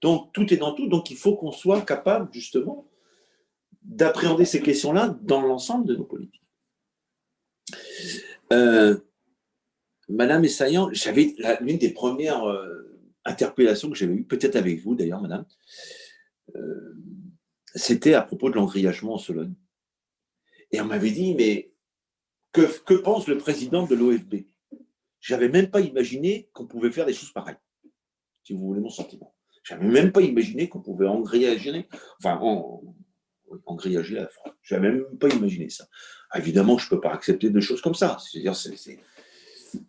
[0.00, 0.88] Donc tout est dans tout.
[0.88, 2.88] Donc il faut qu'on soit capable justement
[3.82, 6.42] d'appréhender ces questions-là dans l'ensemble de nos politiques.
[8.52, 8.98] Euh,
[10.08, 15.20] Madame Essaillant, j'avais l'une des premières euh, interpellations que j'avais eues, peut-être avec vous d'ailleurs,
[15.20, 15.44] Madame,
[16.54, 16.94] euh,
[17.74, 19.54] c'était à propos de l'engrillagement en Sologne.
[20.70, 21.72] Et on m'avait dit, mais
[22.52, 24.46] que, que pense le président de l'OFB
[25.20, 27.56] J'avais même pas imaginé qu'on pouvait faire des choses pareilles,
[28.42, 29.35] si vous voulez mon sentiment.
[29.66, 31.88] J'avais même pas imaginé qu'on pouvait engrillager,
[32.22, 32.38] enfin,
[33.66, 34.54] engrillager la France.
[34.62, 35.88] J'avais même pas imaginé ça.
[36.30, 38.16] Ah, évidemment, je peux pas accepter de choses comme ça.
[38.20, 39.00] C'est-à-dire, c'est,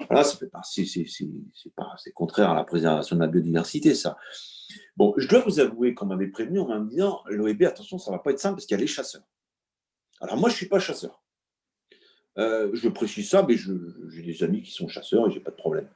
[0.09, 4.17] voilà, fait pas, c'est, c'est contraire à la préservation de la biodiversité, ça.
[4.95, 8.17] Bon, je dois vous avouer qu'on m'avait prévenu en me disant, l'OEB, attention, ça va
[8.17, 9.27] pas être simple parce qu'il y a les chasseurs.
[10.21, 11.23] Alors moi, je suis pas chasseur.
[12.39, 15.55] Euh, je précise ça, mais j'ai des amis qui sont chasseurs et j'ai pas de
[15.55, 15.87] problème.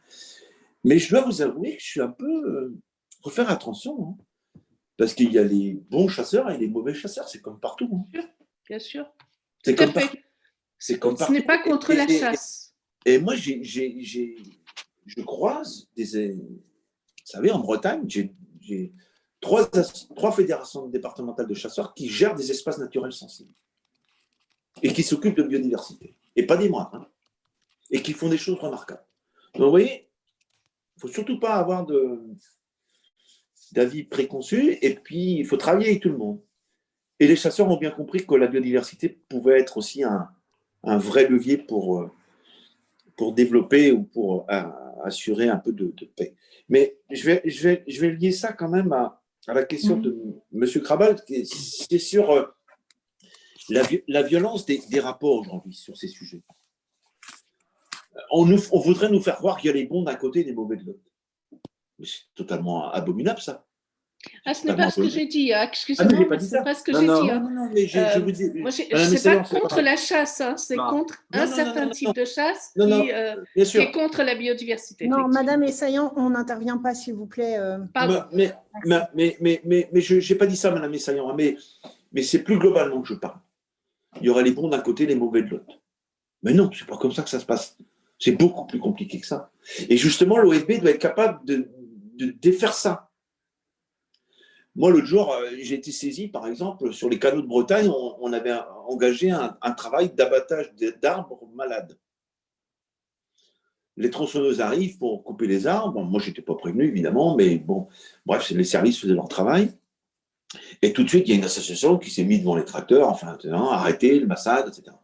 [0.83, 2.75] Mais je dois vous avouer que je suis un peu.
[3.21, 4.61] Il faut faire attention, hein.
[4.97, 7.29] parce qu'il y a les bons chasseurs et les mauvais chasseurs.
[7.29, 8.07] C'est comme partout.
[8.15, 8.21] Hein.
[8.67, 9.05] Bien sûr.
[9.63, 10.17] C'est comme, partout.
[10.79, 12.73] Ce n'est pas contre la chasse.
[13.05, 16.31] Et, moi, je croise des.
[16.31, 16.63] Vous
[17.25, 18.91] savez, en Bretagne, j'ai
[19.39, 19.69] trois,
[20.15, 23.53] trois fédérations départementales de chasseurs qui gèrent des espaces naturels sensibles
[24.81, 27.07] et qui s'occupent de biodiversité et pas des moindres, hein,
[27.91, 29.05] et qui font des choses remarquables.
[29.53, 30.09] Donc, vous voyez,
[30.95, 31.85] il ne faut surtout pas avoir
[33.71, 36.41] d'avis préconçus, et puis il faut travailler avec tout le monde.
[37.19, 40.27] Et les chasseurs ont bien compris que la biodiversité pouvait être aussi un,
[40.83, 42.11] vrai levier pour, euh,
[43.15, 44.63] pour développer ou pour euh,
[45.03, 46.33] assurer un peu de, paix.
[46.67, 50.01] Mais je vais, je, vais, je vais lier ça quand même à, la question mmh.
[50.01, 50.17] de
[50.53, 50.81] M.
[50.81, 52.45] Krabal, c'est sur euh,
[53.69, 56.41] la, violence des, rapports aujourd'hui sur ces sujets.
[58.31, 60.77] On, voudrait nous faire croire qu'il y a les bons d'un côté et les mauvais
[60.77, 61.10] de l'autre.
[62.03, 63.65] C'est totalement abominable, ça.
[64.45, 65.51] Ah, ce n'est pas ce que j'ai dit.
[65.51, 67.05] Ah, excusez-moi, ah, ce n'est pas ce que j'ai dit.
[67.05, 68.51] Non, non, non, mais je, euh, vous dis.
[68.53, 72.25] Moi, je ne suis pas contre la chasse, hein, c'est contre un certain type de
[72.25, 75.07] chasse qui, euh, qui, est contre la biodiversité.
[75.07, 77.57] Non, Madame Essaillant, on n'intervient pas, s'il vous plaît.
[77.57, 77.79] Euh.
[77.93, 78.23] Pardon.
[78.31, 78.53] Mais,
[78.85, 81.57] mais, mais, mais, mais, mais je n'ai pas dit ça, Madame Essaillant, hein, mais,
[82.11, 83.39] mais c'est plus globalement que je parle
[84.19, 85.79] il y aurait les bons d'un côté, les mauvais de l'autre.
[86.43, 87.77] Mais non, c'est pas comme ça que ça se passe.
[88.19, 89.51] C'est beaucoup plus compliqué que ça.
[89.89, 91.69] Et justement, l'OFB doit être capable de,
[92.25, 93.11] défaire ça.
[94.75, 98.31] Moi, l'autre jour, euh, j'ai été saisi, par exemple, sur les canaux de Bretagne, on,
[98.31, 98.57] avait
[98.87, 100.71] engagé un, travail d'abattage
[101.01, 101.97] d'arbres malades.
[103.97, 106.01] Les tronçonneuses arrivent pour couper les arbres.
[106.03, 107.87] moi, je n'étais pas prévenu, évidemment, mais bon,
[108.25, 109.73] bref, les services faisaient leur travail.
[110.81, 113.09] Et tout de suite, il y a une association qui s'est mise devant les tracteurs,
[113.09, 114.95] enfin, arrêter le massacre, etc.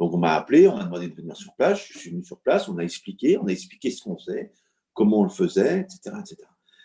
[0.00, 1.86] Donc, on m'a appelé, on m'a demandé de venir sur place.
[1.92, 4.52] Je suis venu sur place, on a expliqué, on a expliqué ce qu'on faisait,
[4.94, 6.36] comment on le faisait, etc., etc.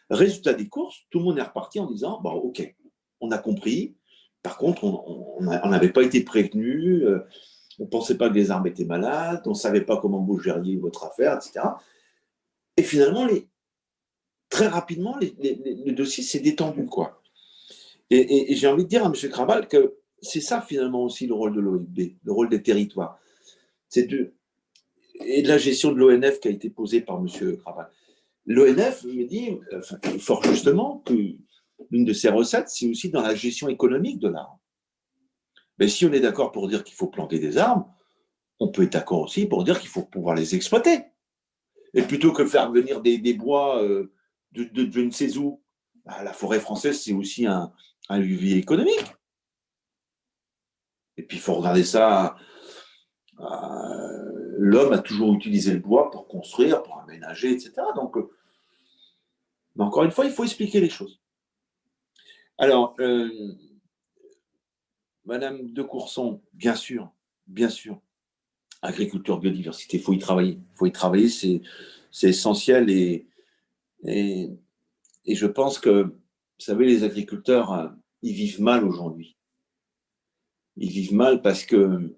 [0.09, 2.75] Résultat des courses, tout le monde est reparti en disant bon, OK,
[3.21, 3.95] on a compris.
[4.43, 7.19] Par contre, on n'avait pas été prévenu, euh,
[7.79, 10.39] on ne pensait pas que les armes étaient malades, on ne savait pas comment vous
[10.39, 11.65] gériez votre affaire, etc.
[12.77, 13.27] Et finalement,
[14.49, 16.85] très rapidement, le dossier s'est détendu.
[16.85, 17.21] quoi.
[18.11, 19.29] Et, j'ai envie de dire à M.
[19.31, 23.19] Krabal que c'est ça finalement aussi le rôle de l'OIB, le rôle des territoires.
[23.89, 24.34] C'est de,
[25.21, 27.57] et de la gestion de l'ONF qui a été posée par M.
[27.57, 27.89] Krabal.
[28.45, 29.57] L'ONF me dit,
[30.19, 31.13] fort justement, que
[31.89, 34.59] l'une de ses recettes, c'est aussi dans la gestion économique de l'arbre.
[35.79, 37.91] Mais si on est d'accord pour dire qu'il faut planter des arbres,
[38.59, 41.05] on peut être d'accord aussi pour dire qu'il faut pouvoir les exploiter.
[41.93, 44.11] Et plutôt que faire venir des, bois euh,
[44.51, 45.61] de, je ne sais où,
[46.05, 47.71] bah, la forêt française, c'est aussi un,
[48.09, 49.05] levier économique.
[51.17, 52.35] Et puis il faut regarder ça.
[54.57, 57.73] L'homme a toujours utilisé le bois pour construire, pour aménager, etc.
[57.95, 58.29] Donc, euh,
[59.75, 61.19] mais encore une fois, il faut expliquer les choses.
[62.57, 63.29] Alors, euh,
[65.25, 67.11] Madame de Courson, bien sûr,
[67.47, 67.99] bien sûr,
[68.81, 70.53] agriculture, biodiversité, il faut y travailler.
[70.53, 71.61] Il faut y travailler, c'est,
[72.23, 73.27] essentiel et,
[74.05, 74.55] et,
[75.27, 77.89] je pense que vous savez, les agriculteurs, euh,
[78.21, 79.35] ils vivent mal aujourd'hui.
[80.77, 82.15] Ils vivent mal parce que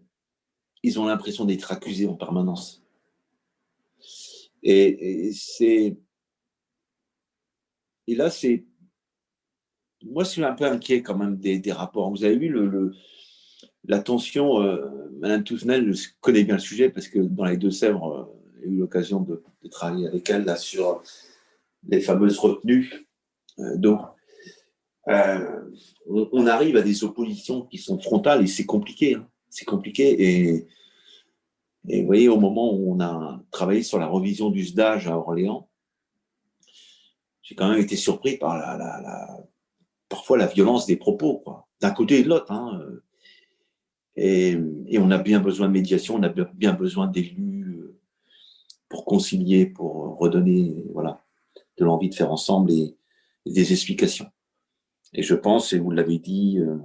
[0.83, 2.83] ils ont l'impression d'être accusés en permanence.
[4.63, 5.31] Et,
[8.07, 8.65] là, c'est.
[10.03, 12.09] Moi, je suis un peu inquiet quand même des, rapports.
[12.11, 12.93] Vous avez vu le,
[13.85, 14.61] la tension.
[14.61, 14.89] Euh,
[15.19, 15.91] Madame Tousnel
[16.21, 18.25] connaît bien le sujet parce que dans les Deux-Sèvres, euh,
[18.61, 21.01] j'ai eu l'occasion de, travailler avec elle là, sur
[21.87, 23.07] les fameuses retenues
[23.75, 24.01] donc,
[26.05, 29.15] on, arrive à des oppositions qui sont frontales et c'est compliqué.
[29.15, 29.27] Hein.
[29.49, 30.21] C'est compliqué.
[30.21, 30.67] Et,
[31.87, 35.17] et vous voyez, au moment où on a travaillé sur la revision du SDAGE à
[35.17, 35.69] Orléans,
[37.41, 39.45] j'ai quand même été surpris par la,
[40.09, 41.43] parfois la violence des propos,
[41.79, 42.51] d'un côté et de l'autre.
[42.51, 42.81] Hein.
[44.17, 44.57] Et,
[44.99, 47.97] on a bien besoin de médiation, on a bien besoin d'élus euh,
[48.89, 51.23] pour concilier, pour redonner voilà,
[51.77, 52.97] de l'envie de faire ensemble et,
[53.45, 54.27] des explications.
[55.13, 56.75] Et je pense, et vous l'avez dit, euh,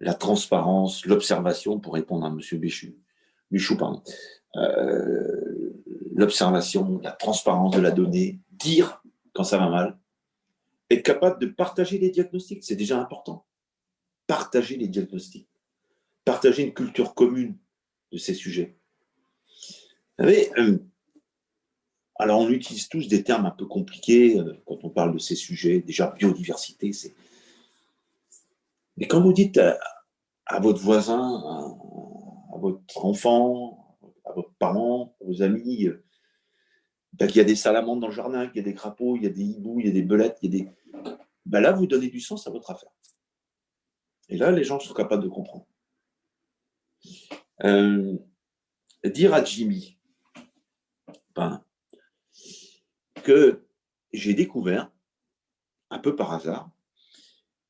[0.00, 2.40] la transparence, l'observation, pour répondre à M.
[2.58, 2.94] Bichou,
[3.50, 4.02] Bichou pardon,
[4.56, 5.72] euh,
[6.14, 9.02] l'observation, la transparence de la donnée, dire
[9.32, 9.98] quand ça va mal,
[10.90, 13.44] être capable de partager les diagnostics, c'est déjà important.
[14.26, 15.48] Partager les diagnostics,
[16.24, 17.56] partager une culture commune
[18.12, 18.76] de ces sujets.
[20.18, 20.78] Vous savez, euh,
[22.16, 25.36] alors on utilise tous des termes un peu compliqués euh, quand on parle de ces
[25.36, 25.80] sujets.
[25.80, 27.14] Déjà, biodiversité, c'est.
[28.98, 29.58] Mais quand vous dites
[30.46, 31.40] à, votre voisin,
[32.52, 36.04] à, votre enfant, à vos parents, à vos amis, euh,
[37.12, 39.22] ben, qu'il y a des salamandres dans le jardin, qu'il y a des crapauds, il
[39.22, 40.68] y a des hiboux, il y a des belettes, y a des.
[41.46, 42.90] Ben là, vous donnez du sens à votre affaire.
[44.28, 45.66] Et là, les gens sont capables de comprendre.
[47.64, 48.18] Euh,
[49.04, 49.98] dire à Jimmy
[51.34, 51.64] ben,
[53.22, 53.64] que
[54.12, 54.90] j'ai découvert,
[55.90, 56.70] un peu par hasard,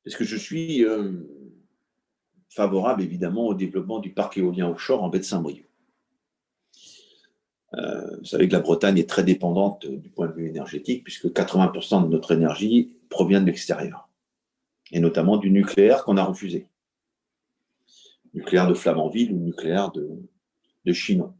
[0.03, 1.11] parce que je suis euh,
[2.49, 5.65] favorable évidemment au développement du parc éolien offshore en baie de Saint-Brieuc.
[7.75, 11.27] Euh, vous savez que la Bretagne est très dépendante du point de vue énergétique, puisque
[11.27, 14.09] 80% de notre énergie provient de l'extérieur,
[14.91, 16.67] et notamment du nucléaire qu'on a refusé.
[18.33, 20.09] Nucléaire de Flamanville ou nucléaire de,
[20.85, 21.33] de Chinon.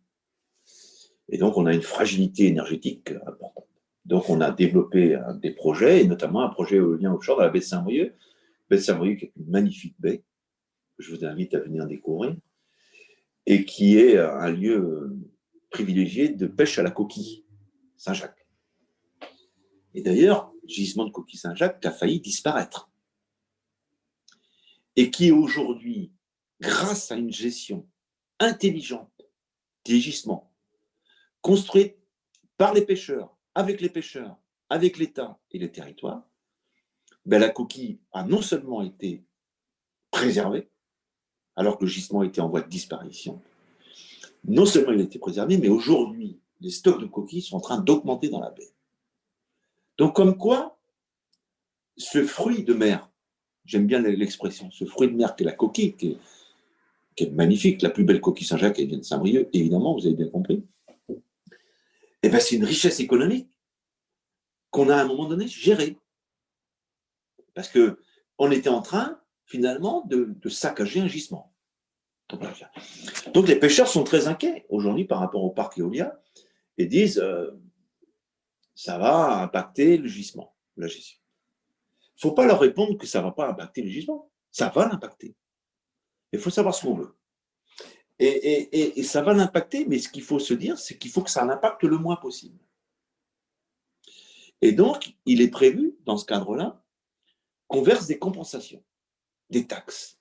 [1.30, 3.68] Et donc, on a une fragilité énergétique importante.
[4.06, 7.60] Donc, on a développé des projets, et notamment un projet éolien offshore dans la baie
[7.60, 8.15] de Saint-Brieuc.
[8.70, 10.24] Baie de Saint-Brieuc est une magnifique baie,
[10.98, 12.36] que je vous invite à venir découvrir,
[13.46, 15.18] et qui est un lieu
[15.70, 17.46] privilégié de pêche à la coquille
[17.98, 18.48] Saint-Jacques.
[19.94, 22.91] Et d'ailleurs, gisement de coquille Saint-Jacques a failli disparaître.
[24.96, 26.12] Et qui aujourd'hui,
[26.62, 27.88] grâce à une gestion
[28.40, 29.12] intelligente
[29.86, 30.54] des gisements,
[31.41, 31.98] construite
[32.58, 34.38] par les pêcheurs, avec les pêcheurs,
[34.70, 36.28] avec l'État et les territoires,
[37.30, 39.23] ben la coquille a non seulement été
[40.10, 40.68] préservée,
[41.56, 43.39] alors que le gisement était en voie de disparition,
[44.45, 47.77] non seulement il a été préservé, mais aujourd'hui, les stocks de coquilles sont en train
[47.77, 48.73] d'augmenter dans la baie.
[49.99, 50.80] Donc, comme quoi,
[51.97, 53.11] ce fruit de mer,
[53.64, 56.18] j'aime bien l'expression, ce fruit de mer qui est la coquille, qui
[57.18, 60.30] est, magnifique, la plus belle coquille Saint-Jacques, elle vient de Saint-Brieuc, évidemment, vous avez bien
[60.30, 60.65] compris.
[62.23, 63.49] Eh bien, c'est une richesse économique
[64.72, 65.97] qu'on a à un moment donné gérée.
[67.60, 71.53] Parce qu'on était en train, finalement, de, saccager un gisement.
[73.34, 76.10] Donc les pêcheurs sont très inquiets aujourd'hui par rapport au parc éolien
[76.77, 77.52] et disent euh,
[78.76, 81.19] ça va impacter le gisement, la gestion.
[82.02, 84.31] Il ne faut pas leur répondre que ça ne va pas impacter le gisement.
[84.52, 85.36] Ça va l'impacter.
[86.31, 87.14] Il faut savoir ce qu'on veut.
[88.19, 91.30] Et, et, ça va l'impacter, mais ce qu'il faut se dire, c'est qu'il faut que
[91.30, 92.57] ça l'impacte le moins possible.
[94.61, 96.81] Et donc, il est prévu, dans ce cadre-là,
[97.70, 98.84] qu'on verse des compensations,
[99.50, 100.20] des taxes.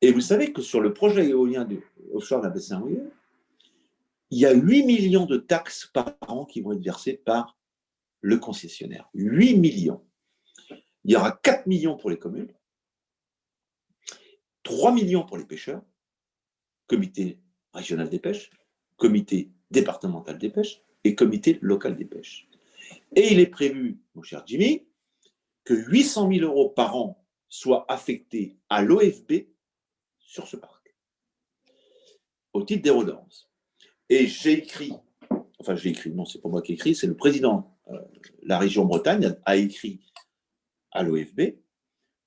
[0.00, 1.82] Et vous savez que sur le projet éolien de
[2.14, 2.82] offshore la baie saint
[4.30, 7.58] il y a 8 millions de taxes par an qui vont être versées par
[8.20, 9.08] le concessionnaire.
[9.14, 10.04] 8 millions.
[11.04, 12.52] Il y aura 4 millions pour les communes,
[14.62, 15.82] 3 millions pour les pêcheurs,
[16.86, 17.40] comité
[17.72, 18.50] régional des pêches,
[18.96, 22.48] comité départemental des pêches et comité local des pêches.
[23.16, 24.87] Et il est prévu, mon cher Jimmy,
[25.68, 29.48] que 800 000 euros par an soient affectés à l'OFB
[30.18, 30.96] sur ce parc,
[32.54, 33.50] au titre des redevances.
[34.08, 34.94] Et j'ai écrit,
[35.58, 38.00] enfin j'ai écrit, non, c'est pas moi qui ai écrit, c'est le président de euh,
[38.44, 40.00] la région Bretagne a écrit
[40.90, 41.58] à l'OFB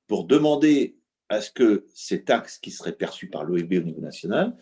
[0.06, 4.56] pour demander à ce que ces taxes qui seraient perçues par l'OFB au niveau national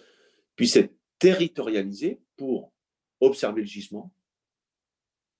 [0.56, 2.72] puissent être territorialisées pour
[3.20, 4.14] observer le gisement,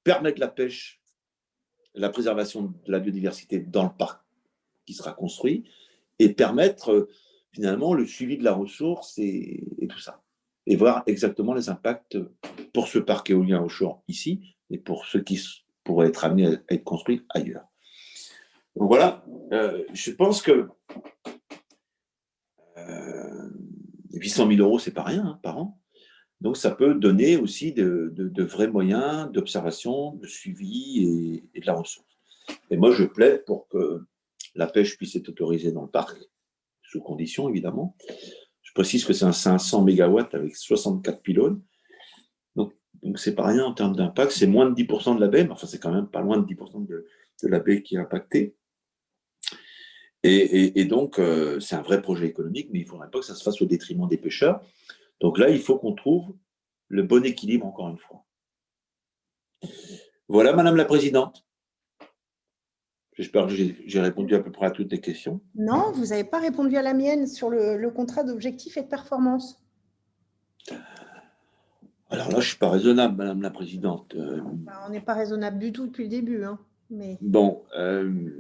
[0.04, 0.99] permettre la pêche,
[1.96, 4.22] la préservation de la biodiversité dans le parc
[4.86, 5.66] qui sera construit
[6.20, 7.10] et permettre euh,
[7.52, 10.22] finalement le suivi de la ressource et, tout ça.
[10.66, 12.18] Et voir exactement les impacts
[12.74, 15.42] pour ce parc éolien offshore ici et pour ceux qui
[15.84, 17.66] pourraient être amenés à être construits ailleurs.
[18.76, 20.70] Donc voilà, euh, je pense que
[24.14, 25.79] 800 euh, 000 euros, c'est pas rien hein, par an.
[26.42, 32.08] Donc ça peut donner aussi de, vrais moyens d'observation, de suivi et, de la ressource.
[32.70, 34.06] Et moi, je plaide pour que
[34.56, 36.18] la pêche puisse être autorisée dans le parc,
[36.84, 37.96] sous condition évidemment.
[38.62, 41.62] Je précise que c'est un 500 MW avec 64 pylônes.
[42.56, 44.32] Donc, donc c'est pas rien en termes d'impact.
[44.32, 46.46] C'est moins de 10% de la baie, mais enfin, c'est quand même pas loin de
[46.46, 47.06] 10% de,
[47.44, 48.56] la baie qui est impactée.
[50.24, 53.26] Et, et, donc, euh, c'est un vrai projet économique, mais il ne faudrait pas que
[53.26, 54.62] ça se fasse au détriment des pêcheurs.
[55.22, 56.34] Donc là, il faut qu'on trouve
[56.88, 58.26] le bon équilibre, encore une fois.
[60.28, 61.46] Voilà, Madame la Présidente.
[63.14, 65.42] J'espère que j'ai répondu à peu près à toutes les questions.
[65.56, 69.62] Non, vous n'avez pas répondu à la mienne sur le, contrat d'objectif et de performance.
[72.10, 74.16] Alors là, je ne suis pas raisonnable, Madame la Présidente.
[74.16, 76.44] Euh, bah, on n'est pas raisonnable du tout depuis le début.
[76.46, 76.60] Hein,
[76.90, 77.18] mais...
[77.20, 77.64] Bon.
[77.78, 78.32] Euh,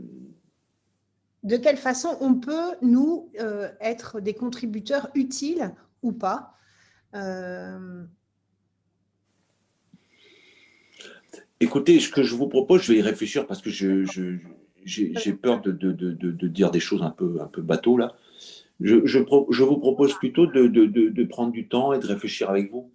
[1.43, 5.73] De quelle façon on peut, nous, euh, être des contributeurs utiles
[6.03, 6.55] ou pas
[11.61, 14.05] Écoutez, ce que je vous propose, je vais y réfléchir parce que je,
[14.85, 18.15] j'ai peur de, de, de, dire des choses un peu, un peu bateau là.
[18.79, 19.19] Je, je,
[19.49, 22.91] je vous propose plutôt de, prendre du temps et de réfléchir avec vous.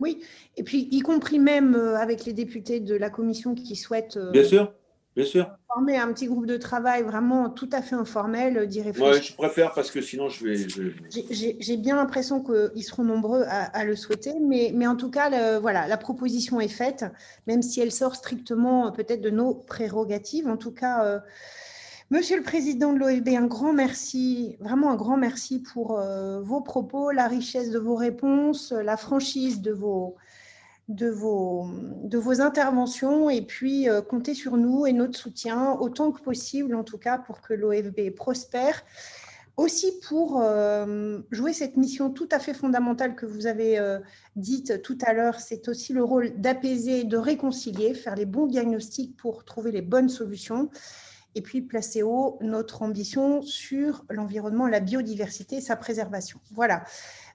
[0.00, 0.20] Oui,
[0.56, 4.16] et puis y compris même euh, avec les députés de la commission qui souhaitent.
[4.16, 4.72] Euh, Bien sûr.
[5.16, 5.48] Bien sûr.
[5.72, 9.14] Former un petit groupe de travail vraiment tout à fait informel, euh, d'y réfléchir.
[9.14, 10.56] Oui, je préfère parce que sinon je vais.
[11.30, 15.86] J'ai bien l'impression qu'ils seront nombreux à, le souhaiter, mais, mais en tout cas, voilà,
[15.86, 17.04] la proposition est faite,
[17.46, 20.48] même si elle sort strictement euh, peut-être de nos prérogatives.
[20.48, 21.18] En tout cas, euh,
[22.10, 25.98] Monsieur le Président de l'OFB, un grand merci, vraiment un grand merci pour
[26.42, 30.14] vos propos, la richesse de vos réponses, la franchise de vos,
[30.88, 31.66] de vos,
[32.02, 36.74] de vos interventions et puis euh, comptez sur nous et notre soutien autant que possible,
[36.74, 38.84] en tout cas, pour que l'OFB prospère.
[39.56, 44.00] Aussi pour euh, jouer cette mission tout à fait fondamentale que vous avez euh,
[44.34, 49.16] dite tout à l'heure, c'est aussi le rôle d'apaiser, de réconcilier, faire les bons diagnostics
[49.16, 50.70] pour trouver les bonnes solutions
[51.36, 56.40] et puis placer haut notre ambition sur l'environnement, la biodiversité et sa préservation.
[56.52, 56.84] Voilà.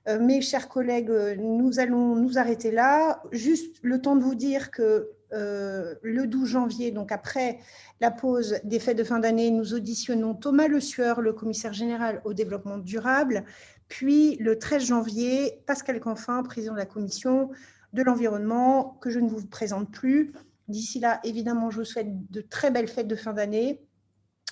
[0.07, 3.21] Euh, mes chers collègues, euh, nous allons nous arrêter là.
[3.31, 7.59] Juste le temps de vous dire que euh, le 12 janvier, donc après
[7.99, 12.21] la pause des fêtes de fin d'année, nous auditionnons Thomas Le Sueur, le commissaire général
[12.23, 13.43] au développement durable.
[13.89, 17.51] Puis le 13 janvier, Pascal Canfin, président de la commission
[17.93, 20.31] de l'environnement, que je ne vous présente plus.
[20.67, 23.81] D'ici là, évidemment, je vous souhaite de très belles fêtes de fin d'année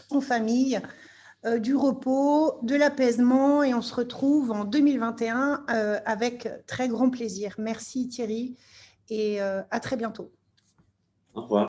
[0.09, 0.79] en famille,
[1.45, 7.09] euh, du repos, de l'apaisement et on se retrouve en 2021 euh, avec très grand
[7.11, 7.53] plaisir.
[7.59, 8.55] Merci Thierry
[9.09, 10.31] et euh, à très bientôt.
[11.35, 11.65] Au revoir.